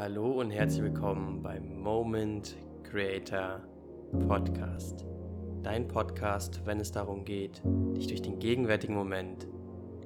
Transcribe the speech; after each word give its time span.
Hallo 0.00 0.40
und 0.40 0.50
herzlich 0.50 0.82
willkommen 0.82 1.42
beim 1.42 1.78
Moment 1.78 2.56
Creator 2.84 3.60
Podcast. 4.26 5.04
Dein 5.62 5.88
Podcast, 5.88 6.62
wenn 6.64 6.80
es 6.80 6.90
darum 6.90 7.26
geht, 7.26 7.60
dich 7.94 8.06
durch 8.06 8.22
den 8.22 8.38
gegenwärtigen 8.38 8.94
Moment 8.94 9.46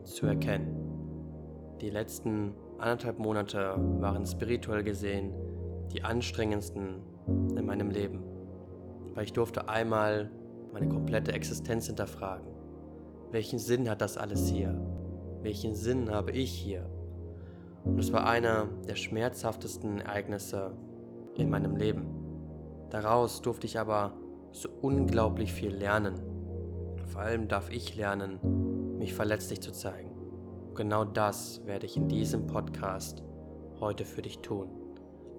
zu 0.03 0.27
erkennen. 0.27 0.75
Die 1.81 1.91
letzten 1.91 2.55
anderthalb 2.79 3.21
Monate 3.21 3.77
waren 4.01 4.27
spirituell 4.27 4.83
gesehen 4.83 5.33
die 5.93 6.03
anstrengendsten 6.03 7.01
in 7.57 7.65
meinem 7.65 7.91
Leben, 7.91 8.25
weil 9.15 9.27
ich 9.27 9.33
durfte 9.33 9.69
einmal 9.69 10.29
meine 10.73 10.89
komplette 10.89 11.31
Existenz 11.31 11.87
hinterfragen. 11.87 12.49
Welchen 13.31 13.61
Sinn 13.61 13.89
hat 13.89 14.01
das 14.01 14.19
alles 14.19 14.49
hier? 14.49 14.77
Welchen 15.43 15.77
Sinn 15.77 16.11
habe 16.11 16.33
ich 16.33 16.51
hier? 16.51 16.91
Und 17.85 17.99
es 17.99 18.13
war 18.13 18.27
einer 18.27 18.67
der 18.89 18.97
schmerzhaftesten 18.97 20.01
Ereignisse 20.01 20.77
in 21.37 21.51
meinem 21.51 21.77
Leben. 21.77 22.07
Daraus 22.91 23.43
durfte 23.43 23.67
ich 23.67 23.79
aber 23.79 24.15
so 24.53 24.69
unglaublich 24.81 25.53
viel 25.53 25.75
lernen. 25.75 26.15
Vor 27.07 27.23
allem 27.23 27.49
darf 27.49 27.71
ich 27.71 27.97
lernen, 27.97 28.97
mich 28.99 29.15
verletzlich 29.15 29.61
zu 29.61 29.73
zeigen. 29.73 30.11
Und 30.69 30.75
genau 30.75 31.05
das 31.05 31.65
werde 31.67 31.87
ich 31.87 31.97
in 31.97 32.09
diesem 32.09 32.47
Podcast 32.47 33.23
heute 33.81 34.05
für 34.05 34.23
dich 34.23 34.39
tun. 34.39 34.69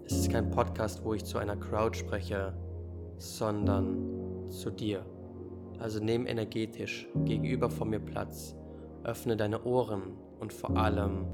Es 0.06 0.14
ist 0.14 0.32
kein 0.32 0.52
Podcast, 0.52 1.04
wo 1.04 1.14
ich 1.14 1.26
zu 1.26 1.40
einer 1.40 1.56
Crowd 1.56 1.98
spreche, 1.98 2.54
sondern 3.18 4.50
zu 4.50 4.70
dir. 4.70 5.06
Also 5.80 6.00
nimm 6.00 6.28
energetisch 6.28 7.08
gegenüber 7.26 7.70
von 7.70 7.90
mir 7.90 8.00
Platz, 8.00 8.56
öffne 9.04 9.36
deine 9.36 9.64
Ohren 9.64 10.14
und 10.40 10.54
vor 10.54 10.78
allem 10.78 11.26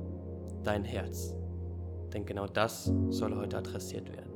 dein 0.64 0.84
Herz. 0.84 1.36
Denn 2.14 2.26
genau 2.26 2.48
das 2.48 2.92
soll 3.10 3.36
heute 3.36 3.58
adressiert 3.58 4.12
werden. 4.12 4.32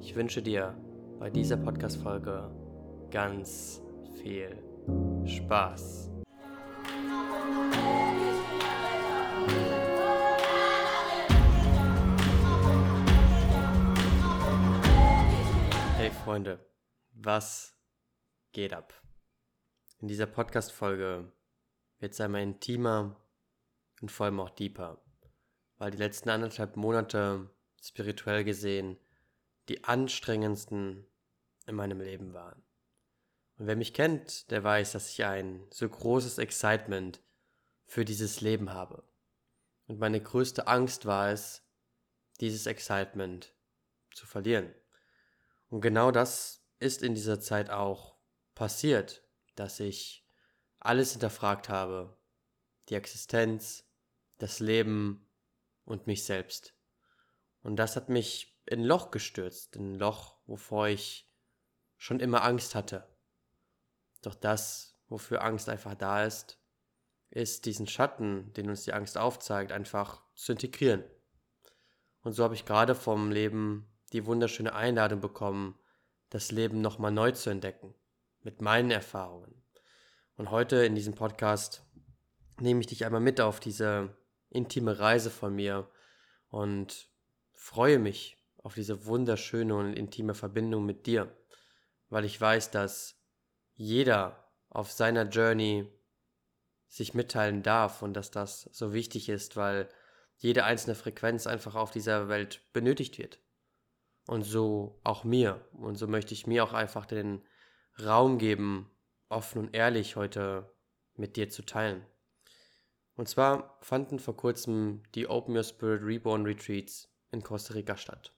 Ich 0.00 0.14
wünsche 0.14 0.42
dir 0.42 0.76
bei 1.18 1.30
dieser 1.30 1.56
Podcast-Folge 1.56 2.50
ganz 3.10 3.82
viel 4.22 4.62
Spaß. 5.24 6.10
Hey 15.96 16.10
Freunde, 16.10 16.58
was 17.12 17.76
geht 18.52 18.74
ab? 18.74 18.92
In 19.98 20.08
dieser 20.08 20.26
Podcast-Folge 20.26 21.32
wird 21.98 22.12
es 22.12 22.20
einmal 22.20 22.42
intimer 22.42 23.16
und 24.02 24.10
vor 24.10 24.26
allem 24.26 24.40
auch 24.40 24.50
deeper 24.50 25.02
weil 25.78 25.90
die 25.90 25.98
letzten 25.98 26.30
anderthalb 26.30 26.76
Monate 26.76 27.50
spirituell 27.80 28.44
gesehen 28.44 28.98
die 29.68 29.84
anstrengendsten 29.84 31.06
in 31.66 31.74
meinem 31.74 32.00
Leben 32.00 32.32
waren. 32.32 32.62
Und 33.58 33.66
wer 33.66 33.76
mich 33.76 33.94
kennt, 33.94 34.50
der 34.50 34.62
weiß, 34.62 34.92
dass 34.92 35.10
ich 35.10 35.24
ein 35.24 35.66
so 35.70 35.88
großes 35.88 36.38
Excitement 36.38 37.20
für 37.84 38.04
dieses 38.04 38.40
Leben 38.40 38.72
habe. 38.72 39.02
Und 39.86 39.98
meine 39.98 40.20
größte 40.20 40.66
Angst 40.66 41.06
war 41.06 41.30
es, 41.30 41.62
dieses 42.40 42.66
Excitement 42.66 43.54
zu 44.12 44.26
verlieren. 44.26 44.74
Und 45.68 45.80
genau 45.80 46.10
das 46.10 46.62
ist 46.78 47.02
in 47.02 47.14
dieser 47.14 47.40
Zeit 47.40 47.70
auch 47.70 48.16
passiert, 48.54 49.22
dass 49.54 49.80
ich 49.80 50.26
alles 50.78 51.12
hinterfragt 51.12 51.68
habe. 51.68 52.16
Die 52.88 52.94
Existenz, 52.94 53.84
das 54.38 54.60
Leben, 54.60 55.25
und 55.86 56.06
mich 56.06 56.24
selbst. 56.24 56.74
Und 57.62 57.76
das 57.76 57.96
hat 57.96 58.10
mich 58.10 58.60
in 58.66 58.80
ein 58.80 58.84
Loch 58.84 59.10
gestürzt, 59.10 59.76
in 59.76 59.92
ein 59.92 59.98
Loch, 59.98 60.36
wovor 60.46 60.88
ich 60.88 61.32
schon 61.96 62.20
immer 62.20 62.44
Angst 62.44 62.74
hatte. 62.74 63.08
Doch 64.20 64.34
das, 64.34 64.98
wofür 65.08 65.42
Angst 65.42 65.68
einfach 65.68 65.94
da 65.94 66.24
ist, 66.24 66.60
ist 67.30 67.64
diesen 67.64 67.86
Schatten, 67.86 68.52
den 68.52 68.68
uns 68.68 68.84
die 68.84 68.92
Angst 68.92 69.16
aufzeigt, 69.16 69.72
einfach 69.72 70.22
zu 70.34 70.52
integrieren. 70.52 71.04
Und 72.22 72.32
so 72.32 72.44
habe 72.44 72.54
ich 72.54 72.66
gerade 72.66 72.94
vom 72.94 73.30
Leben 73.30 73.88
die 74.12 74.26
wunderschöne 74.26 74.74
Einladung 74.74 75.20
bekommen, 75.20 75.78
das 76.28 76.50
Leben 76.50 76.80
nochmal 76.80 77.12
neu 77.12 77.32
zu 77.32 77.50
entdecken, 77.50 77.94
mit 78.40 78.60
meinen 78.60 78.90
Erfahrungen. 78.90 79.62
Und 80.36 80.50
heute 80.50 80.84
in 80.84 80.94
diesem 80.94 81.14
Podcast 81.14 81.84
nehme 82.60 82.80
ich 82.80 82.86
dich 82.86 83.04
einmal 83.04 83.20
mit 83.20 83.40
auf 83.40 83.60
diese 83.60 84.16
intime 84.50 84.98
Reise 84.98 85.30
von 85.30 85.54
mir 85.54 85.90
und 86.48 87.08
freue 87.52 87.98
mich 87.98 88.36
auf 88.58 88.74
diese 88.74 89.06
wunderschöne 89.06 89.74
und 89.74 89.94
intime 89.94 90.34
Verbindung 90.34 90.84
mit 90.84 91.06
dir, 91.06 91.34
weil 92.08 92.24
ich 92.24 92.40
weiß, 92.40 92.70
dass 92.70 93.20
jeder 93.74 94.50
auf 94.70 94.90
seiner 94.90 95.24
Journey 95.24 95.90
sich 96.88 97.14
mitteilen 97.14 97.62
darf 97.62 98.02
und 98.02 98.14
dass 98.14 98.30
das 98.30 98.62
so 98.72 98.92
wichtig 98.92 99.28
ist, 99.28 99.56
weil 99.56 99.88
jede 100.36 100.64
einzelne 100.64 100.94
Frequenz 100.94 101.46
einfach 101.46 101.74
auf 101.74 101.90
dieser 101.90 102.28
Welt 102.28 102.60
benötigt 102.72 103.18
wird. 103.18 103.40
Und 104.26 104.42
so 104.42 105.00
auch 105.04 105.24
mir. 105.24 105.64
Und 105.72 105.96
so 105.96 106.06
möchte 106.06 106.34
ich 106.34 106.46
mir 106.46 106.64
auch 106.64 106.72
einfach 106.72 107.06
den 107.06 107.42
Raum 108.02 108.38
geben, 108.38 108.90
offen 109.28 109.66
und 109.66 109.74
ehrlich 109.74 110.16
heute 110.16 110.70
mit 111.14 111.36
dir 111.36 111.48
zu 111.48 111.64
teilen. 111.64 112.04
Und 113.16 113.28
zwar 113.28 113.78
fanden 113.80 114.18
vor 114.18 114.36
kurzem 114.36 115.02
die 115.14 115.26
Open 115.26 115.56
Your 115.56 115.64
Spirit 115.64 116.02
Reborn 116.02 116.44
Retreats 116.44 117.08
in 117.32 117.42
Costa 117.42 117.74
Rica 117.74 117.96
statt. 117.96 118.32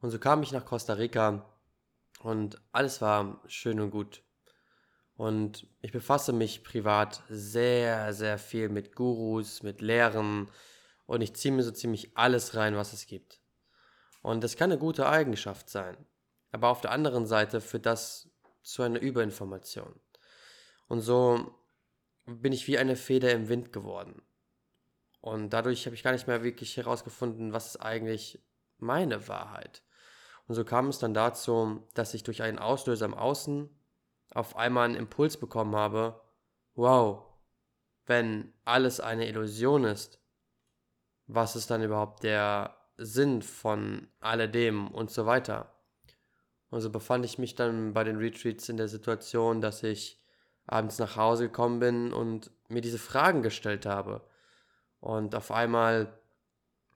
Und 0.00 0.10
so 0.10 0.18
kam 0.18 0.42
ich 0.42 0.52
nach 0.52 0.64
Costa 0.64 0.94
Rica 0.94 1.44
und 2.20 2.62
alles 2.70 3.00
war 3.00 3.42
schön 3.46 3.80
und 3.80 3.90
gut. 3.90 4.22
Und 5.16 5.66
ich 5.80 5.92
befasse 5.92 6.32
mich 6.32 6.64
privat 6.64 7.22
sehr, 7.28 8.14
sehr 8.14 8.38
viel 8.38 8.68
mit 8.68 8.94
Gurus, 8.94 9.62
mit 9.62 9.80
Lehren 9.80 10.48
und 11.06 11.20
ich 11.20 11.34
ziehe 11.34 11.52
mir 11.52 11.62
so 11.62 11.72
ziemlich 11.72 12.16
alles 12.16 12.54
rein, 12.54 12.76
was 12.76 12.92
es 12.92 13.06
gibt. 13.06 13.40
Und 14.22 14.42
das 14.44 14.56
kann 14.56 14.70
eine 14.70 14.78
gute 14.78 15.08
Eigenschaft 15.08 15.68
sein. 15.68 15.96
Aber 16.52 16.68
auf 16.68 16.80
der 16.80 16.92
anderen 16.92 17.26
Seite 17.26 17.60
führt 17.60 17.86
das 17.86 18.30
zu 18.62 18.82
einer 18.82 19.00
Überinformation. 19.00 20.00
Und 20.86 21.00
so 21.00 21.61
bin 22.40 22.52
ich 22.52 22.66
wie 22.66 22.78
eine 22.78 22.96
Feder 22.96 23.32
im 23.32 23.48
Wind 23.48 23.72
geworden. 23.72 24.22
Und 25.20 25.50
dadurch 25.50 25.86
habe 25.86 25.94
ich 25.94 26.02
gar 26.02 26.12
nicht 26.12 26.26
mehr 26.26 26.42
wirklich 26.42 26.76
herausgefunden, 26.76 27.52
was 27.52 27.66
ist 27.66 27.76
eigentlich 27.76 28.42
meine 28.78 29.28
Wahrheit. 29.28 29.82
Und 30.46 30.56
so 30.56 30.64
kam 30.64 30.88
es 30.88 30.98
dann 30.98 31.14
dazu, 31.14 31.86
dass 31.94 32.14
ich 32.14 32.24
durch 32.24 32.42
einen 32.42 32.58
Auslöser 32.58 33.06
im 33.06 33.14
Außen 33.14 33.70
auf 34.34 34.56
einmal 34.56 34.86
einen 34.86 34.96
Impuls 34.96 35.36
bekommen 35.36 35.76
habe, 35.76 36.20
wow, 36.74 37.24
wenn 38.06 38.52
alles 38.64 39.00
eine 39.00 39.28
Illusion 39.28 39.84
ist, 39.84 40.20
was 41.26 41.56
ist 41.56 41.70
dann 41.70 41.82
überhaupt 41.82 42.24
der 42.24 42.76
Sinn 42.96 43.42
von 43.42 44.08
alledem 44.20 44.88
und 44.88 45.10
so 45.10 45.26
weiter. 45.26 45.72
Und 46.70 46.80
so 46.80 46.90
befand 46.90 47.24
ich 47.24 47.38
mich 47.38 47.54
dann 47.54 47.92
bei 47.92 48.04
den 48.04 48.16
Retreats 48.16 48.68
in 48.68 48.76
der 48.76 48.88
Situation, 48.88 49.60
dass 49.60 49.82
ich 49.82 50.21
abends 50.66 50.98
nach 50.98 51.16
Hause 51.16 51.44
gekommen 51.44 51.80
bin 51.80 52.12
und 52.12 52.50
mir 52.68 52.80
diese 52.80 52.98
Fragen 52.98 53.42
gestellt 53.42 53.86
habe. 53.86 54.22
Und 55.00 55.34
auf 55.34 55.50
einmal 55.50 56.12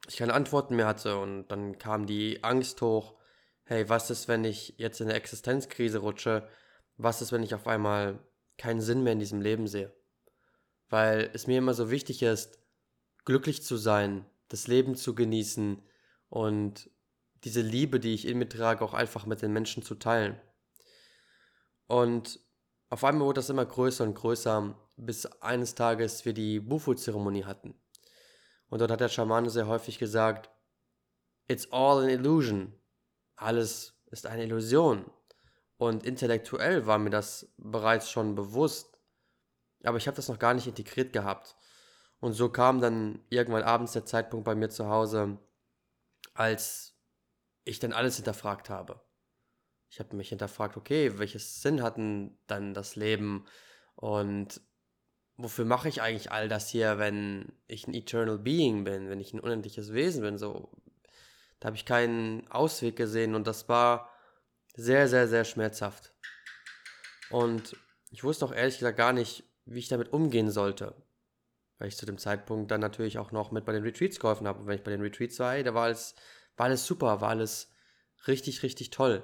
ich 0.09 0.17
keine 0.17 0.35
Antworten 0.35 0.77
mehr 0.77 0.87
hatte 0.87 1.19
und 1.19 1.49
dann 1.49 1.79
kam 1.79 2.07
die 2.07 2.43
Angst 2.45 2.81
hoch, 2.81 3.15
hey, 3.65 3.89
was 3.89 4.11
ist, 4.11 4.29
wenn 4.29 4.45
ich 4.45 4.75
jetzt 4.79 5.01
in 5.01 5.09
eine 5.09 5.17
Existenzkrise 5.17 5.99
rutsche? 5.99 6.49
Was 6.97 7.23
ist, 7.23 7.33
wenn 7.33 7.43
ich 7.43 7.55
auf 7.55 7.67
einmal 7.67 8.19
keinen 8.59 8.81
Sinn 8.81 9.03
mehr 9.03 9.13
in 9.13 9.19
diesem 9.19 9.41
Leben 9.41 9.67
sehe? 9.67 9.93
Weil 10.89 11.31
es 11.35 11.47
mir 11.47 11.59
immer 11.59 11.75
so 11.75 11.91
wichtig 11.91 12.23
ist, 12.23 12.61
glücklich 13.25 13.65
zu 13.65 13.77
sein, 13.77 14.25
das 14.49 14.69
Leben 14.69 14.95
zu 14.95 15.15
genießen 15.15 15.83
und 16.29 16.91
diese 17.45 17.61
Liebe, 17.61 17.99
die 17.99 18.15
ich 18.15 18.27
in 18.27 18.39
mir 18.39 18.49
trage, 18.49 18.85
auch 18.85 18.95
einfach 18.95 19.27
mit 19.27 19.43
den 19.43 19.53
Menschen 19.53 19.83
zu 19.83 19.97
teilen. 19.97 20.41
Und 21.89 22.41
auf 22.89 23.03
einmal 23.03 23.27
wurde 23.27 23.39
das 23.39 23.51
immer 23.51 23.67
größer 23.67 24.05
und 24.05 24.15
größer, 24.15 24.75
bis 24.97 25.27
eines 25.27 25.75
Tages 25.75 26.25
wir 26.25 26.33
die 26.33 26.61
Bufu-Zeremonie 26.61 27.45
hatten. 27.45 27.75
Und 28.69 28.81
dort 28.81 28.91
hat 28.91 29.01
der 29.01 29.09
Schamane 29.09 29.51
sehr 29.51 29.67
häufig 29.67 29.99
gesagt, 29.99 30.51
It's 31.49 31.71
all 31.73 32.03
an 32.03 32.09
illusion. 32.09 32.79
Alles 33.37 33.95
ist 34.07 34.27
eine 34.27 34.45
Illusion. 34.45 35.11
Und 35.79 36.05
intellektuell 36.05 36.87
war 36.87 36.99
mir 36.99 37.11
das 37.11 37.53
bereits 37.57 38.11
schon 38.11 38.35
bewusst, 38.35 38.99
aber 39.85 39.99
ich 39.99 40.07
habe 40.07 40.17
das 40.17 40.29
noch 40.29 40.39
gar 40.39 40.55
nicht 40.55 40.67
integriert 40.67 41.13
gehabt. 41.13 41.55
Und 42.19 42.33
so 42.33 42.49
kam 42.49 42.81
dann 42.81 43.25
irgendwann 43.29 43.63
abends 43.63 43.93
der 43.93 44.07
Zeitpunkt 44.07 44.45
bei 44.45 44.55
mir 44.55 44.71
zu 44.71 44.89
Hause, 44.89 45.39
als 46.35 46.99
ich 47.65 47.79
dann 47.79 47.93
alles 47.93 48.17
hinterfragt 48.17 48.71
habe 48.71 49.06
ich 49.97 50.01
habe 50.01 50.15
mich 50.15 50.29
hinterfragt, 50.29 50.77
okay, 50.77 51.19
welches 51.19 51.63
Sinn 51.63 51.83
hat 51.83 51.97
denn 51.97 52.37
dann 52.47 52.75
das 52.75 52.97
Leben 52.97 53.47
und 53.95 54.61
wofür 55.39 55.65
mache 55.65 55.89
ich 55.89 56.03
eigentlich 56.03 56.31
all 56.31 56.51
das 56.51 56.69
hier, 56.69 56.99
wenn 56.99 57.51
ich 57.67 57.89
ein 57.89 57.95
Eternal 57.95 58.37
Being 58.39 58.85
bin, 58.85 59.09
wenn 59.09 59.21
ich 59.21 59.33
ein 59.33 59.41
unendliches 59.41 59.95
Wesen 59.95 60.21
bin, 60.21 60.37
so. 60.37 60.71
Da 61.61 61.69
habe 61.69 61.79
ich 61.79 61.87
keinen 61.87 62.47
Ausweg 62.51 62.97
gesehen 62.97 63.35
und 63.35 63.47
das 63.47 63.71
war 63.71 64.11
sehr, 64.75 65.09
sehr, 65.09 65.29
sehr 65.29 65.47
schmerzhaft. 65.47 66.13
Und 67.31 67.75
ich 68.11 68.23
wusste 68.23 68.45
auch 68.45 68.53
ehrlich 68.53 68.79
gesagt 68.79 68.99
gar 68.99 69.15
nicht, 69.15 69.45
wie 69.65 69.79
ich 69.79 69.89
damit 69.89 70.13
umgehen 70.13 70.51
sollte. 70.51 70.95
Weil 71.79 71.89
ich 71.89 71.97
zu 71.97 72.05
dem 72.05 72.19
Zeitpunkt 72.19 72.71
dann 72.71 72.83
natürlich 72.83 73.17
auch 73.17 73.33
noch 73.33 73.51
mit 73.51 73.65
bei 73.65 73.73
den 73.73 73.83
Retreats 73.83 74.21
geholfen 74.21 74.47
habe. 74.47 74.61
Und 74.61 74.67
wenn 74.67 74.77
ich 74.77 74.85
bei 74.85 74.91
den 74.91 75.01
Retreats 75.01 75.39
war, 75.39 75.55
hey, 75.55 75.63
da 75.63 75.73
war 75.73 75.85
alles, 75.85 76.15
war 76.59 76.67
alles 76.67 76.85
super, 76.85 77.23
war 77.23 77.31
alles 77.31 77.73
richtig, 78.27 78.63
richtig 78.63 78.91
toll. 78.91 79.23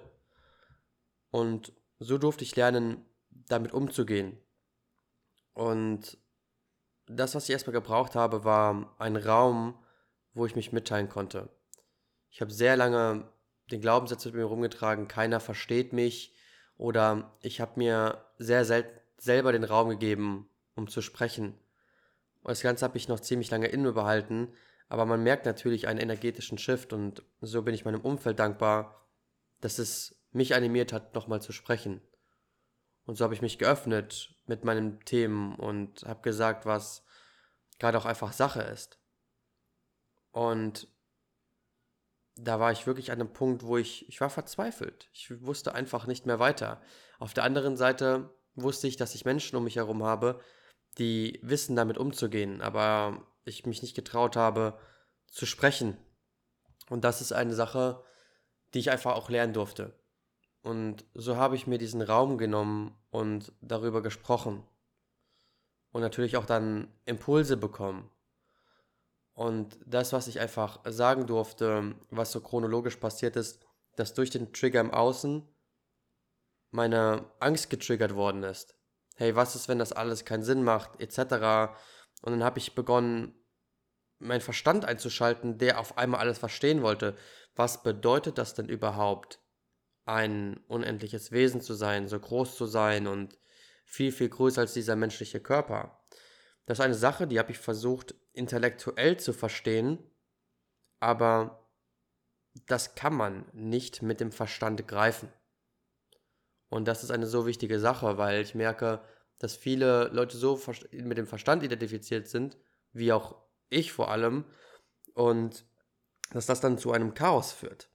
Und 1.33 1.73
so 1.99 2.19
durfte 2.19 2.45
ich 2.45 2.55
lernen, 2.55 3.05
damit 3.31 3.73
umzugehen. 3.73 4.39
Und 5.55 6.19
das, 7.07 7.35
was 7.35 7.45
ich 7.45 7.51
erstmal 7.51 7.73
gebraucht 7.73 8.15
habe, 8.15 8.45
war 8.45 8.95
ein 8.99 9.17
Raum, 9.17 9.75
wo 10.35 10.47
ich 10.47 10.55
mich 10.55 10.73
mitteilen 10.73 11.09
konnte. 11.09 11.49
Ich 12.31 12.41
habe 12.41 12.53
sehr 12.53 12.77
lange 12.77 13.29
den 13.71 13.81
Glaubenssatz 13.81 14.25
mit 14.27 14.35
mir 14.35 14.45
rumgetragen, 14.45 15.09
keiner 15.09 15.41
versteht 15.41 15.93
mich 15.93 16.35
oder 16.77 17.33
ich 17.41 17.61
habe 17.61 17.73
mir 17.77 18.25
sehr 18.39 18.65
selten 18.65 19.01
selber 19.17 19.53
den 19.53 19.63
Raum 19.63 19.89
gegeben, 19.89 20.51
um 20.75 20.89
zu 20.89 21.01
sprechen. 21.01 21.55
Und 22.43 22.51
das 22.51 22.63
Ganze 22.63 22.85
habe 22.85 22.99
ich 22.99 23.07
noch 23.07 23.21
ziemlich 23.21 23.53
lange 23.53 23.69
in 23.69 23.83
mir 23.83 23.93
behalten, 23.93 24.53
aber 24.89 25.07
man 25.07 25.23
merkt 25.23 25.47
natürlich 25.47 25.87
einen 25.87 26.01
energetischen 26.01 26.59
Shift 26.59 26.93
und 26.93 27.23
so 27.41 27.63
bin 27.63 27.73
ich 27.73 27.85
meinem 27.85 28.01
Umfeld 28.01 28.41
dankbar, 28.41 29.07
dass 29.61 29.79
es 29.79 30.22
mich 30.33 30.55
animiert 30.55 30.93
hat, 30.93 31.15
nochmal 31.15 31.41
zu 31.41 31.53
sprechen. 31.53 32.01
Und 33.05 33.17
so 33.17 33.25
habe 33.25 33.35
ich 33.35 33.43
mich 33.43 33.59
geöffnet 33.59 34.35
mit 34.47 34.65
meinen 34.65 35.01
Themen 35.05 35.55
und 35.57 36.03
habe 36.05 36.23
gesagt, 36.23 36.67
was 36.67 37.05
gerade 37.79 37.99
auch 37.99 38.07
einfach 38.07 38.33
Sache 38.33 38.63
ist. 38.63 38.99
Und 40.31 40.89
da 42.37 42.59
war 42.59 42.73
ich 42.73 42.87
wirklich 42.87 43.11
an 43.13 43.21
einem 43.21 43.33
Punkt, 43.33 43.65
wo 43.65 43.77
ich, 43.77 44.09
ich 44.09 44.21
war 44.21 44.31
verzweifelt. 44.31 45.09
Ich 45.13 45.43
wusste 45.43 45.75
einfach 45.75 46.07
nicht 46.07 46.27
mehr 46.27 46.39
weiter. 46.39 46.81
Auf 47.19 47.35
der 47.35 47.45
anderen 47.45 47.77
Seite 47.77 48.31
wusste 48.55 48.87
ich, 48.89 48.97
dass 48.97 49.15
ich 49.15 49.25
Menschen 49.25 49.57
um 49.57 49.65
mich 49.65 49.77
herum 49.77 50.03
habe, 50.03 50.41
die 50.99 51.41
wissen, 51.43 51.77
damit 51.77 51.99
umzugehen, 51.99 52.61
aber 52.61 53.27
ich 53.45 53.67
mich 53.67 53.83
nicht 53.83 53.95
getraut 53.95 54.37
habe, 54.37 54.79
zu 55.27 55.47
sprechen. 55.47 55.97
Und 56.89 57.05
das 57.05 57.21
ist 57.21 57.33
eine 57.33 57.55
Sache, 57.55 58.05
die 58.75 58.79
ich 58.79 58.91
einfach 58.91 59.15
auch 59.15 59.29
lernen 59.29 59.53
durfte. 59.53 59.99
Und 60.63 61.05
so 61.15 61.37
habe 61.37 61.57
ich 61.57 61.67
mir 61.67 61.79
diesen 61.79 62.03
Raum 62.03 62.39
genommen 62.39 62.97
und 63.11 63.53
darüber 63.61 64.01
gesprochen. 64.03 64.65
Und 65.91 66.01
natürlich 66.01 66.37
auch 66.37 66.47
dann 66.47 66.89
Impulse 67.05 67.57
bekommen. 67.57 68.11
Und 69.35 69.79
das, 69.87 70.13
was 70.13 70.29
ich 70.29 70.41
einfach 70.41 70.81
sagen 70.85 71.27
durfte, 71.27 71.95
was 72.11 72.33
so 72.33 72.41
chronologisch 72.41 72.97
passiert 72.97 73.37
ist, 73.37 73.65
dass 73.97 74.15
durch 74.15 74.31
den 74.31 74.53
Trigger 74.53 74.81
im 74.81 74.91
Außen 74.91 75.47
meine 76.71 77.27
Angst 77.41 77.69
getriggert 77.69 78.15
worden 78.15 78.43
ist. 78.43 78.77
Hey, 79.17 79.35
was 79.37 79.55
ist, 79.55 79.69
wenn 79.69 79.79
das 79.79 79.93
alles 79.93 80.25
keinen 80.25 80.43
Sinn 80.43 80.63
macht, 80.63 81.01
etc. 81.01 81.75
Und 82.23 82.33
dann 82.33 82.45
habe 82.45 82.59
ich 82.59 82.75
begonnen, 82.75 83.35
meinen 84.19 84.41
Verstand 84.41 84.85
einzuschalten, 84.85 85.59
der 85.59 85.81
auf 85.81 85.99
einmal 85.99 86.21
alles 86.21 86.39
verstehen 86.39 86.83
wollte. 86.83 87.17
Was 87.55 87.83
bedeutet 87.83 88.39
das 88.39 88.55
denn 88.55 88.69
überhaupt, 88.69 89.42
ein 90.05 90.59
unendliches 90.69 91.33
Wesen 91.33 91.61
zu 91.61 91.75
sein, 91.75 92.09
so 92.09 92.19
groß 92.19 92.57
zu 92.57 92.67
sein 92.67 93.07
und 93.07 93.39
viel, 93.85 94.13
viel 94.13 94.29
größer 94.29 94.63
als 94.63 94.75
dieser 94.75 94.97
menschliche 94.97 95.41
Körper? 95.41 96.03
Das 96.67 96.79
ist 96.79 96.85
eine 96.85 96.95
Sache, 96.95 97.27
die 97.27 97.39
habe 97.39 97.53
ich 97.53 97.59
versucht 97.59 98.15
intellektuell 98.33 99.19
zu 99.19 99.33
verstehen, 99.33 99.99
aber 101.01 101.69
das 102.67 102.95
kann 102.95 103.15
man 103.15 103.47
nicht 103.53 104.03
mit 104.03 104.21
dem 104.21 104.33
Verstand 104.33 104.87
greifen. 104.87 105.33
Und 106.69 106.87
das 106.87 107.03
ist 107.03 107.11
eine 107.11 107.27
so 107.27 107.47
wichtige 107.47 107.79
Sache, 107.81 108.19
weil 108.19 108.41
ich 108.41 108.55
merke, 108.55 109.03
dass 109.39 109.57
viele 109.57 110.09
Leute 110.09 110.37
so 110.37 110.61
mit 110.93 111.19
dem 111.19 111.27
Verstand 111.27 111.63
identifiziert 111.63 112.29
sind, 112.29 112.57
wie 112.93 113.13
auch 113.13 113.37
ich 113.69 113.93
vor 113.93 114.11
allem, 114.11 114.45
und 115.15 115.67
dass 116.31 116.47
das 116.47 116.61
dann 116.61 116.79
zu 116.79 116.93
einem 116.93 117.15
Chaos 117.15 117.53
führt. 117.53 117.92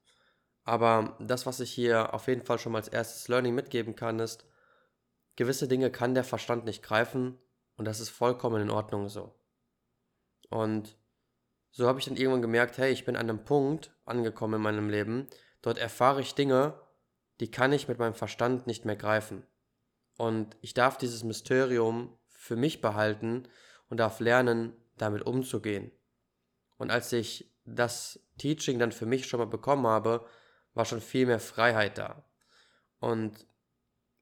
Aber 0.68 1.16
das, 1.20 1.46
was 1.46 1.62
ich 1.62 1.72
hier 1.72 2.14
auf 2.14 2.28
jeden 2.28 2.42
Fall 2.42 2.60
schon 2.60 2.74
mal 2.74 2.80
als 2.80 2.90
erstes 2.90 3.30
Learning 3.30 3.56
mitgeben 3.56 3.96
kann, 3.96 4.20
ist, 4.20 4.44
gewisse 5.38 5.70
Dinge 5.70 5.90
kann 5.90 6.14
der 6.14 6.26
Verstand 6.26 6.66
nicht 6.66 6.84
greifen 6.84 7.38
und 7.78 7.86
das 7.86 8.02
ist 8.02 8.10
vollkommen 8.10 8.62
in 8.62 8.70
Ordnung 8.70 9.08
so. 9.08 9.34
Und 10.50 10.98
so 11.72 11.88
habe 11.88 12.00
ich 12.00 12.06
dann 12.06 12.18
irgendwann 12.18 12.42
gemerkt, 12.42 12.78
hey, 12.78 12.92
ich 12.92 13.06
bin 13.06 13.16
an 13.16 13.30
einem 13.30 13.46
Punkt 13.46 13.96
angekommen 14.04 14.56
in 14.56 14.62
meinem 14.62 14.90
Leben, 14.90 15.28
dort 15.62 15.78
erfahre 15.78 16.20
ich 16.20 16.36
Dinge, 16.36 16.78
die 17.40 17.50
kann 17.50 17.72
ich 17.72 17.88
mit 17.88 17.98
meinem 17.98 18.16
Verstand 18.16 18.68
nicht 18.68 18.84
mehr 18.84 18.98
greifen. 18.98 19.48
Und 20.18 20.58
ich 20.60 20.74
darf 20.74 20.98
dieses 20.98 21.24
Mysterium 21.24 22.18
für 22.28 22.58
mich 22.58 22.82
behalten 22.82 23.48
und 23.88 24.02
darf 24.02 24.20
lernen, 24.20 24.76
damit 24.98 25.26
umzugehen. 25.26 25.92
Und 26.78 26.92
als 26.92 27.14
ich 27.14 27.56
das 27.64 28.20
Teaching 28.38 28.80
dann 28.80 28.92
für 28.92 29.06
mich 29.06 29.28
schon 29.28 29.40
mal 29.40 29.46
bekommen 29.46 29.88
habe, 29.88 30.26
war 30.78 30.86
schon 30.86 31.02
viel 31.02 31.26
mehr 31.26 31.40
Freiheit 31.40 31.98
da. 31.98 32.24
Und 33.00 33.46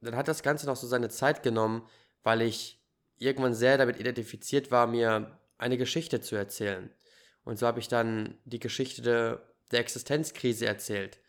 dann 0.01 0.15
hat 0.15 0.27
das 0.27 0.43
Ganze 0.43 0.65
noch 0.65 0.75
so 0.75 0.87
seine 0.87 1.09
Zeit 1.09 1.43
genommen, 1.43 1.87
weil 2.23 2.41
ich 2.41 2.83
irgendwann 3.17 3.53
sehr 3.53 3.77
damit 3.77 3.99
identifiziert 3.99 4.71
war, 4.71 4.87
mir 4.87 5.39
eine 5.57 5.77
Geschichte 5.77 6.21
zu 6.21 6.35
erzählen. 6.35 6.93
Und 7.43 7.59
so 7.59 7.67
habe 7.67 7.79
ich 7.79 7.87
dann 7.87 8.37
die 8.45 8.59
Geschichte 8.59 9.01
der, 9.01 9.41
der 9.71 9.79
Existenzkrise 9.79 10.65
erzählt 10.65 11.19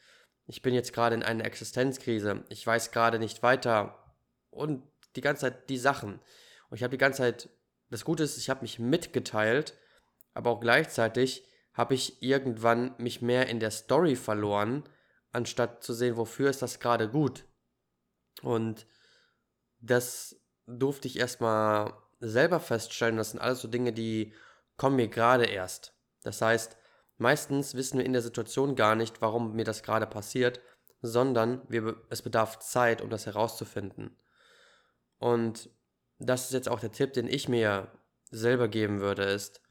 ich 0.47 0.63
bin 0.63 0.75
jetzt 0.75 0.93
gerade 0.93 1.15
in 1.15 1.23
einer 1.23 1.45
Existenzkrise, 1.45 2.45
ich 2.49 2.67
weiß 2.67 2.93
gerade 2.93 3.19
nicht 3.19 3.43
weiter 3.43 4.15
und 4.51 4.83
die 5.17 5.21
ganze 5.21 5.43
Zeit 5.43 5.69
die 5.69 5.79
Sachen. 5.79 6.21
Und 6.69 6.77
ich 6.77 6.83
habe 6.83 6.93
die 6.93 6.99
ganze 6.99 7.19
Zeit, 7.19 7.49
das 7.91 8.05
Gute 8.05 8.23
ist, 8.23 8.39
ich 8.39 8.49
habe 8.49 8.63
mich 8.63 8.79
mitgeteilt, 8.79 9.75
aber 10.35 10.51
auch 10.51 10.61
gleichzeitig 10.61 11.45
habe 11.73 11.95
ich 11.95 12.23
irgendwann 12.23 12.95
mich 12.99 13.23
mehr 13.23 13.49
in 13.49 13.61
der 13.61 13.71
Story 13.71 14.17
verloren, 14.17 14.85
anstatt 15.37 15.85
zu 15.85 15.95
sehen, 15.95 16.17
wofür 16.17 16.51
ist 16.51 16.63
das 16.63 16.81
gerade 16.81 17.09
gut. 17.09 17.45
Und 18.43 18.87
das 19.81 20.41
durfte 20.67 21.07
ich 21.07 21.19
erstmal 21.19 21.95
selber 22.19 22.61
feststellen. 22.61 23.17
Das 23.17 23.31
sind 23.31 23.41
alles 23.41 23.61
so 23.61 23.69
Dinge, 23.69 23.93
die 23.93 24.35
kommen 24.77 24.97
mir 24.97 25.09
gerade 25.09 25.45
erst. 25.45 25.95
Das 26.23 26.43
heißt, 26.43 26.77
Meistens 27.19 27.75
wissen 27.75 27.99
wir 27.99 28.05
in 28.05 28.13
der 28.13 28.23
Situation 28.23 28.77
gar 28.77 28.95
nicht, 28.95 29.23
warum 29.23 29.55
mir 29.55 29.65
das 29.65 29.83
gerade 29.83 30.07
passiert, 30.07 30.61
sondern 31.01 31.63
wir, 31.69 31.97
es 32.11 32.23
bedarf 32.23 32.59
Zeit, 32.59 33.01
um 33.01 33.09
das 33.09 33.27
herauszufinden. 33.27 34.17
Und 35.19 35.71
das 36.19 36.47
ist 36.47 36.53
jetzt 36.53 36.69
auch 36.69 36.81
der 36.81 36.93
Tipp, 36.93 37.15
den 37.15 37.27
ich 37.27 37.49
mir 37.49 37.91
selber 38.31 38.69
geben 38.69 39.01
würde, 39.01 39.25
ist, 39.25 39.63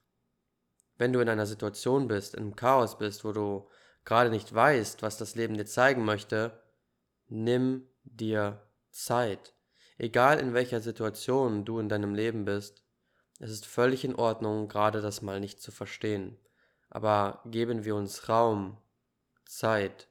wenn 0.98 1.14
du 1.14 1.20
in 1.20 1.30
einer 1.30 1.46
Situation 1.46 2.08
bist, 2.08 2.38
einem 2.38 2.56
Chaos 2.56 2.98
bist, 2.98 3.24
wo 3.26 3.32
du 3.32 3.70
gerade 4.06 4.30
nicht 4.30 4.54
weißt, 4.54 5.02
was 5.02 5.18
das 5.18 5.36
Leben 5.36 5.56
dir 5.56 5.66
zeigen 5.66 6.06
möchte, 6.06 6.60
nimm 7.28 7.88
dir 8.04 8.62
Zeit. 8.92 9.54
Egal 9.98 10.40
in 10.40 10.54
welcher 10.54 10.82
Situation 10.82 11.66
du 11.66 11.80
in 11.80 11.90
deinem 11.90 12.16
Leben 12.16 12.46
bist, 12.46 12.84
es 13.40 13.52
ist 13.52 13.66
völlig 13.66 14.06
in 14.06 14.16
Ordnung, 14.16 14.68
gerade 14.68 15.02
das 15.02 15.22
mal 15.22 15.40
nicht 15.40 15.62
zu 15.62 15.72
verstehen 15.72 16.38
aber 16.96 17.42
geben 17.46 17.84
wir 17.84 17.94
uns 17.94 18.30
Raum, 18.30 18.78
Zeit 19.44 20.08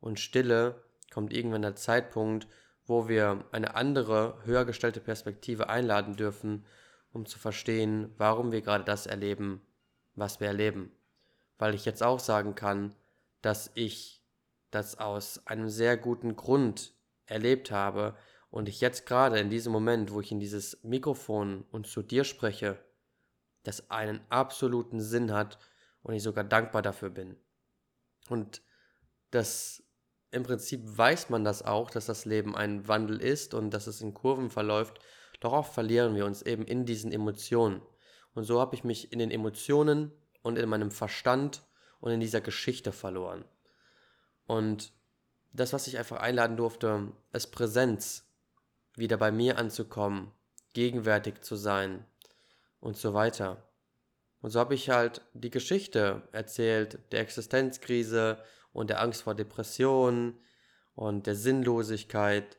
und 0.00 0.18
Stille, 0.18 0.82
kommt 1.12 1.32
irgendwann 1.32 1.62
der 1.62 1.76
Zeitpunkt, 1.76 2.48
wo 2.86 3.06
wir 3.06 3.44
eine 3.52 3.76
andere, 3.76 4.36
höher 4.44 4.64
gestellte 4.64 4.98
Perspektive 4.98 5.68
einladen 5.68 6.16
dürfen, 6.16 6.66
um 7.12 7.24
zu 7.24 7.38
verstehen, 7.38 8.12
warum 8.18 8.50
wir 8.50 8.62
gerade 8.62 8.82
das 8.82 9.06
erleben, 9.06 9.62
was 10.16 10.40
wir 10.40 10.48
erleben. 10.48 10.90
Weil 11.56 11.72
ich 11.72 11.84
jetzt 11.84 12.02
auch 12.02 12.18
sagen 12.18 12.56
kann, 12.56 12.96
dass 13.44 13.70
ich 13.74 14.24
das 14.70 14.98
aus 14.98 15.46
einem 15.46 15.68
sehr 15.68 15.98
guten 15.98 16.34
Grund 16.34 16.94
erlebt 17.26 17.70
habe 17.70 18.16
und 18.50 18.68
ich 18.68 18.80
jetzt 18.80 19.06
gerade 19.06 19.38
in 19.38 19.50
diesem 19.50 19.70
Moment, 19.72 20.12
wo 20.12 20.20
ich 20.20 20.32
in 20.32 20.40
dieses 20.40 20.82
Mikrofon 20.82 21.64
und 21.70 21.86
zu 21.86 22.02
dir 22.02 22.24
spreche, 22.24 22.82
das 23.62 23.90
einen 23.90 24.20
absoluten 24.30 25.00
Sinn 25.00 25.32
hat 25.32 25.58
und 26.02 26.14
ich 26.14 26.22
sogar 26.22 26.44
dankbar 26.44 26.80
dafür 26.80 27.10
bin. 27.10 27.36
Und 28.28 28.62
das 29.30 29.82
im 30.30 30.42
Prinzip 30.42 30.80
weiß 30.84 31.28
man 31.28 31.44
das 31.44 31.62
auch, 31.62 31.90
dass 31.90 32.06
das 32.06 32.24
Leben 32.24 32.56
ein 32.56 32.88
Wandel 32.88 33.20
ist 33.20 33.52
und 33.52 33.70
dass 33.70 33.86
es 33.86 34.00
in 34.00 34.14
Kurven 34.14 34.48
verläuft, 34.48 35.00
doch 35.40 35.52
oft 35.52 35.74
verlieren 35.74 36.14
wir 36.14 36.24
uns 36.24 36.40
eben 36.40 36.64
in 36.64 36.86
diesen 36.86 37.12
Emotionen. 37.12 37.82
Und 38.32 38.44
so 38.44 38.58
habe 38.58 38.74
ich 38.74 38.84
mich 38.84 39.12
in 39.12 39.18
den 39.18 39.30
Emotionen 39.30 40.12
und 40.42 40.56
in 40.56 40.68
meinem 40.68 40.90
Verstand 40.90 41.62
und 42.04 42.12
in 42.12 42.20
dieser 42.20 42.42
Geschichte 42.42 42.92
verloren. 42.92 43.46
Und 44.46 44.92
das, 45.54 45.72
was 45.72 45.86
ich 45.86 45.96
einfach 45.96 46.18
einladen 46.18 46.58
durfte, 46.58 47.10
ist 47.32 47.46
Präsenz, 47.46 48.26
wieder 48.94 49.16
bei 49.16 49.32
mir 49.32 49.56
anzukommen, 49.56 50.30
gegenwärtig 50.74 51.40
zu 51.40 51.56
sein 51.56 52.04
und 52.78 52.98
so 52.98 53.14
weiter. 53.14 53.66
Und 54.42 54.50
so 54.50 54.60
habe 54.60 54.74
ich 54.74 54.90
halt 54.90 55.22
die 55.32 55.48
Geschichte 55.48 56.28
erzählt 56.32 56.98
der 57.10 57.20
Existenzkrise 57.20 58.36
und 58.74 58.90
der 58.90 59.00
Angst 59.00 59.22
vor 59.22 59.34
Depressionen 59.34 60.38
und 60.94 61.26
der 61.26 61.36
Sinnlosigkeit. 61.36 62.58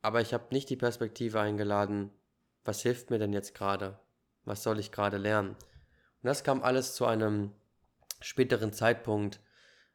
Aber 0.00 0.22
ich 0.22 0.32
habe 0.32 0.46
nicht 0.50 0.70
die 0.70 0.76
Perspektive 0.76 1.40
eingeladen, 1.40 2.10
was 2.64 2.80
hilft 2.80 3.10
mir 3.10 3.18
denn 3.18 3.34
jetzt 3.34 3.54
gerade? 3.54 3.98
Was 4.46 4.62
soll 4.62 4.78
ich 4.78 4.92
gerade 4.92 5.18
lernen? 5.18 5.50
Und 5.50 6.26
das 6.26 6.42
kam 6.42 6.62
alles 6.62 6.94
zu 6.94 7.04
einem 7.04 7.52
späteren 8.20 8.72
Zeitpunkt 8.72 9.40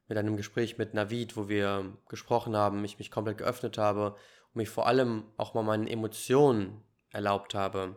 mit 0.07 0.17
einem 0.17 0.37
Gespräch 0.37 0.77
mit 0.77 0.93
Navid, 0.93 1.37
wo 1.37 1.47
wir 1.47 1.97
gesprochen 2.09 2.55
haben, 2.55 2.83
ich 2.83 2.99
mich 2.99 3.11
komplett 3.11 3.37
geöffnet 3.37 3.77
habe 3.77 4.11
und 4.11 4.55
mich 4.55 4.69
vor 4.69 4.87
allem 4.87 5.23
auch 5.37 5.53
mal 5.53 5.63
meinen 5.63 5.87
Emotionen 5.87 6.83
erlaubt 7.09 7.55
habe. 7.55 7.95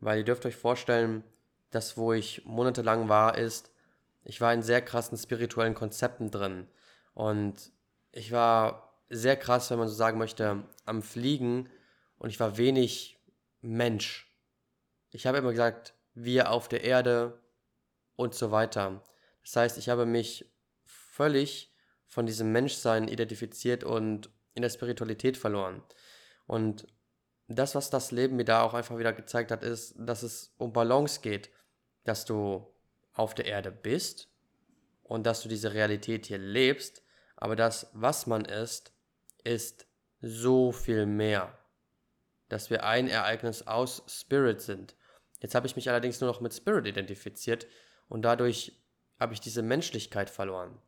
Weil 0.00 0.18
ihr 0.18 0.24
dürft 0.24 0.46
euch 0.46 0.56
vorstellen, 0.56 1.24
das, 1.70 1.96
wo 1.96 2.12
ich 2.12 2.44
monatelang 2.44 3.08
war, 3.08 3.36
ist, 3.36 3.72
ich 4.22 4.40
war 4.40 4.54
in 4.54 4.62
sehr 4.62 4.80
krassen 4.80 5.18
spirituellen 5.18 5.74
Konzepten 5.74 6.30
drin. 6.30 6.68
Und 7.14 7.72
ich 8.12 8.32
war 8.32 8.94
sehr 9.10 9.36
krass, 9.36 9.70
wenn 9.70 9.78
man 9.78 9.88
so 9.88 9.94
sagen 9.94 10.18
möchte, 10.18 10.64
am 10.86 11.02
Fliegen 11.02 11.68
und 12.18 12.30
ich 12.30 12.40
war 12.40 12.56
wenig 12.56 13.18
Mensch. 13.60 14.30
Ich 15.10 15.26
habe 15.26 15.38
immer 15.38 15.50
gesagt, 15.50 15.94
wir 16.14 16.50
auf 16.50 16.68
der 16.68 16.84
Erde 16.84 17.38
und 18.16 18.34
so 18.34 18.50
weiter. 18.50 19.02
Das 19.44 19.56
heißt, 19.56 19.78
ich 19.78 19.88
habe 19.88 20.06
mich 20.06 20.50
völlig 20.84 21.72
von 22.06 22.26
diesem 22.26 22.52
Menschsein 22.52 23.08
identifiziert 23.08 23.84
und 23.84 24.30
in 24.54 24.62
der 24.62 24.70
Spiritualität 24.70 25.36
verloren. 25.36 25.82
Und 26.46 26.86
das, 27.48 27.74
was 27.74 27.90
das 27.90 28.10
Leben 28.10 28.36
mir 28.36 28.44
da 28.44 28.62
auch 28.62 28.74
einfach 28.74 28.98
wieder 28.98 29.12
gezeigt 29.12 29.50
hat, 29.50 29.62
ist, 29.62 29.94
dass 29.98 30.22
es 30.22 30.54
um 30.58 30.72
Balance 30.72 31.20
geht 31.20 31.50
dass 32.04 32.24
du 32.24 32.70
auf 33.14 33.34
der 33.34 33.46
Erde 33.46 33.72
bist 33.72 34.28
und 35.02 35.26
dass 35.26 35.42
du 35.42 35.48
diese 35.48 35.74
Realität 35.74 36.26
hier 36.26 36.38
lebst, 36.38 37.02
aber 37.36 37.56
das, 37.56 37.90
was 37.92 38.26
man 38.26 38.44
ist, 38.44 38.92
ist 39.42 39.86
so 40.20 40.72
viel 40.72 41.06
mehr. 41.06 41.58
Dass 42.48 42.70
wir 42.70 42.84
ein 42.84 43.08
Ereignis 43.08 43.66
aus 43.66 44.02
Spirit 44.06 44.60
sind. 44.60 44.94
Jetzt 45.40 45.54
habe 45.54 45.66
ich 45.66 45.76
mich 45.76 45.88
allerdings 45.88 46.20
nur 46.20 46.30
noch 46.30 46.40
mit 46.40 46.54
Spirit 46.54 46.86
identifiziert 46.86 47.66
und 48.08 48.22
dadurch 48.22 48.72
habe 49.24 49.32
ich 49.32 49.40
diese 49.40 49.62
Menschlichkeit 49.62 50.28
verloren. 50.28 50.78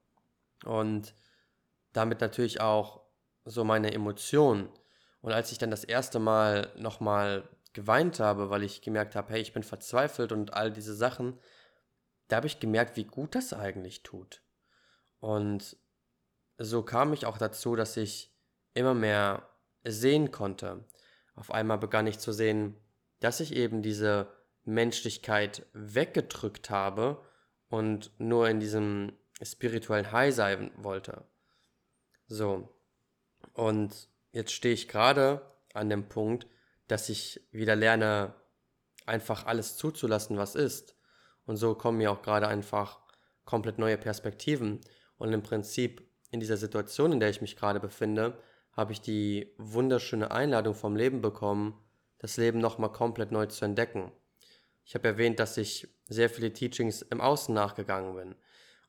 Und 0.66 1.14
damit 1.94 2.20
natürlich 2.20 2.60
auch 2.60 3.00
so 3.46 3.64
meine 3.64 3.94
Emotionen. 3.94 4.68
Und 5.22 5.32
als 5.32 5.52
ich 5.52 5.56
dann 5.58 5.70
das 5.70 5.84
erste 5.84 6.18
Mal 6.18 6.70
nochmal 6.76 7.48
geweint 7.72 8.20
habe, 8.20 8.50
weil 8.50 8.62
ich 8.62 8.82
gemerkt 8.82 9.16
habe, 9.16 9.32
hey, 9.32 9.40
ich 9.40 9.54
bin 9.54 9.62
verzweifelt 9.62 10.32
und 10.32 10.52
all 10.52 10.70
diese 10.70 10.94
Sachen, 10.94 11.38
da 12.28 12.36
habe 12.36 12.46
ich 12.46 12.60
gemerkt, 12.60 12.98
wie 12.98 13.04
gut 13.04 13.34
das 13.34 13.54
eigentlich 13.54 14.02
tut. 14.02 14.42
Und 15.18 15.78
so 16.58 16.82
kam 16.82 17.14
ich 17.14 17.24
auch 17.24 17.38
dazu, 17.38 17.74
dass 17.74 17.96
ich 17.96 18.36
immer 18.74 18.92
mehr 18.92 19.48
sehen 19.82 20.30
konnte. 20.30 20.84
Auf 21.36 21.50
einmal 21.50 21.78
begann 21.78 22.06
ich 22.06 22.18
zu 22.18 22.32
sehen, 22.32 22.76
dass 23.20 23.40
ich 23.40 23.56
eben 23.56 23.80
diese 23.80 24.28
Menschlichkeit 24.64 25.64
weggedrückt 25.72 26.68
habe 26.68 27.24
und 27.68 28.12
nur 28.18 28.48
in 28.48 28.60
diesem 28.60 29.12
spirituellen 29.42 30.12
High 30.12 30.34
sein 30.34 30.70
wollte. 30.76 31.24
So. 32.26 32.68
Und 33.52 34.08
jetzt 34.32 34.52
stehe 34.52 34.74
ich 34.74 34.88
gerade 34.88 35.42
an 35.74 35.88
dem 35.88 36.08
Punkt, 36.08 36.46
dass 36.88 37.08
ich 37.08 37.40
wieder 37.50 37.76
lerne, 37.76 38.34
einfach 39.04 39.46
alles 39.46 39.76
zuzulassen, 39.76 40.36
was 40.36 40.54
ist. 40.54 40.96
Und 41.44 41.56
so 41.56 41.74
kommen 41.74 41.98
mir 41.98 42.10
auch 42.10 42.22
gerade 42.22 42.48
einfach 42.48 43.00
komplett 43.44 43.78
neue 43.78 43.98
Perspektiven. 43.98 44.80
Und 45.18 45.32
im 45.32 45.42
Prinzip 45.42 46.06
in 46.30 46.40
dieser 46.40 46.56
Situation, 46.56 47.12
in 47.12 47.20
der 47.20 47.30
ich 47.30 47.40
mich 47.40 47.56
gerade 47.56 47.80
befinde, 47.80 48.38
habe 48.72 48.92
ich 48.92 49.00
die 49.00 49.54
wunderschöne 49.58 50.30
Einladung 50.30 50.74
vom 50.74 50.96
Leben 50.96 51.22
bekommen, 51.22 51.80
das 52.18 52.36
Leben 52.36 52.58
nochmal 52.58 52.92
komplett 52.92 53.32
neu 53.32 53.46
zu 53.46 53.64
entdecken. 53.64 54.12
Ich 54.86 54.94
habe 54.94 55.08
erwähnt, 55.08 55.40
dass 55.40 55.56
ich 55.56 55.88
sehr 56.08 56.30
viele 56.30 56.52
Teachings 56.52 57.02
im 57.02 57.20
Außen 57.20 57.52
nachgegangen 57.52 58.14
bin. 58.14 58.34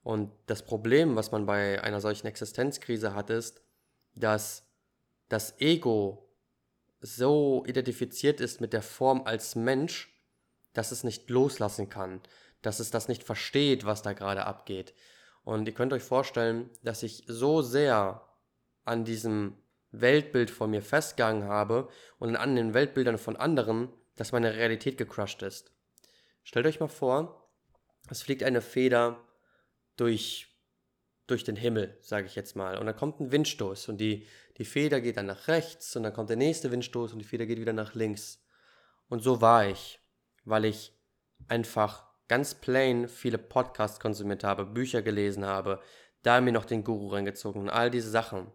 Und 0.03 0.31
das 0.45 0.63
Problem, 0.63 1.15
was 1.15 1.31
man 1.31 1.47
bei 1.47 1.81
einer 1.83 1.99
solchen 1.99 2.27
Existenzkrise 2.27 3.15
hat, 3.15 3.31
ist, 3.31 3.61
dass 4.13 4.63
das 5.27 5.59
Ego 5.59 6.29
so 7.01 7.63
identifiziert 7.65 8.39
ist 8.39 8.61
mit 8.61 8.73
der 8.73 8.83
Form 8.83 9.23
als 9.23 9.55
Mensch, 9.55 10.13
dass 10.73 10.91
es 10.91 11.03
nicht 11.03 11.29
loslassen 11.31 11.89
kann, 11.89 12.21
dass 12.61 12.79
es 12.79 12.91
das 12.91 13.07
nicht 13.07 13.23
versteht, 13.23 13.85
was 13.85 14.03
da 14.03 14.13
gerade 14.13 14.45
abgeht. 14.45 14.93
Und 15.43 15.67
ihr 15.67 15.73
könnt 15.73 15.93
euch 15.93 16.03
vorstellen, 16.03 16.69
dass 16.83 17.01
ich 17.01 17.23
so 17.27 17.63
sehr 17.63 18.21
an 18.85 19.03
diesem 19.03 19.57
Weltbild 19.91 20.51
von 20.51 20.69
mir 20.69 20.83
festgegangen 20.83 21.45
habe 21.45 21.89
und 22.19 22.35
an 22.35 22.55
den 22.55 22.75
Weltbildern 22.75 23.17
von 23.17 23.35
anderen, 23.35 23.89
dass 24.15 24.31
meine 24.31 24.53
Realität 24.53 24.97
gecrushed 24.97 25.41
ist. 25.41 25.71
Stellt 26.47 26.65
euch 26.65 26.79
mal 26.79 26.87
vor, 26.87 27.51
es 28.09 28.21
fliegt 28.21 28.41
eine 28.41 28.61
Feder 28.61 29.21
durch 29.97 30.47
durch 31.27 31.43
den 31.43 31.57
Himmel, 31.57 31.97
sage 31.99 32.25
ich 32.25 32.35
jetzt 32.35 32.55
mal. 32.55 32.77
Und 32.77 32.85
dann 32.85 32.95
kommt 32.95 33.19
ein 33.19 33.33
Windstoß 33.33 33.89
und 33.89 33.97
die, 33.97 34.25
die 34.57 34.63
Feder 34.63 35.01
geht 35.01 35.17
dann 35.17 35.25
nach 35.25 35.49
rechts 35.49 35.93
und 35.97 36.03
dann 36.03 36.13
kommt 36.13 36.29
der 36.29 36.37
nächste 36.37 36.71
Windstoß 36.71 37.11
und 37.11 37.19
die 37.19 37.25
Feder 37.25 37.45
geht 37.45 37.59
wieder 37.59 37.73
nach 37.73 37.95
links. 37.95 38.41
Und 39.09 39.23
so 39.23 39.41
war 39.41 39.67
ich, 39.67 39.99
weil 40.45 40.63
ich 40.63 40.93
einfach 41.49 42.05
ganz 42.29 42.55
plain 42.55 43.09
viele 43.09 43.39
Podcasts 43.39 43.99
konsumiert 43.99 44.45
habe, 44.45 44.65
Bücher 44.65 45.01
gelesen 45.01 45.45
habe, 45.45 45.81
da 46.23 46.39
mir 46.39 46.53
noch 46.53 46.63
den 46.63 46.85
Guru 46.85 47.09
reingezogen 47.09 47.63
und 47.63 47.69
all 47.69 47.91
diese 47.91 48.09
Sachen. 48.09 48.49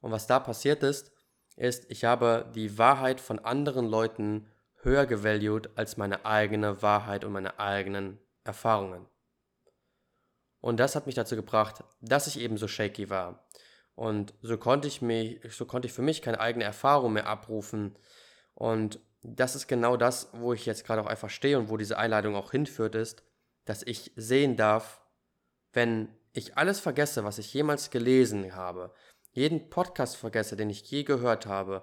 Und 0.00 0.10
was 0.10 0.26
da 0.26 0.40
passiert 0.40 0.82
ist, 0.82 1.12
ist, 1.54 1.88
ich 1.92 2.04
habe 2.04 2.50
die 2.56 2.76
Wahrheit 2.76 3.20
von 3.20 3.38
anderen 3.38 3.86
Leuten 3.86 4.50
höher 4.86 5.04
gevalued 5.04 5.68
als 5.76 5.96
meine 5.96 6.24
eigene 6.24 6.80
Wahrheit 6.80 7.24
und 7.24 7.32
meine 7.32 7.58
eigenen 7.58 8.18
Erfahrungen. 8.44 9.04
Und 10.60 10.78
das 10.78 10.94
hat 10.94 11.06
mich 11.06 11.16
dazu 11.16 11.34
gebracht, 11.36 11.82
dass 12.00 12.28
ich 12.28 12.38
eben 12.38 12.56
so 12.56 12.68
shaky 12.68 13.10
war. 13.10 13.46
Und 13.96 14.32
so 14.42 14.56
konnte 14.56 14.86
ich 14.86 15.02
mich, 15.02 15.40
so 15.52 15.66
konnte 15.66 15.86
ich 15.86 15.92
für 15.92 16.02
mich 16.02 16.22
keine 16.22 16.38
eigene 16.38 16.64
Erfahrung 16.64 17.14
mehr 17.14 17.26
abrufen. 17.26 17.98
Und 18.54 19.00
das 19.22 19.56
ist 19.56 19.66
genau 19.66 19.96
das, 19.96 20.28
wo 20.32 20.52
ich 20.52 20.66
jetzt 20.66 20.86
gerade 20.86 21.02
auch 21.02 21.06
einfach 21.06 21.30
stehe 21.30 21.58
und 21.58 21.68
wo 21.68 21.76
diese 21.76 21.98
Einladung 21.98 22.36
auch 22.36 22.52
hinführt, 22.52 22.94
ist, 22.94 23.24
dass 23.64 23.82
ich 23.82 24.12
sehen 24.14 24.56
darf, 24.56 25.00
wenn 25.72 26.08
ich 26.32 26.56
alles 26.56 26.78
vergesse, 26.78 27.24
was 27.24 27.38
ich 27.38 27.52
jemals 27.52 27.90
gelesen 27.90 28.54
habe, 28.54 28.94
jeden 29.32 29.68
Podcast 29.68 30.16
vergesse, 30.16 30.56
den 30.56 30.70
ich 30.70 30.88
je 30.90 31.02
gehört 31.02 31.46
habe 31.46 31.82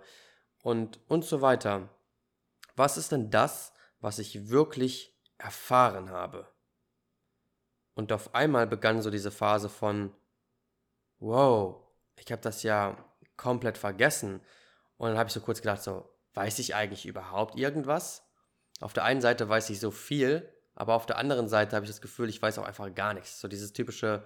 und, 0.61 0.99
und 1.09 1.25
so 1.25 1.41
weiter. 1.41 1.89
Was 2.75 2.97
ist 2.97 3.11
denn 3.11 3.29
das, 3.29 3.73
was 3.99 4.19
ich 4.19 4.49
wirklich 4.49 5.15
erfahren 5.37 6.09
habe? 6.09 6.47
Und 7.95 8.11
auf 8.11 8.33
einmal 8.33 8.67
begann 8.67 9.01
so 9.01 9.09
diese 9.09 9.31
Phase 9.31 9.69
von, 9.69 10.15
wow, 11.19 11.81
ich 12.15 12.31
habe 12.31 12.41
das 12.41 12.63
ja 12.63 12.97
komplett 13.37 13.77
vergessen. 13.77 14.41
Und 14.97 15.09
dann 15.09 15.17
habe 15.17 15.27
ich 15.27 15.33
so 15.33 15.41
kurz 15.41 15.61
gedacht, 15.61 15.83
so, 15.83 16.09
weiß 16.33 16.59
ich 16.59 16.75
eigentlich 16.75 17.05
überhaupt 17.05 17.55
irgendwas? 17.55 18.23
Auf 18.79 18.93
der 18.93 19.03
einen 19.03 19.21
Seite 19.21 19.47
weiß 19.47 19.69
ich 19.69 19.79
so 19.79 19.91
viel, 19.91 20.51
aber 20.75 20.95
auf 20.95 21.05
der 21.05 21.17
anderen 21.17 21.47
Seite 21.47 21.75
habe 21.75 21.85
ich 21.85 21.91
das 21.91 22.01
Gefühl, 22.01 22.29
ich 22.29 22.41
weiß 22.41 22.57
auch 22.57 22.65
einfach 22.65 22.93
gar 22.93 23.13
nichts. 23.13 23.39
So 23.39 23.47
dieses 23.47 23.73
typische 23.73 24.25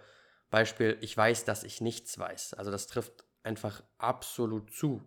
Beispiel, 0.50 0.98
ich 1.02 1.16
weiß, 1.16 1.44
dass 1.44 1.64
ich 1.64 1.82
nichts 1.82 2.18
weiß. 2.18 2.54
Also 2.54 2.72
das 2.72 2.88
trifft 2.88 3.26
einfach 3.44 3.84
absolut 3.98 4.74
zu. 4.74 5.02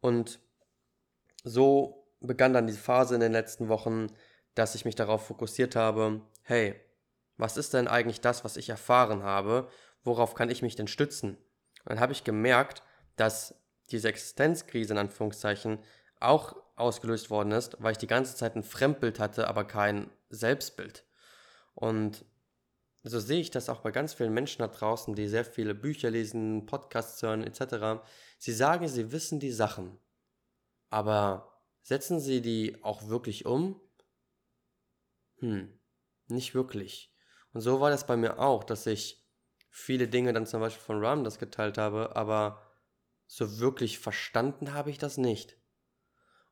Und 0.00 0.40
so 1.44 2.05
begann 2.20 2.52
dann 2.52 2.66
die 2.66 2.72
Phase 2.72 3.14
in 3.14 3.20
den 3.20 3.32
letzten 3.32 3.68
Wochen, 3.68 4.08
dass 4.54 4.74
ich 4.74 4.84
mich 4.84 4.94
darauf 4.94 5.26
fokussiert 5.26 5.76
habe, 5.76 6.22
hey, 6.42 6.74
was 7.36 7.56
ist 7.56 7.74
denn 7.74 7.88
eigentlich 7.88 8.20
das, 8.20 8.44
was 8.44 8.56
ich 8.56 8.68
erfahren 8.68 9.22
habe? 9.22 9.68
Worauf 10.02 10.34
kann 10.34 10.50
ich 10.50 10.62
mich 10.62 10.76
denn 10.76 10.88
stützen? 10.88 11.36
Und 11.84 11.90
dann 11.90 12.00
habe 12.00 12.12
ich 12.12 12.24
gemerkt, 12.24 12.82
dass 13.16 13.54
diese 13.90 14.08
Existenzkrise 14.08 14.94
in 14.94 14.98
Anführungszeichen 14.98 15.78
auch 16.20 16.56
ausgelöst 16.76 17.30
worden 17.30 17.52
ist, 17.52 17.76
weil 17.80 17.92
ich 17.92 17.98
die 17.98 18.06
ganze 18.06 18.34
Zeit 18.34 18.56
ein 18.56 18.62
Fremdbild 18.62 19.18
hatte, 19.18 19.48
aber 19.48 19.64
kein 19.64 20.10
Selbstbild. 20.30 21.04
Und 21.74 22.24
so 23.02 23.20
sehe 23.20 23.40
ich 23.40 23.50
das 23.50 23.68
auch 23.68 23.80
bei 23.80 23.92
ganz 23.92 24.14
vielen 24.14 24.34
Menschen 24.34 24.60
da 24.60 24.68
draußen, 24.68 25.14
die 25.14 25.28
sehr 25.28 25.44
viele 25.44 25.74
Bücher 25.74 26.10
lesen, 26.10 26.66
Podcasts 26.66 27.22
hören 27.22 27.44
etc. 27.44 28.02
Sie 28.38 28.52
sagen, 28.52 28.88
sie 28.88 29.12
wissen 29.12 29.38
die 29.38 29.52
Sachen, 29.52 29.98
aber 30.90 31.55
setzen 31.86 32.18
sie 32.18 32.42
die 32.42 32.82
auch 32.82 33.06
wirklich 33.06 33.46
um? 33.46 33.80
Hm, 35.38 35.78
nicht 36.26 36.52
wirklich. 36.52 37.14
Und 37.52 37.60
so 37.60 37.80
war 37.80 37.90
das 37.90 38.08
bei 38.08 38.16
mir 38.16 38.40
auch, 38.40 38.64
dass 38.64 38.86
ich 38.86 39.24
viele 39.70 40.08
Dinge 40.08 40.32
dann 40.32 40.46
zum 40.46 40.58
Beispiel 40.58 40.82
von 40.82 41.04
Ram 41.04 41.22
das 41.22 41.38
geteilt 41.38 41.78
habe, 41.78 42.16
aber 42.16 42.60
so 43.28 43.60
wirklich 43.60 44.00
verstanden 44.00 44.74
habe 44.74 44.90
ich 44.90 44.98
das 44.98 45.16
nicht. 45.16 45.56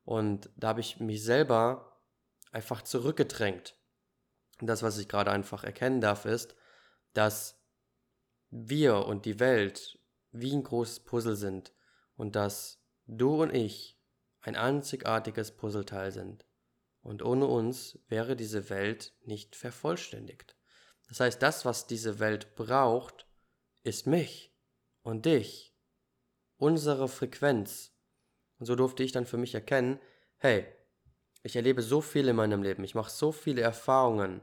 Und 0.05 0.49
da 0.55 0.69
habe 0.69 0.79
ich 0.79 1.01
mich 1.01 1.21
selber 1.21 1.99
einfach 2.51 2.81
zurückgedrängt. 2.81 3.77
das, 4.61 4.83
was 4.83 4.97
ich 4.99 5.09
gerade 5.09 5.31
einfach 5.31 5.65
erkennen 5.65 5.99
darf, 5.99 6.23
ist, 6.23 6.55
dass 7.13 7.61
wir 8.51 9.05
und 9.05 9.25
die 9.25 9.41
Welt 9.41 9.99
wie 10.31 10.53
ein 10.53 10.63
großes 10.63 11.01
Puzzle 11.01 11.35
sind 11.35 11.73
und 12.15 12.37
dass 12.37 12.81
du 13.05 13.41
und 13.41 13.53
ich 13.53 13.94
ein 14.45 14.55
einzigartiges 14.55 15.51
Puzzleteil 15.51 16.11
sind. 16.11 16.45
Und 17.01 17.23
ohne 17.23 17.47
uns 17.47 17.99
wäre 18.07 18.35
diese 18.35 18.69
Welt 18.69 19.13
nicht 19.23 19.55
vervollständigt. 19.55 20.55
Das 21.07 21.19
heißt, 21.19 21.41
das, 21.41 21.65
was 21.65 21.87
diese 21.87 22.19
Welt 22.19 22.55
braucht, 22.55 23.27
ist 23.83 24.07
mich 24.07 24.55
und 25.01 25.25
dich, 25.25 25.75
unsere 26.57 27.07
Frequenz. 27.07 27.95
Und 28.57 28.65
so 28.65 28.75
durfte 28.75 29.03
ich 29.03 29.11
dann 29.11 29.25
für 29.25 29.37
mich 29.37 29.53
erkennen, 29.53 29.99
hey, 30.37 30.65
ich 31.43 31.55
erlebe 31.55 31.81
so 31.81 32.01
viel 32.01 32.27
in 32.27 32.35
meinem 32.35 32.63
Leben, 32.63 32.83
ich 32.83 32.95
mache 32.95 33.11
so 33.11 33.31
viele 33.31 33.61
Erfahrungen 33.61 34.41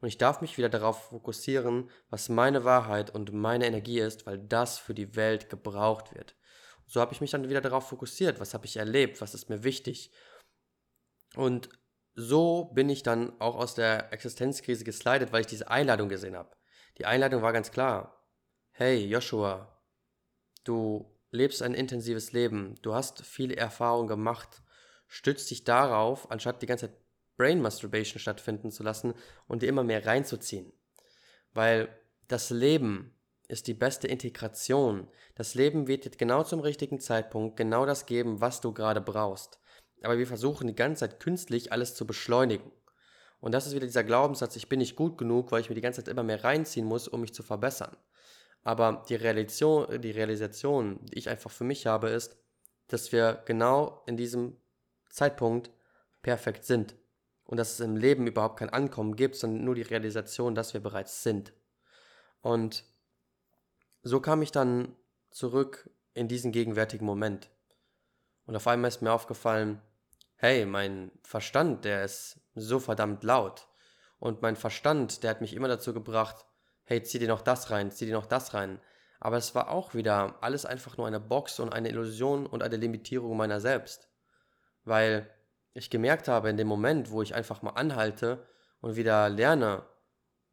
und 0.00 0.08
ich 0.08 0.18
darf 0.18 0.40
mich 0.40 0.58
wieder 0.58 0.68
darauf 0.68 1.10
fokussieren, 1.10 1.90
was 2.08 2.28
meine 2.28 2.64
Wahrheit 2.64 3.14
und 3.14 3.32
meine 3.32 3.66
Energie 3.66 4.00
ist, 4.00 4.26
weil 4.26 4.38
das 4.38 4.78
für 4.78 4.94
die 4.94 5.14
Welt 5.14 5.50
gebraucht 5.50 6.14
wird. 6.14 6.34
So 6.90 7.00
habe 7.00 7.12
ich 7.12 7.20
mich 7.20 7.30
dann 7.30 7.48
wieder 7.48 7.60
darauf 7.60 7.88
fokussiert, 7.88 8.40
was 8.40 8.52
habe 8.52 8.66
ich 8.66 8.76
erlebt, 8.76 9.20
was 9.20 9.32
ist 9.32 9.48
mir 9.48 9.62
wichtig. 9.62 10.10
Und 11.36 11.68
so 12.16 12.64
bin 12.74 12.88
ich 12.88 13.04
dann 13.04 13.40
auch 13.40 13.54
aus 13.54 13.76
der 13.76 14.12
Existenzkrise 14.12 14.82
geslidet, 14.82 15.30
weil 15.30 15.42
ich 15.42 15.46
diese 15.46 15.70
Einladung 15.70 16.08
gesehen 16.08 16.34
habe. 16.34 16.50
Die 16.98 17.06
Einladung 17.06 17.42
war 17.42 17.52
ganz 17.52 17.70
klar. 17.70 18.26
Hey, 18.72 19.06
Joshua, 19.06 19.80
du 20.64 21.16
lebst 21.30 21.62
ein 21.62 21.74
intensives 21.74 22.32
Leben, 22.32 22.74
du 22.82 22.92
hast 22.92 23.24
viele 23.24 23.54
Erfahrungen 23.54 24.08
gemacht, 24.08 24.60
stütz 25.06 25.46
dich 25.46 25.62
darauf, 25.62 26.28
anstatt 26.32 26.60
die 26.60 26.66
ganze 26.66 26.88
Zeit 26.88 26.96
Brain 27.36 27.62
Masturbation 27.62 28.18
stattfinden 28.18 28.72
zu 28.72 28.82
lassen 28.82 29.14
und 29.46 29.62
dir 29.62 29.68
immer 29.68 29.84
mehr 29.84 30.04
reinzuziehen. 30.04 30.72
Weil 31.52 31.88
das 32.26 32.50
Leben 32.50 33.14
ist 33.50 33.66
die 33.66 33.74
beste 33.74 34.06
Integration. 34.06 35.08
Das 35.34 35.54
Leben 35.54 35.86
wird 35.88 36.04
dir 36.04 36.10
genau 36.10 36.44
zum 36.44 36.60
richtigen 36.60 37.00
Zeitpunkt 37.00 37.56
genau 37.56 37.86
das 37.86 38.06
geben, 38.06 38.40
was 38.40 38.60
du 38.60 38.72
gerade 38.72 39.00
brauchst. 39.00 39.58
Aber 40.02 40.18
wir 40.18 40.26
versuchen 40.26 40.66
die 40.66 40.74
ganze 40.74 41.00
Zeit 41.00 41.20
künstlich 41.20 41.72
alles 41.72 41.94
zu 41.94 42.06
beschleunigen. 42.06 42.70
Und 43.40 43.52
das 43.52 43.66
ist 43.66 43.74
wieder 43.74 43.86
dieser 43.86 44.04
Glaubenssatz, 44.04 44.56
ich 44.56 44.68
bin 44.68 44.78
nicht 44.78 44.96
gut 44.96 45.18
genug, 45.18 45.50
weil 45.50 45.60
ich 45.60 45.68
mir 45.68 45.74
die 45.74 45.80
ganze 45.80 46.02
Zeit 46.02 46.08
immer 46.12 46.22
mehr 46.22 46.44
reinziehen 46.44 46.86
muss, 46.86 47.08
um 47.08 47.20
mich 47.20 47.34
zu 47.34 47.42
verbessern. 47.42 47.96
Aber 48.62 49.04
die 49.08 49.14
Realisation, 49.14 50.00
die 50.00 50.10
Realisation, 50.10 51.00
die 51.06 51.18
ich 51.18 51.28
einfach 51.28 51.50
für 51.50 51.64
mich 51.64 51.86
habe, 51.86 52.10
ist, 52.10 52.36
dass 52.88 53.12
wir 53.12 53.42
genau 53.46 54.02
in 54.06 54.16
diesem 54.16 54.56
Zeitpunkt 55.08 55.70
perfekt 56.22 56.64
sind. 56.64 56.94
Und 57.44 57.56
dass 57.56 57.72
es 57.72 57.80
im 57.80 57.96
Leben 57.96 58.26
überhaupt 58.26 58.58
kein 58.58 58.70
Ankommen 58.70 59.16
gibt, 59.16 59.34
sondern 59.36 59.64
nur 59.64 59.74
die 59.74 59.82
Realisation, 59.82 60.54
dass 60.54 60.74
wir 60.74 60.80
bereits 60.80 61.22
sind. 61.22 61.52
Und 62.42 62.84
so 64.02 64.20
kam 64.20 64.42
ich 64.42 64.52
dann 64.52 64.96
zurück 65.30 65.90
in 66.14 66.28
diesen 66.28 66.52
gegenwärtigen 66.52 67.06
Moment. 67.06 67.50
Und 68.46 68.56
auf 68.56 68.66
einmal 68.66 68.88
ist 68.88 69.02
mir 69.02 69.12
aufgefallen, 69.12 69.80
hey, 70.36 70.64
mein 70.66 71.12
Verstand, 71.22 71.84
der 71.84 72.04
ist 72.04 72.40
so 72.54 72.80
verdammt 72.80 73.22
laut. 73.22 73.68
Und 74.18 74.42
mein 74.42 74.56
Verstand, 74.56 75.22
der 75.22 75.30
hat 75.30 75.40
mich 75.40 75.54
immer 75.54 75.68
dazu 75.68 75.92
gebracht, 75.94 76.46
hey, 76.84 77.02
zieh 77.02 77.18
dir 77.18 77.28
noch 77.28 77.42
das 77.42 77.70
rein, 77.70 77.90
zieh 77.90 78.06
dir 78.06 78.14
noch 78.14 78.26
das 78.26 78.54
rein. 78.54 78.80
Aber 79.20 79.36
es 79.36 79.54
war 79.54 79.68
auch 79.68 79.94
wieder 79.94 80.42
alles 80.42 80.64
einfach 80.64 80.96
nur 80.96 81.06
eine 81.06 81.20
Box 81.20 81.60
und 81.60 81.72
eine 81.72 81.90
Illusion 81.90 82.46
und 82.46 82.62
eine 82.62 82.76
Limitierung 82.76 83.36
meiner 83.36 83.60
selbst. 83.60 84.08
Weil 84.84 85.30
ich 85.72 85.90
gemerkt 85.90 86.26
habe, 86.26 86.48
in 86.48 86.56
dem 86.56 86.66
Moment, 86.66 87.10
wo 87.10 87.22
ich 87.22 87.34
einfach 87.34 87.62
mal 87.62 87.72
anhalte 87.72 88.46
und 88.80 88.96
wieder 88.96 89.28
lerne, 89.28 89.86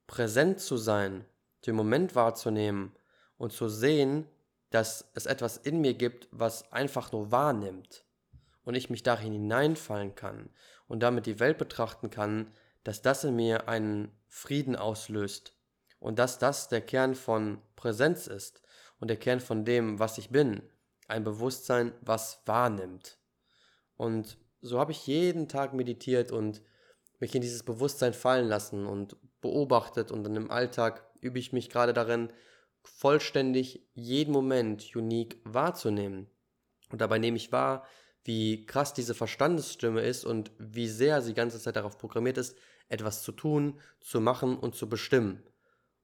präsent 0.05 0.59
zu 0.59 0.75
sein, 0.77 1.25
den 1.65 1.75
Moment 1.75 2.13
wahrzunehmen 2.13 2.96
und 3.37 3.53
zu 3.53 3.69
sehen, 3.69 4.27
dass 4.69 5.05
es 5.13 5.25
etwas 5.25 5.57
in 5.57 5.81
mir 5.81 5.93
gibt, 5.93 6.27
was 6.31 6.71
einfach 6.71 7.11
nur 7.11 7.31
wahrnimmt 7.31 8.03
und 8.63 8.75
ich 8.75 8.89
mich 8.89 9.03
darin 9.03 9.31
hineinfallen 9.31 10.15
kann 10.15 10.49
und 10.87 11.01
damit 11.01 11.25
die 11.25 11.39
Welt 11.39 11.57
betrachten 11.57 12.09
kann, 12.09 12.51
dass 12.83 13.01
das 13.01 13.23
in 13.23 13.35
mir 13.35 13.67
einen 13.69 14.11
Frieden 14.27 14.75
auslöst 14.75 15.53
und 15.99 16.19
dass 16.19 16.39
das 16.39 16.67
der 16.67 16.81
Kern 16.81 17.15
von 17.15 17.61
Präsenz 17.75 18.27
ist 18.27 18.61
und 18.99 19.09
der 19.09 19.17
Kern 19.17 19.39
von 19.39 19.65
dem, 19.65 19.99
was 19.99 20.17
ich 20.17 20.29
bin, 20.29 20.61
ein 21.07 21.23
Bewusstsein, 21.23 21.93
was 22.01 22.41
wahrnimmt. 22.45 23.17
Und 23.95 24.37
so 24.61 24.79
habe 24.79 24.91
ich 24.91 25.07
jeden 25.07 25.47
Tag 25.47 25.73
meditiert 25.73 26.31
und 26.31 26.61
mich 27.19 27.33
in 27.33 27.41
dieses 27.41 27.63
Bewusstsein 27.63 28.13
fallen 28.13 28.47
lassen 28.47 28.85
und 28.85 29.15
beobachtet 29.41 30.11
und 30.11 30.23
dann 30.23 30.35
im 30.35 30.51
Alltag 30.51 31.03
übe 31.21 31.39
ich 31.39 31.53
mich 31.53 31.69
gerade 31.69 31.93
darin, 31.93 32.31
vollständig 32.87 33.87
jeden 33.93 34.31
Moment 34.31 34.95
unique 34.95 35.39
wahrzunehmen. 35.43 36.27
Und 36.89 37.01
dabei 37.01 37.19
nehme 37.19 37.37
ich 37.37 37.51
wahr, 37.51 37.85
wie 38.23 38.65
krass 38.65 38.93
diese 38.93 39.13
Verstandesstimme 39.13 40.01
ist 40.01 40.25
und 40.25 40.51
wie 40.57 40.87
sehr 40.87 41.21
sie 41.21 41.29
die 41.29 41.35
ganze 41.35 41.59
Zeit 41.59 41.75
darauf 41.75 41.97
programmiert 41.97 42.37
ist, 42.37 42.57
etwas 42.89 43.23
zu 43.23 43.31
tun, 43.31 43.79
zu 43.99 44.19
machen 44.21 44.57
und 44.57 44.75
zu 44.75 44.89
bestimmen. 44.89 45.43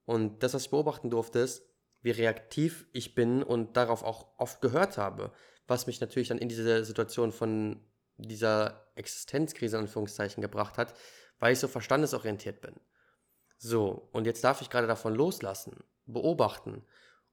Und 0.05 0.43
das, 0.43 0.53
was 0.53 0.63
ich 0.63 0.71
beobachten 0.71 1.09
durfte, 1.09 1.39
ist, 1.39 1.65
wie 2.01 2.11
reaktiv 2.11 2.87
ich 2.91 3.15
bin 3.15 3.43
und 3.43 3.77
darauf 3.77 4.03
auch 4.03 4.27
oft 4.37 4.61
gehört 4.61 4.97
habe, 4.97 5.31
was 5.67 5.87
mich 5.87 6.01
natürlich 6.01 6.27
dann 6.27 6.37
in 6.37 6.49
diese 6.49 6.83
Situation 6.83 7.31
von 7.31 7.81
dieser 8.17 8.91
Existenzkrise 8.95 9.77
in 9.77 9.83
Anführungszeichen 9.83 10.41
gebracht 10.41 10.77
hat, 10.77 10.93
weil 11.39 11.53
ich 11.53 11.59
so 11.59 11.67
verstandesorientiert 11.67 12.61
bin. 12.61 12.75
So, 13.57 14.09
und 14.11 14.25
jetzt 14.25 14.43
darf 14.43 14.61
ich 14.61 14.69
gerade 14.69 14.87
davon 14.87 15.15
loslassen, 15.15 15.83
beobachten. 16.05 16.83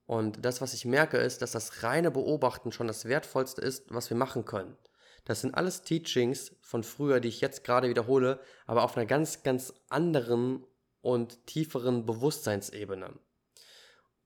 Und 0.07 0.45
das, 0.45 0.61
was 0.61 0.75
ich 0.75 0.85
merke, 0.85 1.19
ist, 1.19 1.41
dass 1.43 1.53
das 1.53 1.83
reine 1.83 2.11
Beobachten 2.11 2.73
schon 2.73 2.89
das 2.89 3.05
Wertvollste 3.05 3.61
ist, 3.61 3.85
was 3.95 4.11
wir 4.11 4.17
machen 4.17 4.45
können. 4.45 4.77
Das 5.25 5.41
sind 5.41 5.55
alles 5.55 5.83
Teachings 5.83 6.57
von 6.63 6.83
früher, 6.83 7.21
die 7.21 7.29
ich 7.29 7.41
jetzt 7.41 7.63
gerade 7.63 7.89
wiederhole, 7.89 8.41
aber 8.67 8.83
auf 8.83 8.97
einer 8.97 9.07
ganz, 9.07 9.43
ganz 9.43 9.73
anderen 9.89 10.67
und 11.01 11.47
tieferen 11.47 12.07
Bewusstseinsebene. 12.07 13.15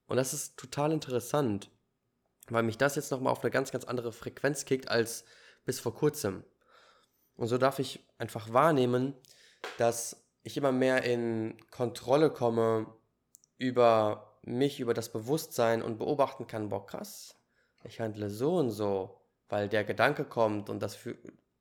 Und 0.07 0.17
das 0.17 0.33
ist 0.33 0.57
total 0.57 0.93
interessant, 0.93 1.71
weil 2.49 2.63
mich 2.63 2.79
das 2.79 2.97
jetzt 2.97 3.11
nochmal 3.11 3.33
auf 3.33 3.43
eine 3.43 3.51
ganz, 3.51 3.71
ganz 3.71 3.85
andere 3.85 4.13
Frequenz 4.13 4.65
kickt 4.65 4.89
als 4.89 5.25
bis 5.65 5.81
vor 5.81 5.95
kurzem. 5.95 6.45
Und 7.37 7.49
so 7.49 7.59
darf 7.59 7.79
ich 7.79 8.01
einfach 8.19 8.53
wahrnehmen, 8.53 9.15
dass 9.79 10.25
ich 10.43 10.57
immer 10.57 10.73
mehr 10.73 11.05
in 11.05 11.57
Kontrolle 11.71 12.31
komme 12.31 12.87
über 13.59 14.34
mich, 14.45 14.81
über 14.81 14.95
das 14.95 15.11
Bewusstsein 15.13 15.83
und 15.83 15.99
beobachten 15.99 16.47
kann, 16.47 16.69
boah, 16.69 16.87
krass, 16.87 17.37
ich 17.85 18.01
handle 18.01 18.31
so 18.31 18.57
und 18.57 18.71
so, 18.71 19.21
weil 19.49 19.69
der 19.69 19.85
Gedanke 19.85 20.25
kommt 20.25 20.71
und 20.71 20.81
das, 20.81 20.99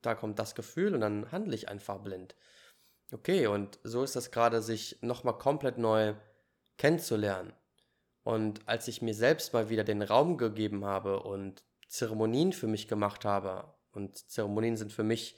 da 0.01 0.15
kommt 0.15 0.39
das 0.39 0.55
Gefühl 0.55 0.95
und 0.95 1.01
dann 1.01 1.31
handle 1.31 1.55
ich 1.55 1.69
einfach 1.69 1.99
blind. 1.99 2.35
Okay, 3.11 3.47
und 3.47 3.79
so 3.83 4.03
ist 4.03 4.15
das 4.15 4.31
gerade, 4.31 4.61
sich 4.61 4.97
nochmal 5.01 5.37
komplett 5.37 5.77
neu 5.77 6.15
kennenzulernen. 6.77 7.53
Und 8.23 8.67
als 8.67 8.87
ich 8.87 9.01
mir 9.01 9.13
selbst 9.13 9.53
mal 9.53 9.69
wieder 9.69 9.83
den 9.83 10.01
Raum 10.01 10.37
gegeben 10.37 10.85
habe 10.85 11.21
und 11.21 11.63
Zeremonien 11.87 12.53
für 12.53 12.67
mich 12.67 12.87
gemacht 12.87 13.25
habe, 13.25 13.73
und 13.91 14.17
Zeremonien 14.29 14.75
sind 14.75 14.91
für 14.91 15.03
mich, 15.03 15.37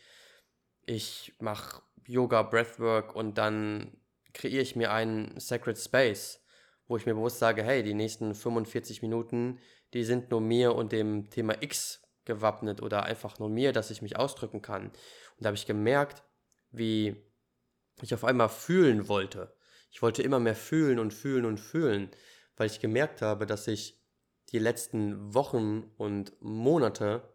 ich 0.86 1.34
mache 1.40 1.82
Yoga, 2.08 2.44
Breathwork 2.44 3.16
und 3.16 3.38
dann 3.38 3.98
kreiere 4.34 4.62
ich 4.62 4.76
mir 4.76 4.92
einen 4.92 5.40
Sacred 5.40 5.78
Space, 5.78 6.45
wo 6.88 6.98
ich 6.98 7.06
mir 7.06 7.16
bewusst 7.16 7.40
sage, 7.40 7.64
hey, 7.64 7.84
die 7.84 7.94
nächsten 7.94 8.36
45 8.36 9.02
Minuten, 9.02 9.60
die 9.94 10.04
sind 10.04 10.32
nur 10.32 10.42
mir 10.42 10.76
und 10.76 10.92
dem 10.92 11.30
Thema 11.30 11.62
X 11.62 12.02
gewappnet 12.26 12.82
oder 12.82 13.04
einfach 13.04 13.40
nur 13.40 13.50
mir, 13.50 13.72
dass 13.72 13.92
ich 13.92 14.02
mich 14.02 14.18
ausdrücken 14.18 14.62
kann. 14.62 14.88
Und 14.88 14.94
da 15.38 15.48
habe 15.48 15.58
ich 15.58 15.66
gemerkt, 15.66 16.24
wie 16.72 17.16
ich 18.02 18.14
auf 18.14 18.24
einmal 18.24 18.50
fühlen 18.50 19.08
wollte. 19.08 19.56
Ich 19.92 20.02
wollte 20.02 20.24
immer 20.24 20.40
mehr 20.40 20.56
fühlen 20.56 21.00
und 21.00 21.14
fühlen 21.14 21.46
und 21.46 21.60
fühlen, 21.60 22.10
weil 22.58 22.68
ich 22.68 22.80
gemerkt 22.80 23.22
habe, 23.22 23.46
dass 23.46 23.68
ich 23.68 24.02
die 24.52 24.60
letzten 24.60 25.34
Wochen 25.34 25.92
und 25.98 26.34
Monate 26.42 27.34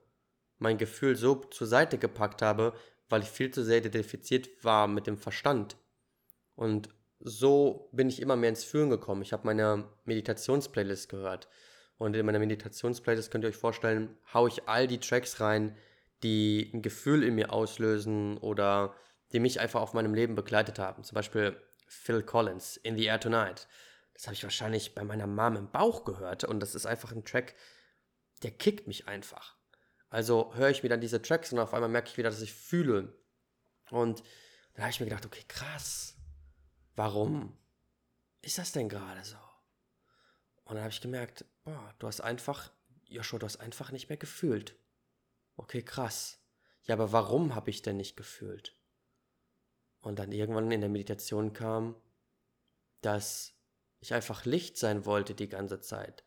mein 0.59 0.79
Gefühl 0.79 1.17
so 1.17 1.37
zur 1.37 1.67
Seite 1.67 1.99
gepackt 1.99 2.43
habe, 2.43 2.75
weil 3.09 3.23
ich 3.23 3.29
viel 3.29 3.51
zu 3.51 3.65
sehr 3.65 3.79
identifiziert 3.79 4.49
war 4.63 4.87
mit 4.87 5.07
dem 5.07 5.17
Verstand. 5.17 5.77
Und 6.55 6.91
so 7.20 7.88
bin 7.92 8.09
ich 8.09 8.20
immer 8.20 8.37
mehr 8.37 8.50
ins 8.50 8.64
Fühlen 8.64 8.90
gekommen. 8.90 9.22
Ich 9.22 9.33
habe 9.33 9.46
meine 9.46 9.85
Meditationsplaylist 10.04 11.09
gehört. 11.09 11.48
Und 11.98 12.16
in 12.16 12.24
meiner 12.24 12.38
Meditationsplaylist 12.38 13.30
könnt 13.30 13.44
ihr 13.44 13.48
euch 13.48 13.56
vorstellen, 13.56 14.16
haue 14.33 14.48
ich 14.48 14.66
all 14.68 14.87
die 14.87 15.00
Tracks 15.00 15.38
rein, 15.40 15.76
die 16.22 16.70
ein 16.72 16.80
Gefühl 16.80 17.22
in 17.22 17.35
mir 17.35 17.52
auslösen 17.52 18.38
oder 18.38 18.94
die 19.33 19.40
mich 19.40 19.61
einfach 19.61 19.83
auf 19.83 19.92
meinem 19.92 20.14
Leben 20.14 20.35
begleitet 20.35 20.78
haben. 20.78 21.04
Zum 21.04 21.14
Beispiel 21.14 21.61
Phil 21.87 22.22
Collins, 22.22 22.78
In 22.78 22.96
the 22.96 23.04
Air 23.04 23.20
Tonight. 23.20 23.68
Das 24.14 24.26
habe 24.26 24.35
ich 24.35 24.42
wahrscheinlich 24.42 24.94
bei 24.94 25.04
meiner 25.04 25.26
Mom 25.26 25.56
im 25.56 25.70
Bauch 25.70 26.04
gehört 26.04 26.44
und 26.44 26.61
das 26.61 26.74
ist 26.74 26.87
einfach 26.87 27.12
ein 27.12 27.24
Track, 27.24 27.54
der 28.42 28.50
kickt 28.50 28.87
mich 28.87 29.06
einfach. 29.06 29.56
Also 30.09 30.54
höre 30.54 30.70
ich 30.70 30.83
mir 30.83 30.88
dann 30.88 31.00
diese 31.00 31.22
Tracks 31.22 31.52
und 31.52 31.59
auf 31.59 31.74
einmal 31.74 31.90
merke 31.90 32.09
ich 32.09 32.16
wieder, 32.16 32.30
dass 32.30 32.40
ich 32.40 32.52
fühle. 32.52 33.14
Und 33.90 34.22
da 34.74 34.83
habe 34.83 34.90
ich 34.90 35.00
mir 35.00 35.06
gedacht, 35.06 35.26
okay, 35.26 35.44
krass. 35.46 36.19
Warum 36.96 37.57
ist 38.42 38.59
das 38.59 38.72
denn 38.72 38.88
gerade 38.88 39.24
so? 39.24 39.37
Und 40.64 40.76
dann 40.76 40.85
habe 40.85 40.92
ich 40.92 41.00
gemerkt, 41.00 41.44
boah, 41.64 41.94
du 41.98 42.07
hast 42.07 42.20
einfach, 42.20 42.70
Joshua, 43.07 43.38
du 43.38 43.46
hast 43.46 43.57
einfach 43.57 43.90
nicht 43.90 44.09
mehr 44.09 44.18
gefühlt. 44.18 44.76
Okay, 45.57 45.83
krass. 45.83 46.38
Ja, 46.85 46.94
aber 46.94 47.12
warum 47.12 47.55
habe 47.55 47.70
ich 47.70 47.83
denn 47.83 47.96
nicht 47.96 48.16
gefühlt? 48.16 48.76
Und 50.00 50.18
dann 50.18 50.33
irgendwann 50.33 50.70
in 50.70 50.81
der 50.81 50.88
Meditation 50.88 51.53
kam, 51.53 51.94
dass 53.03 53.55
ich 54.00 54.14
einfach 54.14 54.44
Licht 54.44 54.79
sein 54.79 55.05
wollte 55.05 55.35
die 55.35 55.48
ganze 55.48 55.81
Zeit. 55.81 56.24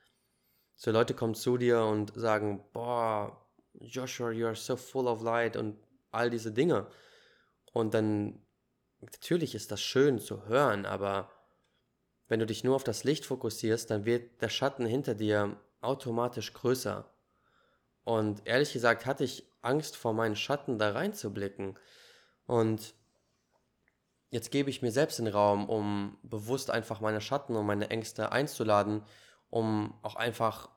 So 0.75 0.91
Leute 0.91 1.13
kommen 1.13 1.35
zu 1.35 1.57
dir 1.57 1.83
und 1.83 2.13
sagen, 2.15 2.63
boah, 2.73 3.47
Joshua, 3.73 4.31
you 4.31 4.45
are 4.45 4.55
so 4.55 4.75
full 4.75 5.07
of 5.07 5.21
light 5.21 5.55
und 5.55 5.77
all 6.11 6.29
diese 6.29 6.51
Dinge. 6.51 6.87
Und 7.71 7.93
dann, 7.93 8.45
natürlich 9.03 9.55
ist 9.55 9.71
das 9.71 9.81
schön 9.81 10.19
zu 10.19 10.45
hören, 10.45 10.85
aber 10.85 11.31
wenn 12.27 12.39
du 12.39 12.45
dich 12.45 12.63
nur 12.63 12.75
auf 12.75 12.83
das 12.83 13.03
Licht 13.03 13.25
fokussierst, 13.25 13.91
dann 13.91 14.05
wird 14.05 14.41
der 14.41 14.49
Schatten 14.49 14.85
hinter 14.85 15.13
dir 15.15 15.57
automatisch 15.81 16.53
größer. 16.53 17.05
Und 18.03 18.41
ehrlich 18.45 18.73
gesagt 18.73 19.05
hatte 19.05 19.23
ich 19.23 19.45
Angst 19.61 19.95
vor 19.95 20.13
meinen 20.13 20.35
Schatten 20.35 20.77
da 20.77 20.91
reinzublicken. 20.91 21.77
Und 22.45 22.93
jetzt 24.29 24.51
gebe 24.51 24.69
ich 24.69 24.81
mir 24.81 24.91
selbst 24.91 25.19
den 25.19 25.27
Raum, 25.27 25.69
um 25.69 26.17
bewusst 26.23 26.71
einfach 26.71 26.99
meine 27.01 27.21
Schatten 27.21 27.55
und 27.55 27.65
meine 27.65 27.89
Ängste 27.89 28.31
einzuladen, 28.31 29.03
um 29.49 29.93
auch 30.01 30.15
einfach 30.15 30.69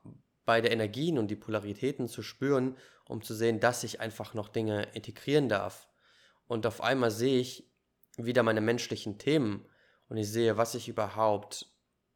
beide 0.45 0.69
Energien 0.69 1.17
und 1.17 1.27
die 1.27 1.35
Polaritäten 1.35 2.07
zu 2.07 2.21
spüren, 2.21 2.77
um 3.05 3.21
zu 3.21 3.33
sehen, 3.33 3.59
dass 3.59 3.83
ich 3.83 3.99
einfach 3.99 4.33
noch 4.33 4.47
Dinge 4.47 4.83
integrieren 4.93 5.49
darf. 5.49 5.87
Und 6.47 6.65
auf 6.65 6.81
einmal 6.81 7.11
sehe 7.11 7.39
ich 7.39 7.69
wieder 8.17 8.43
meine 8.43 8.61
menschlichen 8.61 9.17
Themen 9.17 9.67
und 10.09 10.17
ich 10.17 10.29
sehe, 10.31 10.57
was 10.57 10.75
ich 10.75 10.87
überhaupt 10.87 11.67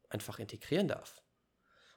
einfach 0.08 0.38
integrieren 0.38 0.88
darf. 0.88 1.22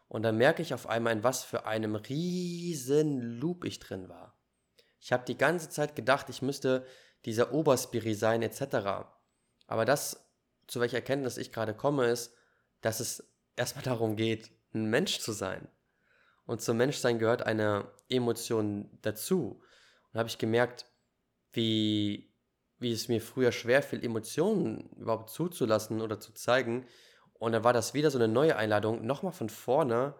Und 0.07 0.23
dann 0.23 0.37
merke 0.37 0.61
ich 0.61 0.73
auf 0.73 0.87
einmal, 0.87 1.13
in 1.13 1.23
was 1.23 1.43
für 1.43 1.65
einem 1.65 1.95
riesen 1.95 3.19
Loop 3.39 3.65
ich 3.65 3.79
drin 3.79 4.07
war. 4.07 4.39
Ich 4.99 5.11
habe 5.11 5.25
die 5.25 5.37
ganze 5.37 5.69
Zeit 5.69 5.95
gedacht, 5.95 6.29
ich 6.29 6.41
müsste 6.41 6.85
dieser 7.25 7.53
Oberspiri 7.53 8.13
sein 8.13 8.41
etc. 8.41 9.07
Aber 9.67 9.85
das, 9.85 10.29
zu 10.67 10.79
welcher 10.79 10.97
Erkenntnis 10.97 11.37
ich 11.37 11.51
gerade 11.51 11.73
komme, 11.73 12.05
ist, 12.05 12.35
dass 12.81 12.99
es 12.99 13.31
erstmal 13.55 13.83
darum 13.85 14.15
geht, 14.15 14.51
ein 14.73 14.85
Mensch 14.85 15.19
zu 15.19 15.31
sein. 15.31 15.67
Und 16.45 16.61
zum 16.61 16.77
Menschsein 16.77 17.17
gehört 17.17 17.41
eine 17.41 17.91
Emotion 18.09 18.99
dazu. 19.01 19.61
Und 20.11 20.19
habe 20.19 20.29
ich 20.29 20.37
gemerkt, 20.37 20.85
wie 21.53 22.34
wie 22.85 22.91
es 22.91 23.07
mir 23.07 23.19
früher 23.19 23.51
schwer 23.51 23.81
fiel, 23.81 24.05
Emotionen 24.05 24.91
überhaupt 24.95 25.31
zuzulassen 25.31 26.01
oder 26.01 26.19
zu 26.19 26.33
zeigen. 26.33 26.85
Und 27.33 27.53
dann 27.53 27.63
war 27.63 27.73
das 27.73 27.95
wieder 27.95 28.11
so 28.11 28.19
eine 28.19 28.27
neue 28.27 28.57
Einladung, 28.57 29.03
nochmal 29.07 29.31
von 29.31 29.49
vorne 29.49 30.13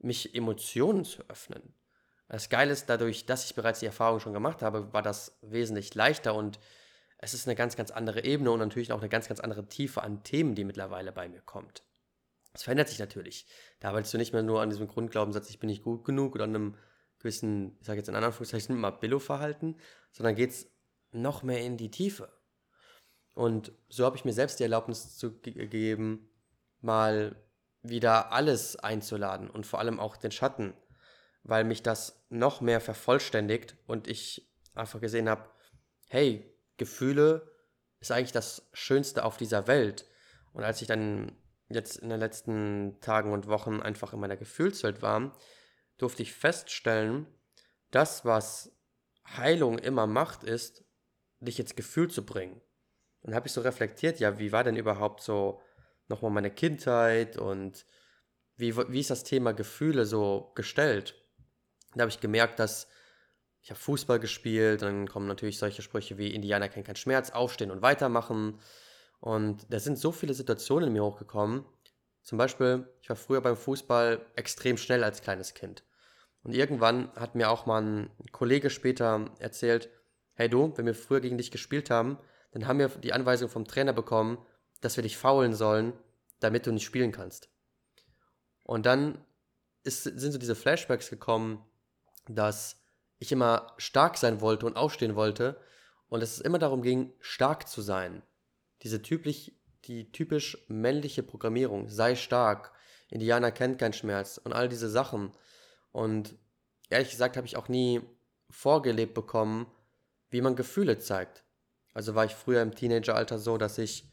mich 0.00 0.34
Emotionen 0.34 1.04
zu 1.04 1.22
öffnen. 1.28 1.74
Das 2.28 2.48
Geile 2.48 2.72
ist, 2.72 2.86
dadurch, 2.86 3.24
dass 3.26 3.44
ich 3.44 3.54
bereits 3.54 3.78
die 3.78 3.86
Erfahrung 3.86 4.18
schon 4.18 4.32
gemacht 4.32 4.62
habe, 4.62 4.92
war 4.92 5.02
das 5.02 5.38
wesentlich 5.42 5.94
leichter 5.94 6.34
und 6.34 6.58
es 7.18 7.34
ist 7.34 7.46
eine 7.46 7.54
ganz, 7.54 7.76
ganz 7.76 7.92
andere 7.92 8.24
Ebene 8.24 8.50
und 8.50 8.58
natürlich 8.58 8.90
auch 8.90 8.98
eine 8.98 9.08
ganz, 9.08 9.28
ganz 9.28 9.38
andere 9.38 9.68
Tiefe 9.68 10.02
an 10.02 10.24
Themen, 10.24 10.56
die 10.56 10.64
mittlerweile 10.64 11.12
bei 11.12 11.28
mir 11.28 11.40
kommt. 11.40 11.84
Das 12.52 12.64
verändert 12.64 12.88
sich 12.88 12.98
natürlich. 12.98 13.46
Da 13.78 13.90
arbeitest 13.90 14.12
du 14.12 14.18
nicht 14.18 14.32
mehr 14.32 14.42
nur 14.42 14.60
an 14.60 14.70
diesem 14.70 14.88
Grundglaubenssatz, 14.88 15.50
ich 15.50 15.60
bin 15.60 15.70
nicht 15.70 15.84
gut 15.84 16.04
genug 16.04 16.34
oder 16.34 16.44
an 16.44 16.56
einem 16.56 16.74
gewissen, 17.20 17.76
ich 17.78 17.86
sage 17.86 17.98
jetzt 17.98 18.08
in 18.08 18.16
Anführungszeichen, 18.16 18.76
mal 18.76 18.90
Billo-Verhalten, 18.90 19.76
sondern 20.10 20.34
geht 20.34 20.50
es 20.50 20.75
noch 21.16 21.42
mehr 21.42 21.60
in 21.60 21.76
die 21.76 21.90
Tiefe. 21.90 22.32
Und 23.34 23.72
so 23.88 24.04
habe 24.04 24.16
ich 24.16 24.24
mir 24.24 24.32
selbst 24.32 24.58
die 24.58 24.62
Erlaubnis 24.62 25.16
zu 25.18 25.38
gegeben, 25.40 26.30
mal 26.80 27.36
wieder 27.82 28.32
alles 28.32 28.76
einzuladen 28.76 29.50
und 29.50 29.66
vor 29.66 29.78
allem 29.78 30.00
auch 30.00 30.16
den 30.16 30.30
Schatten, 30.30 30.74
weil 31.42 31.64
mich 31.64 31.82
das 31.82 32.24
noch 32.28 32.60
mehr 32.60 32.80
vervollständigt 32.80 33.76
und 33.86 34.08
ich 34.08 34.50
einfach 34.74 35.00
gesehen 35.00 35.28
habe, 35.28 35.48
hey, 36.08 36.50
Gefühle 36.76 37.52
ist 38.00 38.10
eigentlich 38.10 38.32
das 38.32 38.68
Schönste 38.72 39.24
auf 39.24 39.36
dieser 39.36 39.66
Welt. 39.66 40.06
Und 40.52 40.64
als 40.64 40.80
ich 40.80 40.88
dann 40.88 41.36
jetzt 41.68 41.96
in 41.96 42.08
den 42.08 42.20
letzten 42.20 42.98
Tagen 43.00 43.32
und 43.32 43.48
Wochen 43.48 43.80
einfach 43.80 44.12
in 44.12 44.20
meiner 44.20 44.36
Gefühlswelt 44.36 45.02
war, 45.02 45.36
durfte 45.98 46.22
ich 46.22 46.32
feststellen, 46.32 47.26
das, 47.90 48.24
was 48.24 48.72
Heilung 49.36 49.78
immer 49.78 50.06
macht, 50.06 50.44
ist, 50.44 50.85
dich 51.40 51.60
ins 51.60 51.74
Gefühl 51.74 52.10
zu 52.10 52.24
bringen. 52.24 52.60
Und 53.22 53.34
habe 53.34 53.46
ich 53.46 53.52
so 53.52 53.60
reflektiert, 53.60 54.20
ja, 54.20 54.38
wie 54.38 54.52
war 54.52 54.64
denn 54.64 54.76
überhaupt 54.76 55.20
so 55.22 55.60
nochmal 56.08 56.30
meine 56.30 56.50
Kindheit 56.50 57.36
und 57.36 57.84
wie, 58.56 58.76
wie 58.76 59.00
ist 59.00 59.10
das 59.10 59.24
Thema 59.24 59.52
Gefühle 59.52 60.06
so 60.06 60.52
gestellt? 60.54 61.14
Da 61.94 62.02
habe 62.02 62.10
ich 62.10 62.20
gemerkt, 62.20 62.58
dass 62.58 62.88
ich 63.62 63.70
habe 63.70 63.80
Fußball 63.80 64.20
gespielt, 64.20 64.82
dann 64.82 65.08
kommen 65.08 65.26
natürlich 65.26 65.58
solche 65.58 65.82
Sprüche 65.82 66.18
wie 66.18 66.32
Indianer 66.32 66.68
kennen 66.68 66.84
keinen 66.84 66.94
Schmerz, 66.94 67.30
aufstehen 67.30 67.72
und 67.72 67.82
weitermachen. 67.82 68.60
Und 69.18 69.66
da 69.70 69.80
sind 69.80 69.98
so 69.98 70.12
viele 70.12 70.34
Situationen 70.34 70.86
in 70.86 70.92
mir 70.92 71.02
hochgekommen. 71.02 71.64
Zum 72.22 72.38
Beispiel, 72.38 72.88
ich 73.00 73.08
war 73.08 73.16
früher 73.16 73.40
beim 73.40 73.56
Fußball 73.56 74.24
extrem 74.36 74.76
schnell 74.76 75.02
als 75.02 75.20
kleines 75.20 75.54
Kind. 75.54 75.82
Und 76.44 76.54
irgendwann 76.54 77.10
hat 77.16 77.34
mir 77.34 77.50
auch 77.50 77.66
mal 77.66 77.82
ein 77.82 78.10
Kollege 78.30 78.70
später 78.70 79.32
erzählt, 79.40 79.90
hey 80.36 80.48
du, 80.48 80.72
wenn 80.76 80.86
wir 80.86 80.94
früher 80.94 81.20
gegen 81.20 81.38
dich 81.38 81.50
gespielt 81.50 81.90
haben, 81.90 82.18
dann 82.52 82.66
haben 82.66 82.78
wir 82.78 82.88
die 82.88 83.12
Anweisung 83.12 83.48
vom 83.48 83.66
Trainer 83.66 83.92
bekommen, 83.92 84.38
dass 84.80 84.96
wir 84.96 85.02
dich 85.02 85.16
faulen 85.16 85.54
sollen, 85.54 85.92
damit 86.40 86.66
du 86.66 86.72
nicht 86.72 86.84
spielen 86.84 87.12
kannst. 87.12 87.48
Und 88.62 88.86
dann 88.86 89.24
ist, 89.82 90.04
sind 90.04 90.32
so 90.32 90.38
diese 90.38 90.54
Flashbacks 90.54 91.10
gekommen, 91.10 91.64
dass 92.28 92.82
ich 93.18 93.32
immer 93.32 93.72
stark 93.78 94.18
sein 94.18 94.40
wollte 94.40 94.66
und 94.66 94.76
aufstehen 94.76 95.16
wollte 95.16 95.60
und 96.08 96.20
dass 96.20 96.32
es 96.32 96.40
immer 96.40 96.58
darum 96.58 96.82
ging, 96.82 97.12
stark 97.20 97.68
zu 97.68 97.80
sein. 97.80 98.22
Diese 98.82 99.02
typisch, 99.02 99.52
die 99.84 100.12
typisch 100.12 100.58
männliche 100.68 101.22
Programmierung, 101.22 101.88
sei 101.88 102.14
stark, 102.16 102.72
Indianer 103.08 103.52
kennt 103.52 103.78
keinen 103.78 103.92
Schmerz 103.92 104.38
und 104.38 104.52
all 104.52 104.68
diese 104.68 104.90
Sachen. 104.90 105.32
Und 105.92 106.34
ehrlich 106.90 107.10
gesagt 107.10 107.36
habe 107.36 107.46
ich 107.46 107.56
auch 107.56 107.68
nie 107.68 108.02
vorgelebt 108.50 109.14
bekommen, 109.14 109.66
wie 110.36 110.42
man 110.42 110.54
Gefühle 110.54 110.98
zeigt. 110.98 111.44
Also 111.94 112.14
war 112.14 112.26
ich 112.26 112.34
früher 112.34 112.60
im 112.60 112.74
Teenageralter 112.74 113.38
so, 113.38 113.56
dass 113.56 113.78
ich 113.78 114.04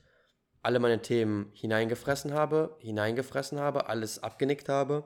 alle 0.62 0.80
meine 0.80 1.02
Themen 1.02 1.52
hineingefressen 1.54 2.34
habe, 2.34 2.78
hineingefressen 2.80 3.60
habe, 3.60 3.90
alles 3.90 4.24
abgenickt 4.24 4.70
habe. 4.70 5.04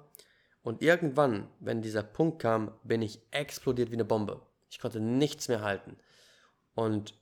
Und 0.61 0.83
irgendwann, 0.83 1.47
wenn 1.59 1.81
dieser 1.81 2.03
Punkt 2.03 2.39
kam, 2.39 2.71
bin 2.83 3.01
ich 3.01 3.19
explodiert 3.31 3.89
wie 3.89 3.95
eine 3.95 4.05
Bombe. 4.05 4.41
Ich 4.69 4.77
konnte 4.77 4.99
nichts 4.99 5.47
mehr 5.47 5.63
halten. 5.63 5.97
Und 6.75 7.15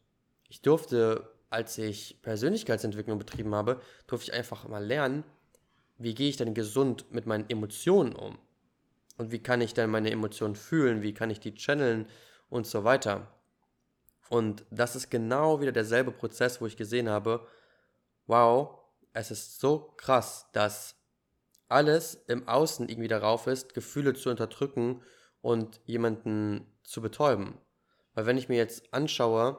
ich 0.49 0.61
durfte, 0.61 1.31
als 1.49 1.77
ich 1.77 2.21
Persönlichkeitsentwicklung 2.21 3.17
betrieben 3.17 3.55
habe, 3.55 3.79
durfte 4.07 4.29
ich 4.29 4.37
einfach 4.37 4.67
mal 4.67 4.85
lernen, 4.85 5.23
wie 5.97 6.15
gehe 6.15 6.27
ich 6.27 6.35
denn 6.35 6.53
gesund 6.53 7.05
mit 7.13 7.27
meinen 7.27 7.49
Emotionen 7.49 8.13
um? 8.13 8.37
Und 9.17 9.31
wie 9.31 9.39
kann 9.39 9.61
ich 9.61 9.73
denn 9.73 9.89
meine 9.89 10.11
Emotionen 10.11 10.55
fühlen? 10.55 11.01
Wie 11.01 11.13
kann 11.13 11.29
ich 11.29 11.39
die 11.39 11.55
channeln 11.55 12.07
und 12.49 12.67
so 12.67 12.83
weiter? 12.83 13.31
Und 14.29 14.65
das 14.71 14.95
ist 14.95 15.09
genau 15.09 15.61
wieder 15.61 15.71
derselbe 15.71 16.11
Prozess, 16.11 16.61
wo 16.61 16.65
ich 16.65 16.77
gesehen 16.77 17.09
habe, 17.09 17.47
wow, 18.25 18.79
es 19.13 19.31
ist 19.31 19.59
so 19.59 19.93
krass, 19.97 20.47
dass 20.51 20.95
alles 21.67 22.15
im 22.27 22.47
Außen 22.47 22.89
irgendwie 22.89 23.07
darauf 23.07 23.47
ist, 23.47 23.73
Gefühle 23.73 24.13
zu 24.13 24.29
unterdrücken 24.29 25.01
und 25.41 25.79
jemanden 25.85 26.65
zu 26.83 27.01
betäuben. 27.01 27.57
Weil 28.13 28.25
wenn 28.25 28.37
ich 28.37 28.49
mir 28.49 28.57
jetzt 28.57 28.93
anschaue, 28.93 29.57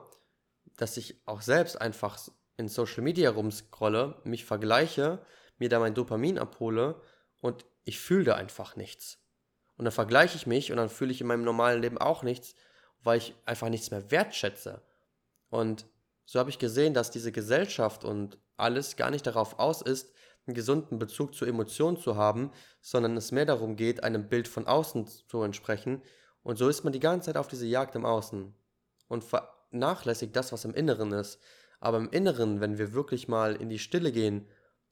dass 0.76 0.96
ich 0.96 1.22
auch 1.26 1.42
selbst 1.42 1.80
einfach 1.80 2.18
in 2.56 2.68
Social 2.68 3.02
Media 3.02 3.30
rumscrolle, 3.30 4.20
mich 4.24 4.44
vergleiche, 4.44 5.24
mir 5.58 5.68
da 5.68 5.78
mein 5.78 5.94
Dopamin 5.94 6.38
abhole 6.38 7.00
und 7.40 7.64
ich 7.84 8.00
fühle 8.00 8.24
da 8.24 8.34
einfach 8.34 8.76
nichts. 8.76 9.18
Und 9.76 9.84
dann 9.84 9.92
vergleiche 9.92 10.36
ich 10.36 10.46
mich 10.46 10.70
und 10.70 10.78
dann 10.78 10.88
fühle 10.88 11.12
ich 11.12 11.20
in 11.20 11.26
meinem 11.26 11.44
normalen 11.44 11.82
Leben 11.82 11.98
auch 11.98 12.22
nichts, 12.22 12.54
weil 13.02 13.18
ich 13.18 13.34
einfach 13.44 13.68
nichts 13.68 13.90
mehr 13.90 14.10
wertschätze. 14.10 14.82
Und 15.48 15.86
so 16.24 16.38
habe 16.38 16.50
ich 16.50 16.58
gesehen, 16.58 16.94
dass 16.94 17.10
diese 17.10 17.32
Gesellschaft 17.32 18.04
und 18.04 18.38
alles 18.56 18.96
gar 18.96 19.10
nicht 19.10 19.26
darauf 19.26 19.58
aus 19.58 19.82
ist, 19.82 20.12
einen 20.46 20.54
gesunden 20.54 20.98
Bezug 20.98 21.34
zu 21.34 21.44
Emotionen 21.44 21.96
zu 21.96 22.16
haben, 22.16 22.52
sondern 22.80 23.16
es 23.16 23.32
mehr 23.32 23.46
darum 23.46 23.76
geht, 23.76 24.04
einem 24.04 24.28
Bild 24.28 24.48
von 24.48 24.66
außen 24.66 25.06
zu 25.06 25.42
entsprechen. 25.42 26.02
Und 26.42 26.56
so 26.56 26.68
ist 26.68 26.84
man 26.84 26.92
die 26.92 27.00
ganze 27.00 27.26
Zeit 27.26 27.36
auf 27.36 27.48
diese 27.48 27.66
Jagd 27.66 27.96
im 27.96 28.04
Außen 28.04 28.54
und 29.08 29.24
vernachlässigt 29.24 30.34
das, 30.36 30.52
was 30.52 30.64
im 30.64 30.74
Inneren 30.74 31.12
ist. 31.12 31.40
Aber 31.80 31.98
im 31.98 32.10
Inneren, 32.10 32.60
wenn 32.60 32.78
wir 32.78 32.92
wirklich 32.92 33.28
mal 33.28 33.56
in 33.56 33.68
die 33.68 33.78
Stille 33.78 34.12
gehen, 34.12 34.48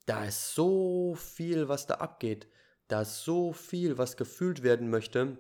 da 0.07 0.25
ist 0.25 0.55
so 0.55 1.15
viel, 1.15 1.69
was 1.69 1.87
da 1.87 1.95
abgeht. 1.95 2.49
Da 2.89 3.03
ist 3.03 3.25
so 3.25 3.53
viel, 3.53 3.97
was 3.97 4.17
gefühlt 4.17 4.63
werden 4.63 4.91
möchte 4.91 5.39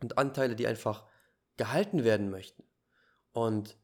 und 0.00 0.18
Anteile, 0.18 0.54
die 0.54 0.66
einfach 0.66 1.04
gehalten 1.56 2.04
werden 2.04 2.30
möchten. 2.30 2.62
Und 3.32 3.76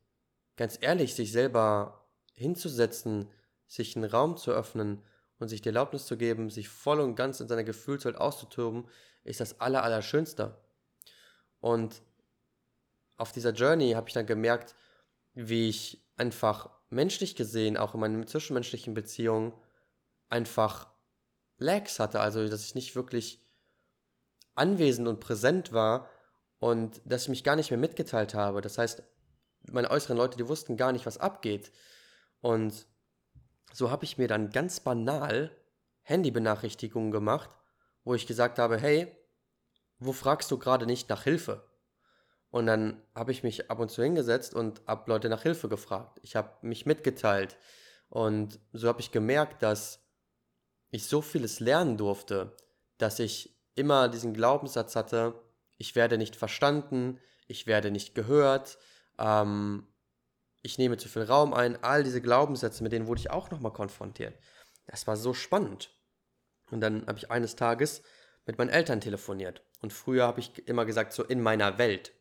ganz 0.57 0.79
ehrlich, 0.81 1.15
sich 1.15 1.33
selber 1.33 2.07
hinzusetzen, 2.35 3.29
sich 3.67 3.97
einen 3.97 4.11
Raum 4.11 4.37
zu 4.37 4.53
öffnen 4.53 5.03
und 5.39 5.49
sich 5.49 5.63
die 5.63 5.69
Erlaubnis 5.69 6.07
zu 6.07 6.17
geben, 6.17 6.51
sich 6.51 6.69
voll 6.69 7.01
und 7.01 7.17
ganz 7.17 7.41
in 7.41 7.49
seiner 7.49 7.65
Gefühlswelt 7.65 8.17
auszutoben, 8.17 8.89
ist 9.25 9.41
das 9.41 9.61
Aller, 9.61 9.83
Allerschönste. 9.83 10.57
Und 11.61 12.03
auf 13.17 13.33
dieser 13.33 13.53
Journey 13.53 13.93
habe 13.93 14.09
ich 14.09 14.15
dann 14.15 14.27
gemerkt, 14.27 14.75
wie 15.35 15.69
ich 15.69 16.05
einfach 16.17 16.71
menschlich 16.91 17.37
gesehen, 17.37 17.77
auch 17.77 17.95
in 17.95 18.01
meinen 18.01 18.27
zwischenmenschlichen 18.27 18.95
Beziehungen, 18.95 19.53
einfach 20.29 20.89
Lags 21.59 21.99
hatte, 21.99 22.21
also 22.21 22.49
dass 22.49 22.65
ich 22.65 22.75
nicht 22.75 22.97
wirklich 22.97 23.39
anwesend 24.55 25.09
und 25.09 25.21
präsent 25.21 25.73
war 25.73 26.09
und 26.63 27.01
dass 27.05 27.23
ich 27.23 27.29
mich 27.29 27.43
gar 27.43 27.57
nicht 27.57 27.71
mehr 27.73 27.79
mitgeteilt 27.79 28.35
habe. 28.35 28.61
Das 28.61 28.79
heißt, 28.79 29.03
meine 29.73 29.91
äußeren 29.91 30.17
Leute, 30.17 30.37
die 30.37 30.47
wussten 30.47 30.77
gar 30.77 30.93
nicht, 30.93 31.07
was 31.07 31.19
abgeht. 31.19 31.73
Und 32.41 32.87
so 33.73 33.91
habe 33.91 34.05
ich 34.05 34.17
mir 34.17 34.29
dann 34.29 34.51
ganz 34.51 34.79
banal 34.79 35.51
Handybenachrichtigungen 36.03 37.11
gemacht, 37.11 37.51
wo 38.05 38.15
ich 38.15 38.29
gesagt 38.29 38.61
habe, 38.61 38.79
hey, 38.79 39.11
wo 39.99 40.13
fragst 40.13 40.53
du 40.53 40.59
gerade 40.59 40.87
nicht 40.87 41.09
nach 41.09 41.25
Hilfe? 41.25 41.69
Und 42.51 42.67
dann 42.67 43.03
habe 43.13 43.33
ich 43.33 43.43
mich 43.43 43.69
ab 43.69 43.81
und 43.81 43.91
zu 43.91 44.05
hingesetzt 44.05 44.55
und 44.55 44.83
habe 44.87 45.11
Leute 45.11 45.29
nach 45.29 45.43
Hilfe 45.43 45.69
gefragt. 45.69 46.21
Ich 46.23 46.37
habe 46.37 46.51
mich 46.63 46.87
mitgeteilt. 46.87 47.57
Und 48.09 48.61
so 48.73 48.87
habe 48.87 49.01
ich 49.01 49.11
gemerkt, 49.11 49.65
dass 49.65 49.99
ich 50.93 51.07
so 51.09 51.23
vieles 51.23 51.59
lernen 51.59 51.97
durfte, 51.97 52.57
dass 52.99 53.19
ich 53.19 53.61
immer 53.75 54.09
diesen 54.09 54.33
Glaubenssatz 54.33 54.95
hatte, 54.95 55.35
ich 55.83 55.97
werde 55.97 56.17
nicht 56.17 56.37
verstanden, 56.37 57.19
ich 57.49 57.67
werde 57.67 57.91
nicht 57.91 58.15
gehört, 58.15 58.79
ähm, 59.19 59.89
ich 60.63 60.79
nehme 60.79 60.97
zu 60.97 61.09
viel 61.09 61.23
Raum 61.23 61.53
ein, 61.53 61.83
all 61.83 62.05
diese 62.05 62.23
Glaubenssätze, 62.23 62.85
mit 62.85 62.93
denen 62.93 63.09
wurde 63.09 63.21
ich 63.21 63.33
auch 63.33 63.51
nochmal 63.51 63.73
konfrontiert. 63.73 64.39
Das 64.87 65.09
war 65.09 65.17
so 65.17 65.35
spannend. 65.35 65.91
Und 66.71 66.81
dann 66.83 67.05
habe 67.09 67.19
ich 67.19 67.33
eines 67.33 67.57
Tages 67.57 68.03
mit 68.47 68.59
meinen 68.59 68.71
Eltern 68.71 69.01
telefoniert. 69.01 69.65
Und 69.81 69.93
früher 69.93 70.25
habe 70.25 70.39
ich 70.39 70.69
immer 70.69 70.85
gesagt, 70.85 71.13
so 71.15 71.25
in 71.25 71.43
meiner 71.43 71.79
Welt. 71.79 72.13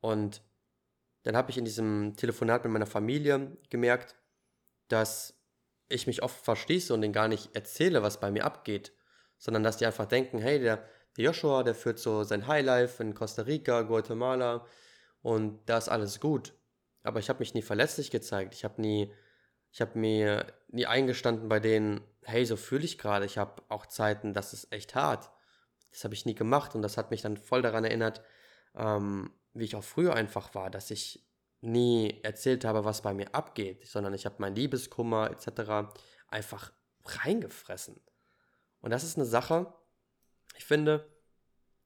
Und 0.00 0.42
dann 1.22 1.34
habe 1.34 1.50
ich 1.50 1.56
in 1.56 1.64
diesem 1.64 2.14
Telefonat 2.16 2.62
mit 2.64 2.74
meiner 2.74 2.86
Familie 2.86 3.56
gemerkt, 3.70 4.16
dass 4.88 5.40
ich 5.88 6.06
mich 6.06 6.22
oft 6.22 6.44
verschließe 6.44 6.92
und 6.92 7.00
denen 7.00 7.14
gar 7.14 7.28
nicht 7.28 7.56
erzähle, 7.56 8.02
was 8.02 8.20
bei 8.20 8.30
mir 8.30 8.44
abgeht, 8.44 8.92
sondern 9.38 9.62
dass 9.62 9.78
die 9.78 9.86
einfach 9.86 10.06
denken, 10.06 10.38
hey, 10.38 10.60
der, 10.60 10.76
der 10.76 10.84
Joshua, 11.16 11.62
der 11.62 11.74
führt 11.74 11.98
so 11.98 12.24
sein 12.24 12.46
Highlife 12.46 13.02
in 13.02 13.14
Costa 13.14 13.42
Rica, 13.42 13.82
Guatemala 13.82 14.66
und 15.20 15.60
da 15.66 15.78
ist 15.78 15.88
alles 15.88 16.20
gut. 16.20 16.54
Aber 17.02 17.20
ich 17.20 17.28
habe 17.28 17.40
mich 17.40 17.54
nie 17.54 17.62
verletzlich 17.62 18.10
gezeigt. 18.10 18.54
Ich 18.54 18.64
habe 18.64 18.80
nie, 18.80 19.12
ich 19.70 19.80
habe 19.80 19.98
mir 19.98 20.46
nie 20.68 20.86
eingestanden 20.86 21.48
bei 21.48 21.60
denen, 21.60 22.00
hey, 22.22 22.44
so 22.46 22.56
fühle 22.56 22.84
ich 22.84 22.98
gerade. 22.98 23.26
Ich 23.26 23.38
habe 23.38 23.62
auch 23.68 23.86
Zeiten, 23.86 24.34
das 24.34 24.52
ist 24.52 24.72
echt 24.72 24.94
hart. 24.94 25.30
Das 25.90 26.04
habe 26.04 26.14
ich 26.14 26.24
nie 26.24 26.34
gemacht 26.34 26.74
und 26.74 26.82
das 26.82 26.96
hat 26.96 27.10
mich 27.10 27.22
dann 27.22 27.36
voll 27.36 27.62
daran 27.62 27.84
erinnert, 27.84 28.22
ähm, 28.74 29.32
wie 29.52 29.64
ich 29.64 29.76
auch 29.76 29.84
früher 29.84 30.14
einfach 30.14 30.54
war, 30.54 30.70
dass 30.70 30.90
ich 30.90 31.26
nie 31.60 32.20
erzählt 32.22 32.64
habe, 32.64 32.84
was 32.84 33.02
bei 33.02 33.12
mir 33.12 33.34
abgeht, 33.34 33.86
sondern 33.86 34.14
ich 34.14 34.24
habe 34.24 34.36
mein 34.38 34.54
Liebeskummer 34.54 35.30
etc. 35.30 35.94
einfach 36.28 36.72
reingefressen. 37.04 38.00
Und 38.80 38.90
das 38.90 39.04
ist 39.04 39.16
eine 39.16 39.26
Sache, 39.26 39.72
ich 40.56 40.64
finde, 40.64 41.08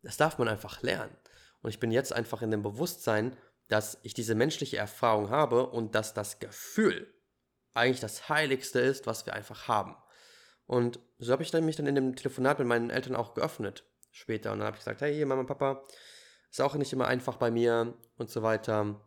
das 0.02 0.16
darf 0.16 0.38
man 0.38 0.48
einfach 0.48 0.82
lernen. 0.82 1.16
Und 1.62 1.70
ich 1.70 1.80
bin 1.80 1.90
jetzt 1.90 2.12
einfach 2.12 2.42
in 2.42 2.50
dem 2.50 2.62
Bewusstsein, 2.62 3.36
dass 3.68 3.98
ich 4.02 4.14
diese 4.14 4.34
menschliche 4.34 4.76
Erfahrung 4.76 5.30
habe 5.30 5.66
und 5.66 5.94
dass 5.94 6.14
das 6.14 6.38
Gefühl 6.38 7.12
eigentlich 7.74 8.00
das 8.00 8.28
Heiligste 8.28 8.80
ist, 8.80 9.06
was 9.06 9.26
wir 9.26 9.34
einfach 9.34 9.68
haben. 9.68 9.96
Und 10.66 11.00
so 11.18 11.32
habe 11.32 11.42
ich 11.42 11.52
mich 11.52 11.76
dann 11.76 11.86
in 11.86 11.94
dem 11.94 12.16
Telefonat 12.16 12.58
mit 12.58 12.68
meinen 12.68 12.90
Eltern 12.90 13.16
auch 13.16 13.34
geöffnet 13.34 13.84
später. 14.10 14.52
Und 14.52 14.58
dann 14.58 14.66
habe 14.66 14.76
ich 14.76 14.80
gesagt, 14.80 15.00
hey 15.02 15.24
Mama, 15.24 15.44
Papa, 15.44 15.84
ist 16.50 16.60
auch 16.60 16.74
nicht 16.74 16.92
immer 16.92 17.06
einfach 17.06 17.36
bei 17.36 17.50
mir 17.50 17.94
und 18.16 18.30
so 18.30 18.42
weiter. 18.42 19.00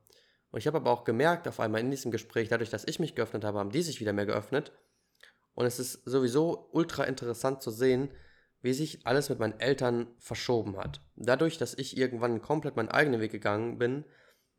Und 0.52 0.60
ich 0.60 0.68
habe 0.68 0.78
aber 0.78 0.92
auch 0.92 1.04
gemerkt, 1.04 1.48
auf 1.48 1.60
einmal 1.60 1.82
in 1.82 1.92
diesem 1.92 2.12
Gespräch, 2.12 2.50
dadurch, 2.50 2.70
dass 2.70 2.88
ich 2.88 3.00
mich 3.00 3.16
geöffnet 3.16 3.44
habe, 3.44 3.60
haben 3.60 3.72
die 3.72 3.82
sich 3.82 4.00
wieder 4.00 4.14
mehr 4.14 4.26
geöffnet. 4.26 4.72
Und 5.54 5.66
es 5.66 5.80
ist 5.80 6.04
sowieso 6.06 6.70
ultra 6.72 7.04
interessant 7.04 7.62
zu 7.62 7.72
sehen, 7.72 8.12
wie 8.62 8.74
sich 8.74 9.06
alles 9.06 9.30
mit 9.30 9.40
meinen 9.40 9.60
Eltern 9.60 10.08
verschoben 10.20 10.78
hat. 10.78 11.02
Dadurch, 11.16 11.58
dass 11.58 11.74
ich 11.74 11.98
irgendwann 11.98 12.42
komplett 12.42 12.76
meinen 12.76 12.90
eigenen 12.90 13.22
Weg 13.22 13.32
gegangen 13.32 13.78
bin, 13.78 14.06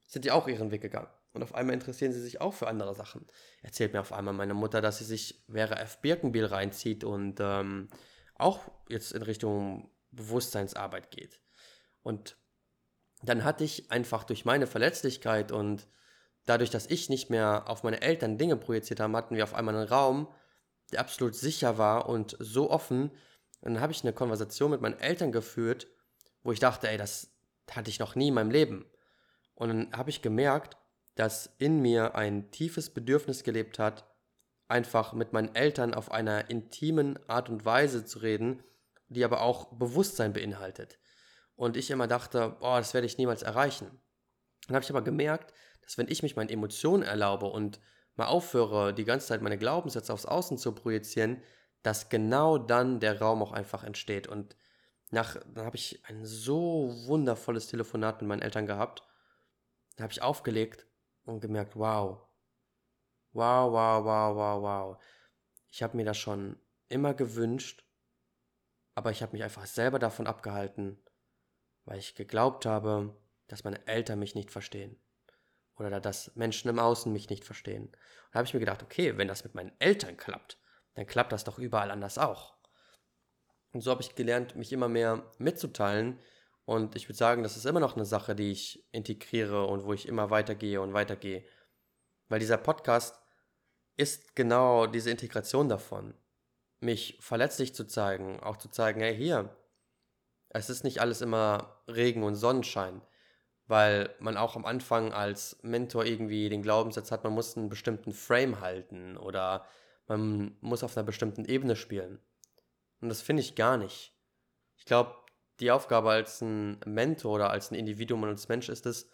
sind 0.07 0.25
die 0.25 0.31
auch 0.31 0.49
ihren 0.49 0.71
Weg 0.71 0.83
gegangen. 0.83 1.09
Und 1.33 1.43
auf 1.43 1.55
einmal 1.55 1.75
interessieren 1.75 2.13
sie 2.13 2.21
sich 2.21 2.41
auch 2.41 2.55
für 2.55 2.67
andere 2.67 2.95
Sachen. 2.95 3.27
Erzählt 3.63 3.93
mir 3.93 4.01
auf 4.01 4.13
einmal 4.13 4.35
meine 4.35 4.55
Mutter, 4.55 4.81
dass 4.81 4.99
sie 4.99 5.05
sich 5.05 5.45
Vera 5.49 5.77
F. 5.77 5.99
Birkenbiel 5.99 6.47
reinzieht 6.47 7.05
und 7.05 7.39
ähm, 7.41 7.89
auch 8.35 8.61
jetzt 8.89 9.13
in 9.13 9.23
Richtung 9.23 9.91
Bewusstseinsarbeit 10.11 11.11
geht. 11.11 11.41
Und 12.03 12.37
dann 13.23 13.45
hatte 13.45 13.65
ich 13.65 13.91
einfach 13.91 14.25
durch 14.25 14.45
meine 14.45 14.67
Verletzlichkeit 14.67 15.53
und 15.53 15.87
dadurch, 16.47 16.71
dass 16.71 16.87
ich 16.87 17.11
nicht 17.11 17.31
mehr 17.31 17.65
auf 17.69 17.85
meine 17.85 18.01
Eltern 18.01 18.39
Dinge 18.39 18.57
projiziert 18.57 18.99
habe, 18.99 19.17
hatten 19.17 19.37
wir 19.37 19.45
auf 19.45 19.55
einmal 19.55 19.77
einen 19.77 19.89
Raum, 19.89 20.29
der 20.91 21.01
absolut 21.01 21.37
sicher 21.37 21.79
war 21.79 22.09
und 22.09 22.37
so 22.41 22.71
offen. 22.71 23.13
Dann 23.63 23.81
habe 23.81 23.93
ich 23.93 24.03
eine 24.03 24.13
Konversation 24.13 24.71
mit 24.71 24.81
meinen 24.81 24.99
Eltern 24.99 25.33
geführt, 25.33 25.87
wo 26.43 26.53
ich 26.53 26.61
dachte, 26.61 26.89
ey, 26.89 26.97
das 26.97 27.31
hatte 27.71 27.91
ich 27.91 27.99
noch 27.99 28.15
nie 28.15 28.29
in 28.29 28.35
meinem 28.35 28.51
Leben. 28.51 28.87
Und 29.55 29.69
dann 29.69 29.93
habe 29.93 30.11
ich 30.11 30.23
gemerkt, 30.23 30.77
dass 31.15 31.55
in 31.59 31.81
mir 31.81 32.15
ein 32.15 32.51
tiefes 32.51 32.91
Bedürfnis 32.91 33.45
gelebt 33.45 33.79
hat, 33.79 34.07
einfach 34.69 35.13
mit 35.13 35.33
meinen 35.33 35.55
Eltern 35.55 35.95
auf 35.95 36.11
einer 36.11 36.49
intimen 36.49 37.19
Art 37.29 37.51
und 37.51 37.65
Weise 37.65 38.05
zu 38.05 38.21
reden, 38.21 38.63
die 39.09 39.25
aber 39.25 39.43
auch 39.43 39.73
Bewusstsein 39.73 40.33
beinhaltet. 40.33 40.99
Und 41.57 41.77
ich 41.77 41.91
immer 41.91 42.07
dachte, 42.07 42.57
boah, 42.61 42.79
das 42.79 42.95
werde 42.95 43.07
ich 43.07 43.19
niemals 43.19 43.43
erreichen. 43.43 44.01
Dann 44.67 44.77
habe 44.77 44.85
ich 44.85 44.91
aber 44.91 45.03
gemerkt, 45.03 45.53
dass 45.83 45.99
wenn 45.99 46.09
ich 46.09 46.23
mich 46.23 46.37
meinen 46.37 46.49
Emotionen 46.49 47.03
erlaube 47.03 47.47
und 47.47 47.81
mal 48.15 48.27
aufhöre, 48.27 48.95
die 48.95 49.05
ganze 49.05 49.27
Zeit 49.27 49.43
meine 49.43 49.59
Glaubenssätze 49.59 50.13
aufs 50.13 50.27
Außen 50.27 50.57
zu 50.57 50.73
projizieren, 50.73 51.43
dass 51.83 52.09
genau 52.09 52.59
dann 52.59 53.01
der 53.01 53.21
Raum 53.21 53.43
auch 53.43 53.53
einfach 53.53 53.85
entsteht. 53.85 54.27
Und 54.27 54.57
nach, 55.11 55.37
dann 55.55 55.65
habe 55.65 55.77
ich 55.77 56.05
ein 56.07 56.25
so 56.25 56.95
wundervolles 57.07 57.69
Telefonat 57.69 58.21
mit 58.21 58.29
meinen 58.29 58.43
Eltern 58.43 58.67
gehabt. 58.67 59.03
Da 59.97 60.05
habe 60.05 60.13
ich 60.13 60.23
aufgelegt 60.23 60.87
und 61.25 61.41
gemerkt, 61.41 61.77
wow, 61.77 62.21
wow, 63.33 63.73
wow, 63.73 64.05
wow, 64.05 64.37
wow, 64.37 64.63
wow. 64.63 65.03
Ich 65.69 65.83
habe 65.83 65.97
mir 65.97 66.05
das 66.05 66.19
schon 66.19 66.59
immer 66.89 67.15
gewünscht, 67.15 67.85
aber 68.95 69.11
ich 69.11 69.23
habe 69.23 69.33
mich 69.33 69.43
einfach 69.43 69.67
selber 69.67 69.99
davon 69.99 70.27
abgehalten, 70.27 71.03
weil 71.85 71.99
ich 71.99 72.15
geglaubt 72.15 72.67
habe, 72.67 73.17
dass 73.47 73.65
meine 73.65 73.87
Eltern 73.87 74.19
mich 74.19 74.35
nicht 74.35 74.51
verstehen. 74.51 75.01
Oder 75.77 76.01
dass 76.01 76.37
Menschen 76.37 76.69
im 76.69 76.79
Außen 76.79 77.13
mich 77.13 77.31
nicht 77.31 77.45
verstehen. 77.45 77.87
Und 77.87 77.97
da 78.33 78.39
habe 78.39 78.47
ich 78.47 78.53
mir 78.53 78.61
gedacht, 78.61 78.83
okay, 78.83 79.17
wenn 79.17 79.29
das 79.29 79.45
mit 79.45 79.55
meinen 79.55 79.73
Eltern 79.79 80.17
klappt, 80.17 80.60
dann 80.95 81.07
klappt 81.07 81.33
das 81.33 81.45
doch 81.45 81.59
überall 81.59 81.91
anders 81.91 82.19
auch. 82.19 82.57
Und 83.73 83.81
so 83.81 83.91
habe 83.91 84.03
ich 84.03 84.15
gelernt, 84.15 84.57
mich 84.57 84.73
immer 84.73 84.89
mehr 84.89 85.25
mitzuteilen. 85.39 86.19
Und 86.65 86.97
ich 86.97 87.09
würde 87.09 87.19
sagen, 87.19 87.43
das 87.43 87.57
ist 87.57 87.67
immer 87.67 87.81
noch 87.81 87.97
eine 87.97 88.05
Sache, 88.05 88.35
die 88.35 88.51
ich 88.51 88.87
integriere 88.93 89.67
und 89.67 89.85
wo 89.85 89.93
ich 89.93 90.07
immer 90.07 90.31
weitergehe 90.31 90.81
und 90.81 90.93
weitergehe. 90.93 91.45
Weil 92.29 92.41
dieser 92.41 92.59
Podcast 92.59 93.21
ist 93.97 94.35
genau 94.35 94.87
diese 94.87 95.11
Integration 95.11 95.69
davon. 95.69 96.15
Mich 96.81 97.19
verletzlich 97.21 97.75
zu 97.75 97.87
zeigen, 97.87 98.41
auch 98.41 98.57
zu 98.57 98.71
zeigen, 98.71 99.01
hey, 99.01 99.15
hier, 99.15 99.55
es 100.49 100.71
ist 100.71 100.85
nicht 100.85 101.01
alles 101.01 101.21
immer 101.21 101.83
Regen 101.87 102.23
und 102.23 102.35
Sonnenschein, 102.35 103.03
weil 103.67 104.15
man 104.19 104.37
auch 104.37 104.57
am 104.57 104.65
Anfang 104.65 105.13
als 105.13 105.59
Mentor 105.63 106.05
irgendwie 106.05 106.49
den 106.49 106.63
Glaubenssatz 106.63 107.13
hat, 107.13 107.25
man 107.25 107.35
muss 107.35 107.57
einen 107.57 107.69
bestimmten 107.69 108.13
Frame 108.13 108.61
halten 108.61 109.17
oder 109.17 109.67
man 110.07 110.57
muss 110.61 110.83
auf 110.83 110.97
einer 110.97 111.07
bestimmten 111.07 111.45
Ebene 111.45 111.77
spielen. 111.77 112.21
Und 113.01 113.09
das 113.09 113.23
finde 113.23 113.43
ich 113.43 113.55
gar 113.55 113.77
nicht. 113.77 114.15
Ich 114.77 114.85
glaube, 114.85 115.15
die 115.61 115.71
Aufgabe 115.71 116.11
als 116.11 116.41
ein 116.41 116.81
Mentor 116.87 117.35
oder 117.35 117.51
als 117.51 117.71
ein 117.71 117.75
Individuum 117.77 118.23
und 118.23 118.31
als 118.31 118.49
Mensch 118.49 118.69
ist 118.69 118.87
es, 118.87 119.09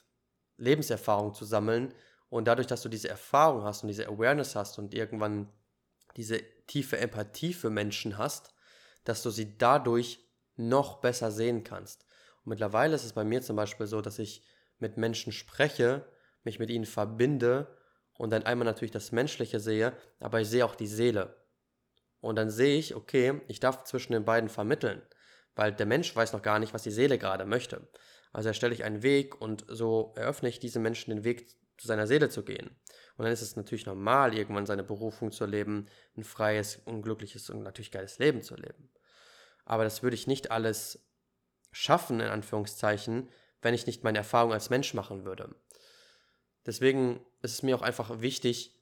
Lebenserfahrung 0.56 1.34
zu 1.34 1.44
sammeln 1.44 1.92
und 2.28 2.46
dadurch, 2.46 2.66
dass 2.66 2.82
du 2.82 2.88
diese 2.88 3.08
Erfahrung 3.08 3.62
hast 3.62 3.82
und 3.82 3.88
diese 3.88 4.08
Awareness 4.08 4.56
hast 4.56 4.78
und 4.78 4.94
irgendwann 4.94 5.52
diese 6.16 6.40
tiefe 6.66 6.98
Empathie 6.98 7.52
für 7.52 7.70
Menschen 7.70 8.16
hast, 8.16 8.54
dass 9.04 9.22
du 9.22 9.30
sie 9.30 9.58
dadurch 9.58 10.20
noch 10.56 11.00
besser 11.00 11.30
sehen 11.30 11.62
kannst. 11.62 12.06
Und 12.44 12.50
mittlerweile 12.50 12.94
ist 12.94 13.04
es 13.04 13.12
bei 13.12 13.24
mir 13.24 13.42
zum 13.42 13.56
Beispiel 13.56 13.86
so, 13.86 14.00
dass 14.00 14.18
ich 14.18 14.44
mit 14.78 14.96
Menschen 14.96 15.32
spreche, 15.32 16.06
mich 16.42 16.58
mit 16.58 16.70
ihnen 16.70 16.86
verbinde 16.86 17.76
und 18.18 18.30
dann 18.30 18.44
einmal 18.44 18.64
natürlich 18.64 18.92
das 18.92 19.12
Menschliche 19.12 19.60
sehe, 19.60 19.92
aber 20.20 20.40
ich 20.40 20.48
sehe 20.48 20.64
auch 20.64 20.74
die 20.74 20.86
Seele. 20.86 21.36
Und 22.20 22.36
dann 22.36 22.50
sehe 22.50 22.78
ich, 22.78 22.94
okay, 22.94 23.40
ich 23.48 23.60
darf 23.60 23.84
zwischen 23.84 24.12
den 24.12 24.24
beiden 24.24 24.48
vermitteln, 24.48 25.02
weil 25.54 25.72
der 25.72 25.86
Mensch 25.86 26.14
weiß 26.14 26.32
noch 26.32 26.42
gar 26.42 26.58
nicht, 26.58 26.74
was 26.74 26.82
die 26.82 26.90
Seele 26.90 27.18
gerade 27.18 27.44
möchte. 27.44 27.88
Also 28.32 28.48
erstelle 28.48 28.74
ich 28.74 28.84
einen 28.84 29.02
Weg 29.02 29.40
und 29.40 29.64
so 29.68 30.12
eröffne 30.16 30.48
ich 30.48 30.58
diesem 30.58 30.82
Menschen 30.82 31.10
den 31.10 31.24
Weg 31.24 31.48
zu 31.78 31.86
seiner 31.86 32.06
Seele 32.06 32.28
zu 32.28 32.44
gehen. 32.44 32.70
Und 33.16 33.24
dann 33.24 33.32
ist 33.32 33.42
es 33.42 33.56
natürlich 33.56 33.86
normal, 33.86 34.34
irgendwann 34.34 34.66
seine 34.66 34.84
Berufung 34.84 35.30
zu 35.32 35.46
leben, 35.46 35.86
ein 36.16 36.24
freies, 36.24 36.76
unglückliches 36.84 37.50
und 37.50 37.62
natürlich 37.62 37.90
geiles 37.90 38.18
Leben 38.18 38.42
zu 38.42 38.54
leben. 38.56 38.90
Aber 39.64 39.84
das 39.84 40.02
würde 40.02 40.14
ich 40.14 40.26
nicht 40.26 40.50
alles 40.50 41.06
schaffen, 41.72 42.20
in 42.20 42.28
Anführungszeichen, 42.28 43.28
wenn 43.62 43.74
ich 43.74 43.86
nicht 43.86 44.04
meine 44.04 44.18
Erfahrung 44.18 44.52
als 44.52 44.70
Mensch 44.70 44.94
machen 44.94 45.24
würde. 45.24 45.54
Deswegen 46.66 47.20
ist 47.46 47.54
es 47.54 47.62
mir 47.62 47.76
auch 47.76 47.82
einfach 47.82 48.20
wichtig, 48.20 48.72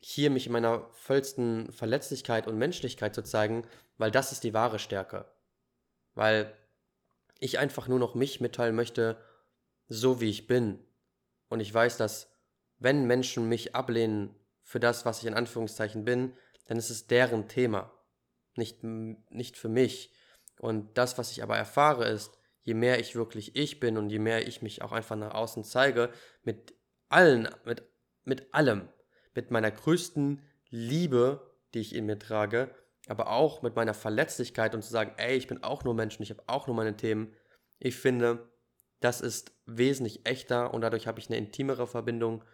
hier 0.00 0.30
mich 0.30 0.46
in 0.46 0.52
meiner 0.52 0.88
vollsten 0.92 1.72
Verletzlichkeit 1.72 2.46
und 2.46 2.58
Menschlichkeit 2.58 3.14
zu 3.14 3.22
zeigen, 3.22 3.66
weil 3.98 4.10
das 4.10 4.32
ist 4.32 4.44
die 4.44 4.54
wahre 4.54 4.78
Stärke. 4.78 5.26
Weil 6.14 6.56
ich 7.38 7.58
einfach 7.58 7.86
nur 7.86 7.98
noch 7.98 8.14
mich 8.14 8.40
mitteilen 8.40 8.74
möchte, 8.74 9.16
so 9.88 10.20
wie 10.20 10.30
ich 10.30 10.46
bin. 10.46 10.78
Und 11.48 11.60
ich 11.60 11.72
weiß, 11.72 11.96
dass 11.96 12.30
wenn 12.78 13.06
Menschen 13.06 13.48
mich 13.48 13.74
ablehnen 13.74 14.34
für 14.62 14.80
das, 14.80 15.04
was 15.04 15.20
ich 15.20 15.26
in 15.26 15.34
Anführungszeichen 15.34 16.04
bin, 16.04 16.32
dann 16.66 16.78
ist 16.78 16.90
es 16.90 17.06
deren 17.06 17.48
Thema, 17.48 17.92
nicht, 18.54 18.82
nicht 18.82 19.56
für 19.56 19.68
mich. 19.68 20.12
Und 20.58 20.96
das, 20.98 21.18
was 21.18 21.30
ich 21.32 21.42
aber 21.42 21.56
erfahre, 21.56 22.08
ist, 22.08 22.38
je 22.62 22.74
mehr 22.74 23.00
ich 23.00 23.14
wirklich 23.14 23.56
ich 23.56 23.80
bin 23.80 23.96
und 23.96 24.10
je 24.10 24.18
mehr 24.18 24.46
ich 24.46 24.62
mich 24.62 24.82
auch 24.82 24.92
einfach 24.92 25.16
nach 25.16 25.34
außen 25.34 25.64
zeige, 25.64 26.12
mit 26.42 26.74
allen, 27.08 27.48
mit, 27.64 27.82
mit 28.28 28.54
allem, 28.54 28.88
mit 29.34 29.50
meiner 29.50 29.70
größten 29.70 30.42
Liebe, 30.70 31.54
die 31.74 31.80
ich 31.80 31.94
in 31.94 32.06
mir 32.06 32.18
trage, 32.18 32.74
aber 33.08 33.30
auch 33.30 33.62
mit 33.62 33.74
meiner 33.74 33.94
Verletzlichkeit 33.94 34.74
und 34.74 34.82
zu 34.82 34.90
sagen, 34.90 35.12
ey, 35.16 35.36
ich 35.36 35.46
bin 35.46 35.62
auch 35.62 35.84
nur 35.84 35.94
Mensch 35.94 36.16
und 36.16 36.22
ich 36.22 36.30
habe 36.30 36.42
auch 36.46 36.66
nur 36.66 36.76
meine 36.76 36.96
Themen. 36.96 37.34
Ich 37.78 37.96
finde, 37.96 38.48
das 39.00 39.20
ist 39.20 39.52
wesentlich 39.64 40.26
echter 40.26 40.74
und 40.74 40.82
dadurch 40.82 41.06
habe 41.06 41.20
ich 41.20 41.28
eine 41.28 41.38
intimere 41.38 41.86
Verbindung 41.86 42.44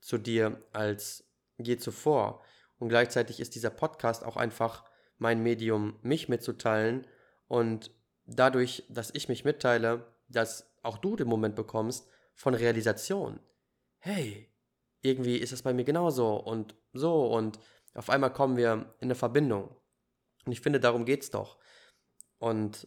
zu 0.00 0.16
dir 0.16 0.62
als 0.72 1.24
je 1.58 1.76
zuvor. 1.76 2.42
Und 2.78 2.88
gleichzeitig 2.88 3.40
ist 3.40 3.54
dieser 3.54 3.70
Podcast 3.70 4.24
auch 4.24 4.36
einfach 4.36 4.84
mein 5.18 5.42
Medium, 5.42 5.98
mich 6.02 6.28
mitzuteilen 6.28 7.06
und 7.48 7.90
dadurch, 8.24 8.84
dass 8.88 9.10
ich 9.12 9.28
mich 9.28 9.44
mitteile, 9.44 10.06
dass 10.28 10.70
auch 10.82 10.98
du 10.98 11.16
den 11.16 11.28
Moment 11.28 11.56
bekommst 11.56 12.08
von 12.34 12.54
Realisation. 12.54 13.40
Hey, 13.98 14.47
irgendwie 15.02 15.36
ist 15.36 15.52
es 15.52 15.62
bei 15.62 15.72
mir 15.72 15.84
genauso 15.84 16.36
und 16.36 16.74
so 16.92 17.26
und 17.26 17.58
auf 17.94 18.10
einmal 18.10 18.32
kommen 18.32 18.56
wir 18.56 18.94
in 19.00 19.06
eine 19.06 19.14
Verbindung. 19.14 19.74
Und 20.44 20.52
ich 20.52 20.60
finde, 20.60 20.80
darum 20.80 21.04
geht 21.04 21.22
es 21.22 21.30
doch. 21.30 21.58
Und 22.38 22.86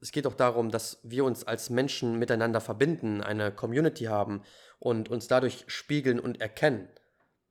es 0.00 0.12
geht 0.12 0.26
auch 0.26 0.34
darum, 0.34 0.70
dass 0.70 1.00
wir 1.02 1.24
uns 1.24 1.44
als 1.44 1.70
Menschen 1.70 2.18
miteinander 2.18 2.60
verbinden, 2.60 3.20
eine 3.20 3.52
Community 3.52 4.04
haben 4.04 4.42
und 4.78 5.08
uns 5.08 5.26
dadurch 5.26 5.64
spiegeln 5.66 6.20
und 6.20 6.40
erkennen. 6.40 6.88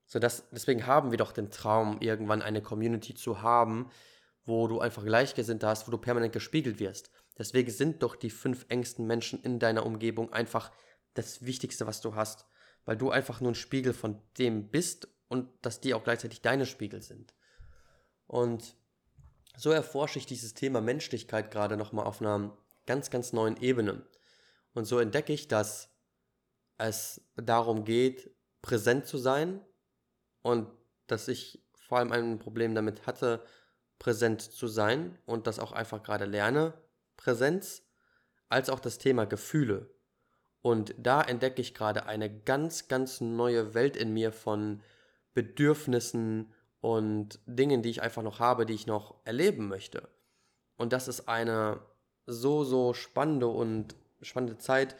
So 0.05 0.19
dass, 0.19 0.49
deswegen 0.51 0.87
haben 0.87 1.11
wir 1.11 1.17
doch 1.17 1.33
den 1.33 1.51
Traum, 1.51 1.99
irgendwann 1.99 2.41
eine 2.41 2.61
Community 2.61 3.13
zu 3.13 3.41
haben, 3.41 3.89
wo 4.45 4.67
du 4.67 4.79
einfach 4.79 5.03
Gleichgesinnte 5.03 5.67
hast, 5.67 5.87
wo 5.87 5.91
du 5.91 5.97
permanent 5.97 6.31
gespiegelt 6.31 6.79
wirst. 6.79 7.11
Deswegen 7.37 7.69
sind 7.69 8.01
doch 8.01 8.15
die 8.15 8.29
fünf 8.29 8.65
engsten 8.69 9.05
Menschen 9.05 9.43
in 9.43 9.59
deiner 9.59 9.85
Umgebung 9.85 10.31
einfach 10.31 10.71
das 11.13 11.45
Wichtigste, 11.45 11.85
was 11.85 11.99
du 11.99 12.15
hast 12.15 12.45
weil 12.87 12.95
du 12.95 13.11
einfach 13.11 13.41
nur 13.41 13.51
ein 13.51 13.55
Spiegel 13.55 13.93
von 13.93 14.19
dem 14.37 14.69
bist 14.69 15.09
und 15.27 15.49
dass 15.61 15.81
die 15.81 15.93
auch 15.93 16.05
gleichzeitig 16.05 16.41
deine 16.41 16.65
Spiegel 16.65 17.01
sind. 17.01 17.35
Und 18.27 18.77
so 19.57 19.71
erforsche 19.71 20.19
ich 20.19 20.25
dieses 20.25 20.53
Thema 20.53 20.79
Menschlichkeit 20.79 21.51
gerade 21.51 21.75
nochmal 21.75 22.05
auf 22.05 22.21
einer 22.21 22.57
ganz, 22.85 23.09
ganz 23.09 23.33
neuen 23.33 23.57
Ebene. 23.57 24.07
Und 24.73 24.85
so 24.85 24.99
entdecke 24.99 25.33
ich, 25.33 25.49
dass 25.49 25.89
es 26.77 27.21
darum 27.35 27.83
geht, 27.83 28.31
präsent 28.61 29.05
zu 29.05 29.17
sein 29.17 29.59
und 30.41 30.69
dass 31.07 31.27
ich 31.27 31.61
vor 31.75 31.97
allem 31.97 32.13
ein 32.13 32.39
Problem 32.39 32.73
damit 32.73 33.05
hatte, 33.05 33.43
präsent 33.99 34.41
zu 34.41 34.67
sein 34.67 35.19
und 35.25 35.45
das 35.45 35.59
auch 35.59 35.73
einfach 35.73 36.03
gerade 36.03 36.25
lerne, 36.25 36.73
Präsenz, 37.17 37.83
als 38.47 38.69
auch 38.69 38.79
das 38.79 38.97
Thema 38.97 39.25
Gefühle. 39.25 39.93
Und 40.67 40.93
da 40.97 41.21
entdecke 41.21 41.61
ich 41.61 41.73
gerade 41.73 42.07
eine 42.07 42.29
ganz, 42.29 42.89
ganz 42.89 43.21
neue 43.21 43.73
Welt 43.73 43.95
in 43.95 44.11
mir 44.11 44.33
von 44.33 44.81
Bedürfnissen 45.33 46.53
und 46.81 47.39
Dingen, 47.45 47.81
die 47.81 47.89
ich 47.89 48.01
einfach 48.01 48.21
noch 48.21 48.39
habe, 48.39 48.65
die 48.65 48.73
ich 48.73 48.85
noch 48.85 49.15
erleben 49.23 49.69
möchte. 49.69 50.09
Und 50.75 50.91
das 50.91 51.07
ist 51.07 51.29
eine 51.29 51.79
so, 52.25 52.65
so 52.65 52.93
spannende 52.93 53.47
und 53.47 53.95
spannende 54.21 54.57
Zeit 54.57 54.97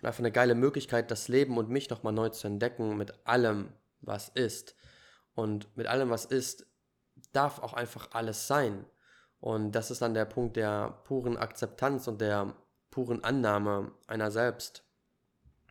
und 0.00 0.06
einfach 0.06 0.20
eine 0.20 0.32
geile 0.32 0.54
Möglichkeit, 0.54 1.10
das 1.10 1.28
Leben 1.28 1.58
und 1.58 1.68
mich 1.68 1.90
nochmal 1.90 2.14
neu 2.14 2.30
zu 2.30 2.46
entdecken 2.46 2.96
mit 2.96 3.12
allem, 3.26 3.74
was 4.00 4.30
ist. 4.30 4.74
Und 5.34 5.76
mit 5.76 5.86
allem, 5.86 6.08
was 6.08 6.24
ist, 6.24 6.64
darf 7.34 7.58
auch 7.58 7.74
einfach 7.74 8.12
alles 8.12 8.46
sein. 8.46 8.86
Und 9.38 9.72
das 9.72 9.90
ist 9.90 10.00
dann 10.00 10.14
der 10.14 10.24
Punkt 10.24 10.56
der 10.56 11.02
puren 11.04 11.36
Akzeptanz 11.36 12.08
und 12.08 12.22
der 12.22 12.54
puren 12.90 13.22
Annahme 13.22 13.92
einer 14.06 14.30
selbst. 14.30 14.86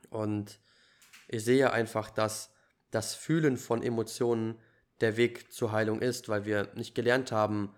Und 0.09 0.59
ich 1.27 1.43
sehe 1.43 1.71
einfach, 1.71 2.09
dass 2.09 2.51
das 2.91 3.15
Fühlen 3.15 3.57
von 3.57 3.83
Emotionen 3.83 4.59
der 5.01 5.17
Weg 5.17 5.51
zur 5.53 5.71
Heilung 5.71 6.01
ist, 6.01 6.29
weil 6.29 6.45
wir 6.45 6.71
nicht 6.75 6.95
gelernt 6.95 7.31
haben, 7.31 7.73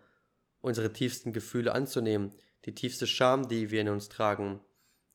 unsere 0.62 0.94
tiefsten 0.94 1.34
Gefühle 1.34 1.74
anzunehmen, 1.74 2.34
die 2.66 2.76
tiefste 2.76 3.08
Scham, 3.08 3.48
die 3.48 3.72
wir 3.72 3.82
in 3.82 3.90
uns 3.90 4.10
tragen, 4.10 4.62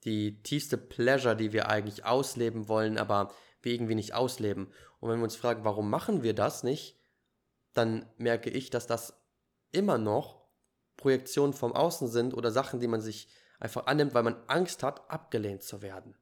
die 0.05 0.43
tiefste 0.43 0.77
Pleasure, 0.77 1.37
die 1.37 1.53
wir 1.53 1.69
eigentlich 1.69 2.05
ausleben 2.05 2.69
wollen, 2.69 2.99
aber 2.99 3.33
wir 3.63 3.73
irgendwie 3.73 3.95
nicht 3.95 4.15
ausleben. 4.15 4.73
Und 5.01 5.11
wenn 5.11 5.19
wir 5.19 5.25
uns 5.25 5.37
fragen, 5.37 5.65
warum 5.65 5.91
machen 5.91 6.23
wir 6.23 6.35
das 6.35 6.63
nicht, 6.63 6.97
dann 7.75 8.09
merke 8.17 8.51
ich, 8.51 8.71
dass 8.71 8.87
das 8.87 9.21
immer 9.73 9.99
noch 9.99 10.47
Projektionen 10.97 11.53
vom 11.53 11.73
Außen 11.73 12.09
sind 12.09 12.35
oder 12.35 12.51
Sachen, 12.51 12.81
die 12.81 12.89
man 12.89 13.01
sich 13.01 13.29
einfach 13.61 13.87
annimmt, 13.87 14.15
weil 14.15 14.23
man 14.23 14.43
Angst 14.47 14.83
hat, 14.83 15.11
abgelehnt 15.11 15.63
zu 15.63 15.83
werden. 15.83 16.17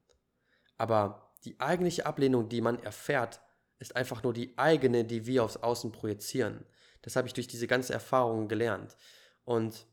Aber 0.77 1.33
die 1.43 1.59
eigentliche 1.59 2.05
Ablehnung, 2.05 2.49
die 2.49 2.61
man 2.61 2.81
erfährt, 2.81 3.41
ist 3.79 3.95
einfach 3.95 4.23
nur 4.23 4.33
die 4.33 4.57
eigene, 4.57 5.05
die 5.05 5.25
wir 5.25 5.43
aufs 5.43 5.57
Außen 5.57 5.91
projizieren. 5.91 6.65
Das 7.01 7.15
habe 7.15 7.27
ich 7.27 7.33
durch 7.33 7.47
diese 7.47 7.67
ganze 7.67 7.93
Erfahrung 7.93 8.47
gelernt. 8.47 8.97
Und 9.43 9.85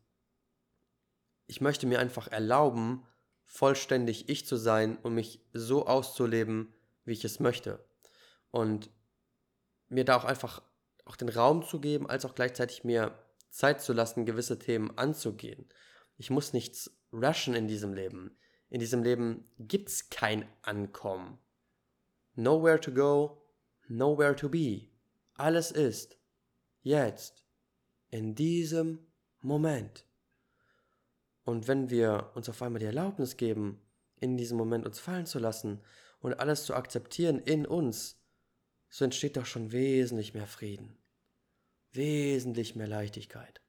ich 1.46 1.60
möchte 1.60 1.86
mir 1.86 1.98
einfach 1.98 2.28
erlauben, 2.28 3.06
vollständig 3.44 4.28
ich 4.28 4.46
zu 4.46 4.56
sein 4.56 4.96
und 5.02 5.14
mich 5.14 5.44
so 5.52 5.86
auszuleben, 5.86 6.72
wie 7.04 7.12
ich 7.12 7.24
es 7.24 7.38
möchte. 7.38 7.84
Und 8.50 8.90
mir 9.88 10.04
da 10.04 10.16
auch 10.16 10.24
einfach 10.24 10.62
auch 11.04 11.16
den 11.16 11.28
Raum 11.28 11.64
zu 11.64 11.80
geben, 11.80 12.08
als 12.08 12.24
auch 12.24 12.34
gleichzeitig 12.34 12.84
mir 12.84 13.18
Zeit 13.50 13.82
zu 13.82 13.92
lassen, 13.92 14.24
gewisse 14.24 14.58
Themen 14.58 14.96
anzugehen. 14.96 15.68
Ich 16.16 16.30
muss 16.30 16.54
nichts 16.54 16.96
rushen 17.12 17.54
in 17.54 17.68
diesem 17.68 17.92
Leben 17.92 18.38
in 18.72 18.80
diesem 18.80 19.02
Leben 19.02 19.44
gibt's 19.58 20.08
kein 20.08 20.46
Ankommen. 20.62 21.38
Nowhere 22.36 22.80
to 22.80 22.90
go, 22.90 23.42
nowhere 23.86 24.34
to 24.34 24.48
be. 24.48 24.88
Alles 25.34 25.70
ist 25.70 26.16
jetzt, 26.80 27.44
in 28.08 28.34
diesem 28.34 29.06
Moment. 29.42 30.06
Und 31.44 31.68
wenn 31.68 31.90
wir 31.90 32.30
uns 32.34 32.48
auf 32.48 32.62
einmal 32.62 32.80
die 32.80 32.86
Erlaubnis 32.86 33.36
geben, 33.36 33.78
in 34.20 34.38
diesem 34.38 34.56
Moment 34.56 34.86
uns 34.86 35.00
fallen 35.00 35.26
zu 35.26 35.38
lassen 35.38 35.82
und 36.20 36.40
alles 36.40 36.64
zu 36.64 36.74
akzeptieren 36.74 37.40
in 37.40 37.66
uns, 37.66 38.24
so 38.88 39.04
entsteht 39.04 39.36
doch 39.36 39.44
schon 39.44 39.72
wesentlich 39.72 40.32
mehr 40.32 40.46
Frieden, 40.46 40.96
wesentlich 41.90 42.74
mehr 42.74 42.88
Leichtigkeit. 42.88 43.60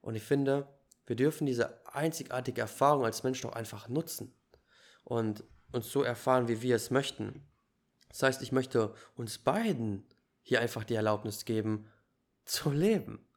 Und 0.00 0.16
ich 0.16 0.24
finde, 0.24 0.75
wir 1.06 1.16
dürfen 1.16 1.46
diese 1.46 1.86
einzigartige 1.86 2.60
Erfahrung 2.60 3.04
als 3.04 3.22
Mensch 3.22 3.40
doch 3.40 3.52
einfach 3.52 3.88
nutzen 3.88 4.34
und 5.04 5.44
uns 5.72 5.90
so 5.90 6.02
erfahren, 6.02 6.48
wie 6.48 6.62
wir 6.62 6.76
es 6.76 6.90
möchten. 6.90 7.46
Das 8.08 8.22
heißt, 8.22 8.42
ich 8.42 8.52
möchte 8.52 8.94
uns 9.14 9.38
beiden 9.38 10.06
hier 10.42 10.60
einfach 10.60 10.84
die 10.84 10.94
Erlaubnis 10.94 11.44
geben, 11.44 11.90
zu 12.44 12.70
leben. 12.70 13.28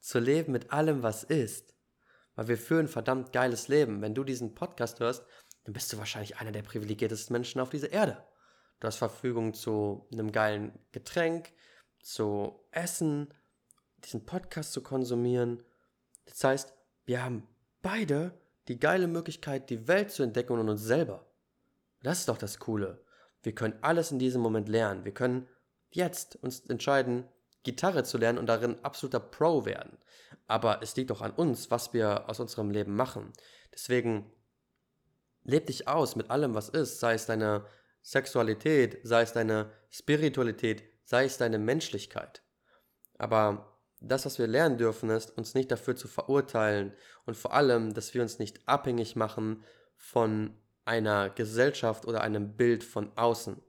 Zu 0.00 0.20
leben 0.20 0.52
mit 0.52 0.72
allem, 0.72 1.02
was 1.02 1.24
ist. 1.24 1.74
Weil 2.34 2.48
wir 2.48 2.58
führen 2.58 2.88
verdammt 2.88 3.32
geiles 3.32 3.68
Leben. 3.68 4.00
Wenn 4.00 4.14
du 4.14 4.22
diesen 4.24 4.54
Podcast 4.54 5.00
hörst, 5.00 5.24
dann 5.64 5.72
bist 5.72 5.92
du 5.92 5.98
wahrscheinlich 5.98 6.38
einer 6.38 6.52
der 6.52 6.62
privilegiertesten 6.62 7.32
Menschen 7.32 7.60
auf 7.60 7.70
dieser 7.70 7.90
Erde. 7.90 8.24
Du 8.80 8.86
hast 8.86 8.96
Verfügung 8.96 9.54
zu 9.54 10.06
einem 10.12 10.30
geilen 10.30 10.78
Getränk, 10.92 11.52
zu 12.00 12.64
Essen, 12.70 13.34
diesen 14.04 14.24
Podcast 14.24 14.72
zu 14.72 14.82
konsumieren. 14.82 15.62
Das 16.26 16.44
heißt, 16.44 16.77
wir 17.08 17.24
haben 17.24 17.48
beide 17.80 18.38
die 18.68 18.78
geile 18.78 19.08
Möglichkeit, 19.08 19.70
die 19.70 19.88
Welt 19.88 20.10
zu 20.10 20.22
entdecken 20.22 20.52
und 20.52 20.68
uns 20.68 20.82
selber. 20.82 21.26
Das 22.02 22.20
ist 22.20 22.28
doch 22.28 22.36
das 22.36 22.58
Coole. 22.58 23.02
Wir 23.42 23.54
können 23.54 23.78
alles 23.80 24.12
in 24.12 24.18
diesem 24.18 24.42
Moment 24.42 24.68
lernen. 24.68 25.06
Wir 25.06 25.14
können 25.14 25.48
jetzt 25.88 26.36
uns 26.36 26.60
entscheiden, 26.66 27.24
Gitarre 27.62 28.04
zu 28.04 28.18
lernen 28.18 28.38
und 28.38 28.44
darin 28.44 28.84
absoluter 28.84 29.20
Pro 29.20 29.64
werden. 29.64 29.96
Aber 30.46 30.82
es 30.82 30.96
liegt 30.96 31.08
doch 31.08 31.22
an 31.22 31.30
uns, 31.30 31.70
was 31.70 31.94
wir 31.94 32.28
aus 32.28 32.40
unserem 32.40 32.70
Leben 32.70 32.94
machen. 32.94 33.32
Deswegen 33.72 34.30
leb 35.44 35.64
dich 35.64 35.88
aus 35.88 36.14
mit 36.14 36.28
allem, 36.28 36.54
was 36.54 36.68
ist, 36.68 37.00
sei 37.00 37.14
es 37.14 37.24
deine 37.24 37.64
Sexualität, 38.02 38.98
sei 39.02 39.22
es 39.22 39.32
deine 39.32 39.72
Spiritualität, 39.88 40.84
sei 41.04 41.24
es 41.24 41.38
deine 41.38 41.58
Menschlichkeit. 41.58 42.42
Aber 43.16 43.77
das, 44.00 44.26
was 44.26 44.38
wir 44.38 44.46
lernen 44.46 44.78
dürfen, 44.78 45.10
ist, 45.10 45.36
uns 45.36 45.54
nicht 45.54 45.70
dafür 45.70 45.96
zu 45.96 46.08
verurteilen 46.08 46.92
und 47.26 47.36
vor 47.36 47.52
allem, 47.52 47.94
dass 47.94 48.14
wir 48.14 48.22
uns 48.22 48.38
nicht 48.38 48.66
abhängig 48.68 49.16
machen 49.16 49.64
von 49.96 50.56
einer 50.84 51.30
Gesellschaft 51.30 52.06
oder 52.06 52.22
einem 52.22 52.56
Bild 52.56 52.84
von 52.84 53.16
außen. 53.16 53.60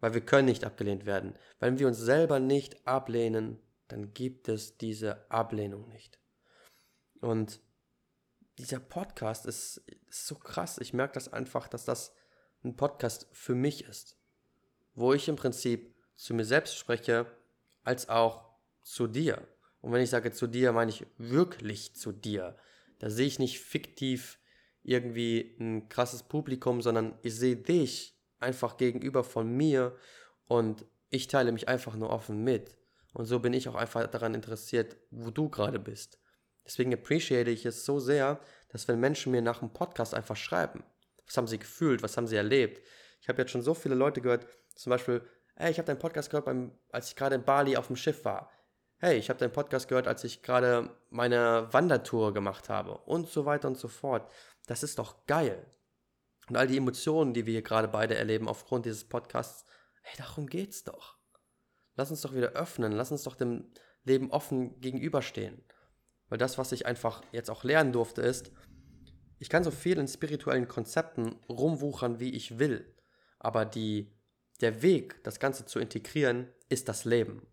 Weil 0.00 0.14
wir 0.14 0.20
können 0.20 0.46
nicht 0.46 0.64
abgelehnt 0.64 1.06
werden. 1.06 1.34
Wenn 1.58 1.78
wir 1.78 1.86
uns 1.88 1.98
selber 1.98 2.38
nicht 2.38 2.86
ablehnen, 2.86 3.58
dann 3.88 4.12
gibt 4.12 4.48
es 4.48 4.76
diese 4.76 5.30
Ablehnung 5.30 5.88
nicht. 5.88 6.20
Und 7.20 7.60
dieser 8.58 8.80
Podcast 8.80 9.46
ist, 9.46 9.78
ist 10.08 10.26
so 10.26 10.34
krass. 10.34 10.78
Ich 10.78 10.92
merke 10.92 11.14
das 11.14 11.32
einfach, 11.32 11.68
dass 11.68 11.84
das 11.84 12.12
ein 12.62 12.76
Podcast 12.76 13.28
für 13.32 13.54
mich 13.54 13.84
ist. 13.84 14.16
Wo 14.94 15.12
ich 15.12 15.28
im 15.28 15.36
Prinzip 15.36 15.94
zu 16.16 16.34
mir 16.34 16.44
selbst 16.44 16.76
spreche, 16.76 17.26
als 17.84 18.08
auch 18.08 18.45
zu 18.86 19.08
dir. 19.08 19.46
Und 19.80 19.92
wenn 19.92 20.00
ich 20.00 20.10
sage 20.10 20.32
zu 20.32 20.46
dir, 20.46 20.72
meine 20.72 20.90
ich 20.90 21.04
wirklich 21.18 21.94
zu 21.94 22.12
dir. 22.12 22.56
Da 23.00 23.10
sehe 23.10 23.26
ich 23.26 23.38
nicht 23.38 23.60
fiktiv 23.60 24.38
irgendwie 24.82 25.56
ein 25.58 25.88
krasses 25.88 26.22
Publikum, 26.22 26.80
sondern 26.80 27.18
ich 27.22 27.34
sehe 27.34 27.56
dich 27.56 28.16
einfach 28.38 28.76
gegenüber 28.76 29.24
von 29.24 29.48
mir 29.54 29.96
und 30.46 30.86
ich 31.10 31.26
teile 31.26 31.50
mich 31.50 31.68
einfach 31.68 31.96
nur 31.96 32.10
offen 32.10 32.44
mit. 32.44 32.76
Und 33.12 33.26
so 33.26 33.40
bin 33.40 33.52
ich 33.52 33.68
auch 33.68 33.74
einfach 33.74 34.06
daran 34.06 34.34
interessiert, 34.34 34.96
wo 35.10 35.30
du 35.30 35.48
gerade 35.48 35.80
bist. 35.80 36.20
Deswegen 36.64 36.94
appreciate 36.94 37.50
ich 37.50 37.66
es 37.66 37.84
so 37.84 37.98
sehr, 37.98 38.40
dass 38.68 38.86
wenn 38.86 39.00
Menschen 39.00 39.32
mir 39.32 39.42
nach 39.42 39.60
dem 39.60 39.72
Podcast 39.72 40.14
einfach 40.14 40.36
schreiben, 40.36 40.84
was 41.26 41.36
haben 41.36 41.48
sie 41.48 41.58
gefühlt, 41.58 42.02
was 42.02 42.16
haben 42.16 42.26
sie 42.26 42.36
erlebt. 42.36 42.86
Ich 43.20 43.28
habe 43.28 43.42
jetzt 43.42 43.50
schon 43.50 43.62
so 43.62 43.74
viele 43.74 43.94
Leute 43.96 44.20
gehört, 44.20 44.46
zum 44.74 44.90
Beispiel, 44.90 45.22
hey, 45.56 45.72
ich 45.72 45.78
habe 45.78 45.86
deinen 45.86 45.98
Podcast 45.98 46.30
gehört, 46.30 46.44
beim, 46.44 46.72
als 46.90 47.08
ich 47.08 47.16
gerade 47.16 47.34
in 47.34 47.44
Bali 47.44 47.76
auf 47.76 47.88
dem 47.88 47.96
Schiff 47.96 48.24
war. 48.24 48.52
Hey, 48.98 49.18
ich 49.18 49.28
habe 49.28 49.38
deinen 49.38 49.52
Podcast 49.52 49.88
gehört, 49.88 50.08
als 50.08 50.24
ich 50.24 50.40
gerade 50.40 50.88
meine 51.10 51.68
Wandertour 51.70 52.32
gemacht 52.32 52.70
habe 52.70 52.96
und 52.96 53.28
so 53.28 53.44
weiter 53.44 53.68
und 53.68 53.76
so 53.76 53.88
fort. 53.88 54.32
Das 54.66 54.82
ist 54.82 54.98
doch 54.98 55.26
geil. 55.26 55.66
Und 56.48 56.56
all 56.56 56.66
die 56.66 56.78
Emotionen, 56.78 57.34
die 57.34 57.44
wir 57.44 57.52
hier 57.52 57.62
gerade 57.62 57.88
beide 57.88 58.14
erleben 58.14 58.48
aufgrund 58.48 58.86
dieses 58.86 59.06
Podcasts, 59.06 59.66
hey, 60.00 60.16
darum 60.16 60.46
geht's 60.46 60.82
doch. 60.84 61.18
Lass 61.94 62.10
uns 62.10 62.22
doch 62.22 62.34
wieder 62.34 62.52
öffnen, 62.52 62.92
lass 62.92 63.12
uns 63.12 63.24
doch 63.24 63.36
dem 63.36 63.70
Leben 64.04 64.30
offen 64.30 64.80
gegenüberstehen. 64.80 65.62
Weil 66.30 66.38
das, 66.38 66.56
was 66.56 66.72
ich 66.72 66.86
einfach 66.86 67.22
jetzt 67.32 67.50
auch 67.50 67.64
lernen 67.64 67.92
durfte, 67.92 68.22
ist, 68.22 68.50
ich 69.38 69.50
kann 69.50 69.62
so 69.62 69.70
viel 69.70 69.98
in 69.98 70.08
spirituellen 70.08 70.68
Konzepten 70.68 71.36
rumwuchern, 71.50 72.18
wie 72.18 72.30
ich 72.30 72.58
will. 72.58 72.96
Aber 73.38 73.66
die, 73.66 74.10
der 74.62 74.80
Weg, 74.80 75.22
das 75.22 75.38
Ganze 75.38 75.66
zu 75.66 75.80
integrieren, 75.80 76.48
ist 76.70 76.88
das 76.88 77.04
Leben. 77.04 77.46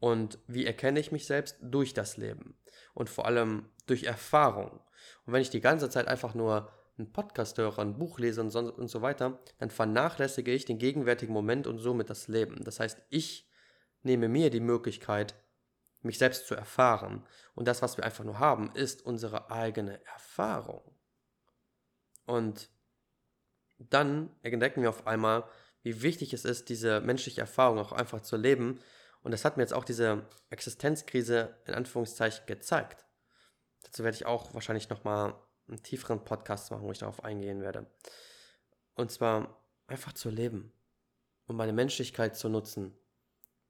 Und 0.00 0.38
wie 0.46 0.66
erkenne 0.66 1.00
ich 1.00 1.12
mich 1.12 1.26
selbst? 1.26 1.56
Durch 1.60 1.94
das 1.94 2.16
Leben. 2.16 2.56
Und 2.94 3.10
vor 3.10 3.26
allem 3.26 3.68
durch 3.86 4.04
Erfahrung. 4.04 4.80
Und 5.26 5.32
wenn 5.32 5.42
ich 5.42 5.50
die 5.50 5.60
ganze 5.60 5.90
Zeit 5.90 6.08
einfach 6.08 6.34
nur 6.34 6.70
einen 6.98 7.12
Podcast 7.12 7.58
höre, 7.58 7.78
ein 7.78 7.98
Buch 7.98 8.18
lese 8.18 8.40
und 8.40 8.50
so, 8.50 8.60
und 8.60 8.88
so 8.88 9.02
weiter, 9.02 9.38
dann 9.58 9.70
vernachlässige 9.70 10.52
ich 10.52 10.64
den 10.64 10.78
gegenwärtigen 10.78 11.32
Moment 11.32 11.66
und 11.66 11.78
somit 11.78 12.10
das 12.10 12.28
Leben. 12.28 12.64
Das 12.64 12.80
heißt, 12.80 13.00
ich 13.08 13.48
nehme 14.02 14.28
mir 14.28 14.50
die 14.50 14.60
Möglichkeit, 14.60 15.34
mich 16.02 16.18
selbst 16.18 16.46
zu 16.46 16.54
erfahren. 16.54 17.24
Und 17.54 17.68
das, 17.68 17.82
was 17.82 17.96
wir 17.96 18.04
einfach 18.04 18.24
nur 18.24 18.38
haben, 18.38 18.70
ist 18.74 19.04
unsere 19.04 19.50
eigene 19.50 20.04
Erfahrung. 20.06 20.82
Und 22.26 22.68
dann 23.78 24.30
entdecken 24.42 24.82
wir 24.82 24.90
auf 24.90 25.06
einmal, 25.06 25.44
wie 25.82 26.02
wichtig 26.02 26.32
es 26.32 26.44
ist, 26.44 26.68
diese 26.68 27.00
menschliche 27.00 27.40
Erfahrung 27.40 27.78
auch 27.78 27.92
einfach 27.92 28.20
zu 28.20 28.36
leben. 28.36 28.80
Und 29.22 29.32
das 29.32 29.44
hat 29.44 29.56
mir 29.56 29.62
jetzt 29.62 29.74
auch 29.74 29.84
diese 29.84 30.26
Existenzkrise 30.50 31.56
in 31.66 31.74
Anführungszeichen 31.74 32.46
gezeigt. 32.46 33.04
Dazu 33.82 34.04
werde 34.04 34.16
ich 34.16 34.26
auch 34.26 34.54
wahrscheinlich 34.54 34.88
nochmal 34.88 35.34
einen 35.66 35.82
tieferen 35.82 36.24
Podcast 36.24 36.70
machen, 36.70 36.84
wo 36.84 36.92
ich 36.92 36.98
darauf 36.98 37.24
eingehen 37.24 37.60
werde. 37.60 37.86
Und 38.94 39.10
zwar 39.10 39.62
einfach 39.86 40.12
zu 40.12 40.30
leben 40.30 40.72
und 41.46 41.56
meine 41.56 41.72
Menschlichkeit 41.72 42.36
zu 42.36 42.48
nutzen. 42.48 42.96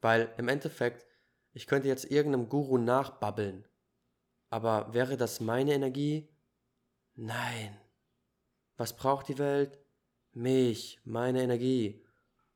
Weil 0.01 0.33
im 0.37 0.49
Endeffekt 0.49 1.09
ich 1.53 1.67
könnte 1.67 1.89
jetzt 1.89 2.11
irgendeinem 2.11 2.49
Guru 2.49 2.79
nachbabbeln. 2.79 3.67
Aber 4.49 4.95
wäre 4.95 5.17
das 5.17 5.41
meine 5.41 5.73
Energie? 5.73 6.29
Nein. 7.15 7.77
Was 8.77 8.97
braucht 8.97 9.29
die 9.29 9.39
Welt? 9.39 9.79
Mich, 10.33 11.01
meine 11.05 11.43
Energie. 11.43 12.07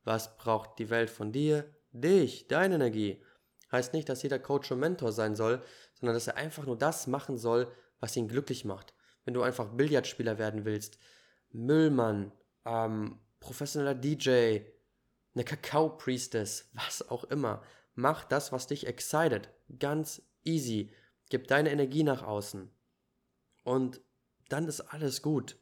Was 0.05 0.36
braucht 0.36 0.78
die 0.78 0.88
Welt 0.88 1.11
von 1.11 1.32
dir? 1.32 1.74
Dich, 1.93 2.49
deine 2.49 2.76
Energie. 2.76 3.22
Heißt 3.70 3.93
nicht, 3.93 4.09
dass 4.09 4.22
jeder 4.22 4.38
Coach 4.38 4.70
und 4.72 4.80
Mentor 4.80 5.12
sein 5.12 5.36
soll, 5.36 5.62
sondern 5.95 6.14
dass 6.14 6.26
er 6.26 6.36
einfach 6.36 6.66
nur 6.66 6.76
das 6.76 7.07
machen 7.07 7.38
soll, 7.38 7.70
was 8.01 8.16
ihn 8.16 8.28
glücklich 8.28 8.64
macht. 8.64 8.95
Wenn 9.24 9.34
du 9.34 9.43
einfach 9.43 9.68
Billardspieler 9.68 10.38
werden 10.38 10.64
willst, 10.64 10.99
Müllmann, 11.51 12.32
ähm, 12.64 13.20
professioneller 13.40 13.95
DJ, 13.95 14.61
eine 15.34 15.45
Kakao-Priestess, 15.45 16.70
was 16.72 17.09
auch 17.11 17.24
immer. 17.24 17.62
Mach 17.95 18.24
das, 18.24 18.53
was 18.53 18.66
dich 18.66 18.86
excited. 18.86 19.51
Ganz 19.78 20.22
easy. 20.45 20.93
Gib 21.28 21.47
deine 21.47 21.70
Energie 21.70 22.03
nach 22.03 22.22
außen. 22.22 22.70
Und 23.64 24.01
dann 24.49 24.66
ist 24.66 24.80
alles 24.80 25.22
gut. 25.22 25.59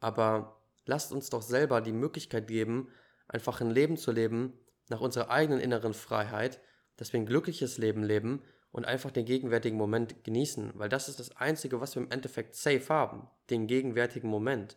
Aber 0.00 0.62
lasst 0.86 1.12
uns 1.12 1.30
doch 1.30 1.42
selber 1.42 1.80
die 1.80 1.92
Möglichkeit 1.92 2.46
geben, 2.46 2.90
einfach 3.28 3.60
ein 3.60 3.70
Leben 3.70 3.96
zu 3.96 4.12
leben 4.12 4.58
nach 4.88 5.00
unserer 5.00 5.30
eigenen 5.30 5.60
inneren 5.60 5.94
Freiheit, 5.94 6.60
dass 6.96 7.12
wir 7.12 7.20
ein 7.20 7.26
glückliches 7.26 7.78
Leben 7.78 8.02
leben 8.02 8.42
und 8.70 8.84
einfach 8.84 9.10
den 9.10 9.24
gegenwärtigen 9.24 9.76
Moment 9.76 10.24
genießen, 10.24 10.72
weil 10.74 10.88
das 10.88 11.08
ist 11.08 11.20
das 11.20 11.36
Einzige, 11.36 11.80
was 11.80 11.94
wir 11.94 12.02
im 12.02 12.10
Endeffekt 12.10 12.56
safe 12.56 12.88
haben, 12.88 13.28
den 13.50 13.66
gegenwärtigen 13.66 14.28
Moment. 14.28 14.76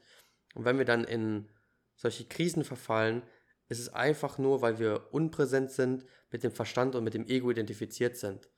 Und 0.54 0.66
wenn 0.66 0.78
wir 0.78 0.86
dann 0.86 1.04
in 1.04 1.50
solche 1.96 2.26
Krisen 2.26 2.64
verfallen, 2.64 3.24
ist 3.70 3.80
es 3.80 3.94
einfach 3.94 4.38
nur, 4.38 4.62
weil 4.62 4.80
wir 4.80 5.14
unpräsent 5.14 5.72
sind, 5.72 6.06
mit 6.32 6.44
dem 6.44 6.52
Verstand 6.52 6.96
und 6.96 7.04
mit 7.04 7.14
dem 7.14 7.26
Ego 7.26 7.52
identifiziert 7.52 8.18
sind. 8.18 8.50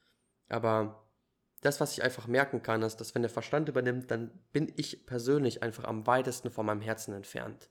Aber 0.50 1.10
das, 1.62 1.80
was 1.80 1.93
ich 1.93 2.04
einfach 2.04 2.28
merken 2.28 2.62
kann, 2.62 2.82
ist, 2.84 2.97
dass 2.97 3.16
wenn 3.16 3.22
der 3.22 3.32
Verstand 3.32 3.70
übernimmt, 3.70 4.12
dann 4.12 4.32
bin 4.52 4.72
ich 4.76 5.06
persönlich 5.06 5.62
einfach 5.62 5.84
am 5.84 6.08
weitesten 6.08 6.52
von 6.52 6.66
meinem 6.66 6.82
Herzen 6.82 7.14
entfernt. 7.14 7.70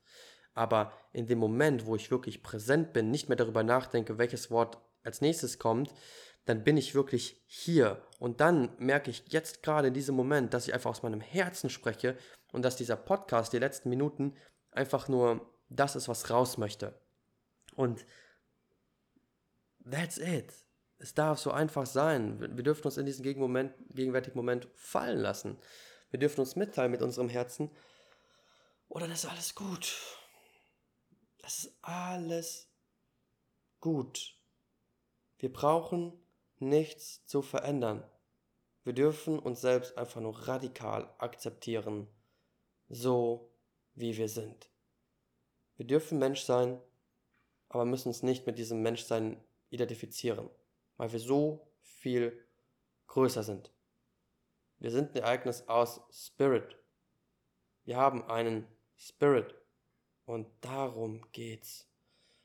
Aber 0.58 0.92
in 1.12 1.28
dem 1.28 1.38
Moment, 1.38 1.86
wo 1.86 1.94
ich 1.94 2.10
wirklich 2.10 2.42
präsent 2.42 2.92
bin, 2.92 3.12
nicht 3.12 3.28
mehr 3.28 3.36
darüber 3.36 3.62
nachdenke, 3.62 4.18
welches 4.18 4.50
Wort 4.50 4.78
als 5.04 5.20
nächstes 5.20 5.60
kommt, 5.60 5.94
dann 6.46 6.64
bin 6.64 6.76
ich 6.76 6.96
wirklich 6.96 7.40
hier. 7.46 8.02
Und 8.18 8.40
dann 8.40 8.70
merke 8.78 9.12
ich 9.12 9.22
jetzt 9.28 9.62
gerade 9.62 9.86
in 9.86 9.94
diesem 9.94 10.16
Moment, 10.16 10.52
dass 10.52 10.66
ich 10.66 10.74
einfach 10.74 10.90
aus 10.90 11.04
meinem 11.04 11.20
Herzen 11.20 11.70
spreche 11.70 12.16
und 12.50 12.62
dass 12.62 12.74
dieser 12.74 12.96
Podcast, 12.96 13.52
die 13.52 13.60
letzten 13.60 13.88
Minuten, 13.88 14.34
einfach 14.72 15.06
nur 15.06 15.48
das 15.68 15.94
ist, 15.94 16.08
was 16.08 16.28
raus 16.28 16.58
möchte. 16.58 16.98
Und 17.76 18.04
That's 19.88 20.18
it. 20.18 20.52
Es 20.98 21.14
darf 21.14 21.38
so 21.38 21.52
einfach 21.52 21.86
sein. 21.86 22.40
Wir 22.40 22.64
dürfen 22.64 22.84
uns 22.84 22.96
in 22.96 23.06
diesen 23.06 23.22
Gegenmoment, 23.22 23.72
gegenwärtigen 23.90 24.36
Moment 24.36 24.66
fallen 24.74 25.20
lassen. 25.20 25.56
Wir 26.10 26.18
dürfen 26.18 26.40
uns 26.40 26.56
mitteilen 26.56 26.90
mit 26.90 27.00
unserem 27.00 27.28
Herzen. 27.28 27.70
Oder 28.88 29.04
oh, 29.04 29.08
das 29.08 29.22
ist 29.22 29.30
alles 29.30 29.54
gut. 29.54 29.96
Das 31.48 31.60
ist 31.60 31.78
alles 31.80 32.68
gut. 33.80 34.38
Wir 35.38 35.50
brauchen 35.50 36.12
nichts 36.58 37.24
zu 37.24 37.40
verändern. 37.40 38.04
Wir 38.84 38.92
dürfen 38.92 39.38
uns 39.38 39.62
selbst 39.62 39.96
einfach 39.96 40.20
nur 40.20 40.46
radikal 40.46 41.08
akzeptieren, 41.16 42.06
so 42.90 43.50
wie 43.94 44.18
wir 44.18 44.28
sind. 44.28 44.68
Wir 45.78 45.86
dürfen 45.86 46.18
Mensch 46.18 46.42
sein, 46.42 46.82
aber 47.70 47.86
müssen 47.86 48.08
uns 48.08 48.22
nicht 48.22 48.46
mit 48.46 48.58
diesem 48.58 48.82
Menschsein 48.82 49.42
identifizieren, 49.70 50.50
weil 50.98 51.12
wir 51.12 51.18
so 51.18 51.66
viel 51.80 52.46
größer 53.06 53.42
sind. 53.42 53.72
Wir 54.80 54.90
sind 54.90 55.12
ein 55.12 55.22
Ereignis 55.22 55.66
aus 55.66 56.02
Spirit. 56.10 56.76
Wir 57.84 57.96
haben 57.96 58.22
einen 58.24 58.68
Spirit 58.98 59.54
und 60.28 60.46
darum 60.60 61.22
geht's. 61.32 61.88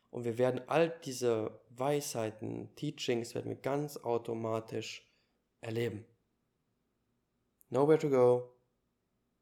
Und 0.09 0.23
wir 0.23 0.37
werden 0.37 0.61
all 0.69 0.89
diese 1.03 1.59
Weisheiten, 1.69 2.73
Teachings 2.75 3.35
werden 3.35 3.49
wir 3.49 3.57
ganz 3.57 3.97
automatisch 3.97 5.05
erleben. 5.59 6.05
Nowhere 7.69 7.99
to 7.99 8.09
go, 8.09 8.55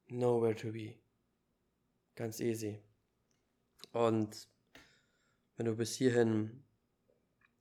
nowhere 0.07 0.55
to 0.55 0.71
be. 0.71 0.95
Ganz 2.15 2.39
easy. 2.39 2.81
Und 3.91 4.47
wenn 5.55 5.67
du 5.67 5.75
bis 5.75 5.95
hierhin 5.95 6.63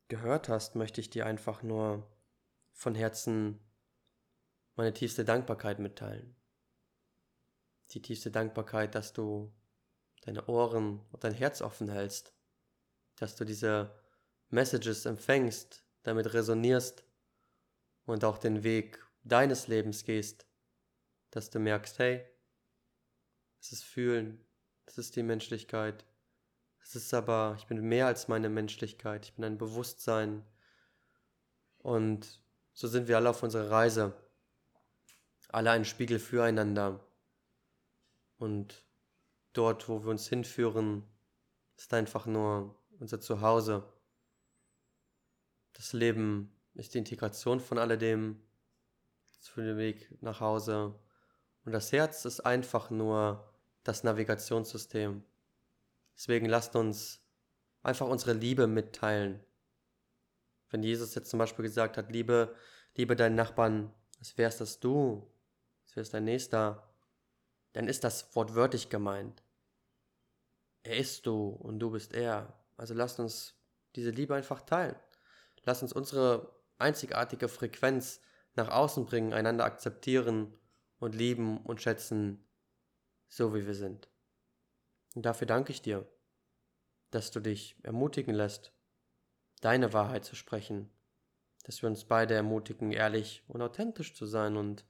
gehört 0.09 0.49
hast, 0.49 0.77
möchte 0.77 1.03
ich 1.03 1.11
dir 1.11 1.27
einfach 1.27 1.63
nur 1.63 2.11
von 2.73 2.95
Herzen 2.95 3.61
meine 4.77 4.95
tiefste 4.95 5.27
Dankbarkeit 5.27 5.79
mitteilen. 5.79 6.37
Die 7.91 8.01
tiefste 8.01 8.31
Dankbarkeit, 8.31 8.95
dass 8.95 9.13
du 9.13 9.53
deine 10.23 10.47
Ohren 10.47 11.01
und 11.13 11.25
dein 11.25 11.35
Herz 11.35 11.63
offen 11.63 11.89
hältst, 11.89 12.35
dass 13.17 13.37
du 13.37 13.45
diese 13.45 13.95
Messages 14.49 15.07
empfängst, 15.07 15.85
damit 16.03 16.33
resonierst 16.33 17.05
und 18.05 18.25
auch 18.25 18.39
den 18.39 18.63
Weg 18.63 19.05
deines 19.23 19.69
Lebens 19.69 20.05
gehst, 20.05 20.47
dass 21.31 21.51
du 21.51 21.59
merkst, 21.59 21.99
hey, 21.99 22.27
es 23.61 23.73
ist 23.73 23.85
Fühlen, 23.85 24.45
es 24.87 24.99
ist 24.99 25.17
die 25.17 25.23
Menschlichkeit, 25.23 26.05
es 26.83 26.97
ist 26.97 27.15
aber, 27.15 27.55
ich 27.59 27.67
bin 27.67 27.81
mehr 27.83 28.07
als 28.07 28.29
meine 28.29 28.49
Menschlichkeit, 28.49 29.27
ich 29.27 29.35
bin 29.35 29.45
ein 29.45 29.59
Bewusstsein. 29.59 30.45
Und 31.79 32.43
so 32.73 32.89
sind 32.89 33.07
wir 33.07 33.17
alle 33.17 33.31
auf 33.31 33.43
unserer 33.43 33.71
Reise, 33.71 34.17
alle 35.49 35.71
ein 35.71 35.85
Spiegel 35.85 36.19
füreinander. 36.19 37.07
Und 38.39 38.83
dort, 39.53 39.89
wo 39.89 40.03
wir 40.03 40.11
uns 40.11 40.29
hinführen, 40.29 41.05
ist 41.77 41.93
einfach 41.95 42.27
nur 42.27 42.79
unser 42.99 43.21
Zuhause. 43.21 43.91
Das 45.73 45.93
Leben 45.93 46.55
ist 46.75 46.95
die 46.95 46.99
Integration 46.99 47.61
von 47.61 47.79
alledem, 47.79 48.43
für 49.49 49.63
den 49.63 49.79
Weg 49.79 50.23
nach 50.23 50.41
Hause. 50.41 50.99
Und 51.65 51.73
das 51.73 51.93
Herz 51.93 52.25
ist 52.25 52.41
einfach 52.41 52.91
nur 52.91 53.53
das 53.83 54.05
Navigationssystem. 54.05 55.25
Deswegen 56.15 56.47
lasst 56.47 56.77
uns 56.77 57.23
einfach 57.83 58.07
unsere 58.07 58.35
Liebe 58.35 58.67
mitteilen. 58.67 59.43
Wenn 60.69 60.83
Jesus 60.83 61.15
jetzt 61.15 61.31
zum 61.31 61.39
Beispiel 61.39 61.65
gesagt 61.65 61.97
hat, 61.97 62.13
liebe, 62.13 62.55
liebe 62.95 63.17
deinen 63.17 63.35
Nachbarn, 63.35 63.93
als 64.19 64.37
wärst 64.37 64.61
das 64.61 64.81
du, 64.81 65.33
als 65.85 65.97
wärst 65.97 66.15
dein 66.15 66.25
Nächster, 66.25 66.90
dann 67.73 67.89
ist 67.89 68.05
das 68.05 68.35
wortwörtlich 68.35 68.89
gemeint. 68.89 69.43
Er 70.83 70.97
ist 70.97 71.27
du 71.27 71.49
und 71.49 71.79
du 71.79 71.91
bist 71.91 72.13
er. 72.13 72.59
Also 72.77 72.95
lasst 72.95 73.21
uns 73.21 73.55
diese 73.95 74.11
Liebe 74.11 74.35
einfach 74.35 74.63
teilen. 74.63 74.97
Lasst 75.65 75.83
uns 75.83 75.93
unsere 75.93 76.55
einzigartige 76.79 77.49
Frequenz 77.49 78.21
nach 78.55 78.69
außen 78.69 79.05
bringen, 79.05 79.33
einander 79.33 79.65
akzeptieren 79.65 80.59
und 80.99 81.15
lieben 81.15 81.59
und 81.59 81.83
schätzen, 81.83 82.47
so 83.29 83.55
wie 83.55 83.67
wir 83.67 83.75
sind. 83.75 84.09
Und 85.15 85.27
dafür 85.27 85.47
danke 85.47 85.73
ich 85.73 85.83
dir, 85.83 86.07
dass 87.11 87.31
du 87.31 87.41
dich 87.41 87.77
ermutigen 87.83 88.35
lässt, 88.35 88.73
deine 89.61 89.93
Wahrheit 89.93 90.25
zu 90.25 90.37
sprechen, 90.37 90.91
dass 91.65 91.83
wir 91.83 91.89
uns 91.89 92.05
beide 92.05 92.35
ermutigen, 92.35 92.93
ehrlich 92.93 93.43
und 93.49 93.61
authentisch 93.63 94.15
zu 94.15 94.27
sein 94.27 94.57
und 94.57 94.85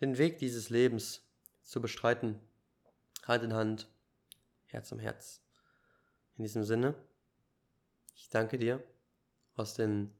den 0.00 0.18
Weg 0.18 0.38
dieses 0.38 0.70
Lebens 0.70 1.27
zu 1.68 1.82
bestreiten, 1.82 2.40
Hand 3.24 3.44
in 3.44 3.52
Hand, 3.52 3.88
Herz 4.64 4.90
um 4.90 4.98
Herz. 4.98 5.42
In 6.36 6.44
diesem 6.44 6.64
Sinne, 6.64 6.94
ich 8.14 8.30
danke 8.30 8.58
dir 8.58 8.82
aus 9.54 9.74
den 9.74 10.14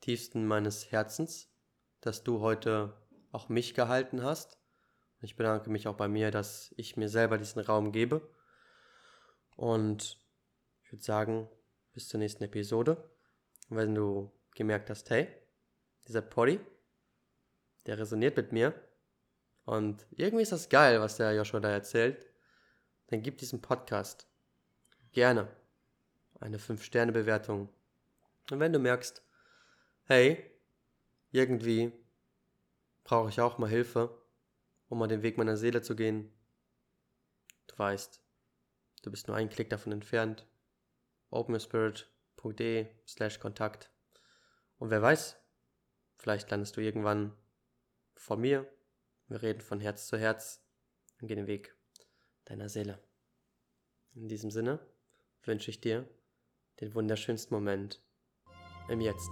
tiefsten 0.00 0.46
meines 0.46 0.90
Herzens, 0.90 1.52
dass 2.00 2.24
du 2.24 2.40
heute 2.40 2.96
auch 3.32 3.50
mich 3.50 3.74
gehalten 3.74 4.22
hast. 4.22 4.58
Ich 5.20 5.36
bedanke 5.36 5.68
mich 5.68 5.88
auch 5.88 5.96
bei 5.96 6.08
mir, 6.08 6.30
dass 6.30 6.72
ich 6.78 6.96
mir 6.96 7.10
selber 7.10 7.36
diesen 7.36 7.60
Raum 7.60 7.92
gebe. 7.92 8.26
Und 9.56 10.18
ich 10.82 10.92
würde 10.92 11.04
sagen, 11.04 11.50
bis 11.92 12.08
zur 12.08 12.18
nächsten 12.18 12.44
Episode. 12.44 13.10
Und 13.68 13.76
wenn 13.76 13.94
du 13.94 14.32
gemerkt 14.54 14.88
hast, 14.88 15.10
hey, 15.10 15.28
dieser 16.08 16.22
Poddy, 16.22 16.60
der 17.84 17.98
resoniert 17.98 18.38
mit 18.38 18.52
mir 18.52 18.74
und 19.64 20.06
irgendwie 20.10 20.42
ist 20.42 20.52
das 20.52 20.68
geil, 20.68 21.00
was 21.00 21.16
der 21.16 21.34
Joshua 21.34 21.60
da 21.60 21.70
erzählt, 21.70 22.26
dann 23.08 23.22
gib 23.22 23.38
diesem 23.38 23.60
Podcast 23.60 24.26
gerne 25.12 25.48
eine 26.40 26.58
5-Sterne-Bewertung. 26.58 27.68
Und 28.50 28.60
wenn 28.60 28.72
du 28.72 28.78
merkst, 28.78 29.22
hey, 30.04 30.50
irgendwie 31.30 31.92
brauche 33.04 33.30
ich 33.30 33.40
auch 33.40 33.58
mal 33.58 33.70
Hilfe, 33.70 34.22
um 34.88 34.98
mal 34.98 35.08
den 35.08 35.22
Weg 35.22 35.38
meiner 35.38 35.56
Seele 35.56 35.80
zu 35.80 35.96
gehen, 35.96 36.32
du 37.66 37.78
weißt, 37.78 38.20
du 39.02 39.10
bist 39.10 39.28
nur 39.28 39.36
einen 39.36 39.50
Klick 39.50 39.70
davon 39.70 39.92
entfernt, 39.92 40.46
openyourspirit.de 41.30 42.88
slash 43.06 43.40
Kontakt. 43.40 43.90
Und 44.78 44.90
wer 44.90 45.00
weiß, 45.00 45.36
vielleicht 46.16 46.50
landest 46.50 46.76
du 46.76 46.82
irgendwann 46.82 47.34
vor 48.14 48.36
mir, 48.36 48.70
wir 49.34 49.42
reden 49.42 49.60
von 49.60 49.80
Herz 49.80 50.06
zu 50.06 50.16
Herz 50.16 50.62
und 51.20 51.26
gehen 51.26 51.38
den 51.38 51.48
Weg 51.48 51.74
deiner 52.44 52.68
Seele. 52.68 53.00
In 54.14 54.28
diesem 54.28 54.52
Sinne 54.52 54.78
wünsche 55.42 55.72
ich 55.72 55.80
dir 55.80 56.08
den 56.80 56.94
wunderschönsten 56.94 57.52
Moment 57.52 58.00
im 58.88 59.00
Jetzt. 59.00 59.30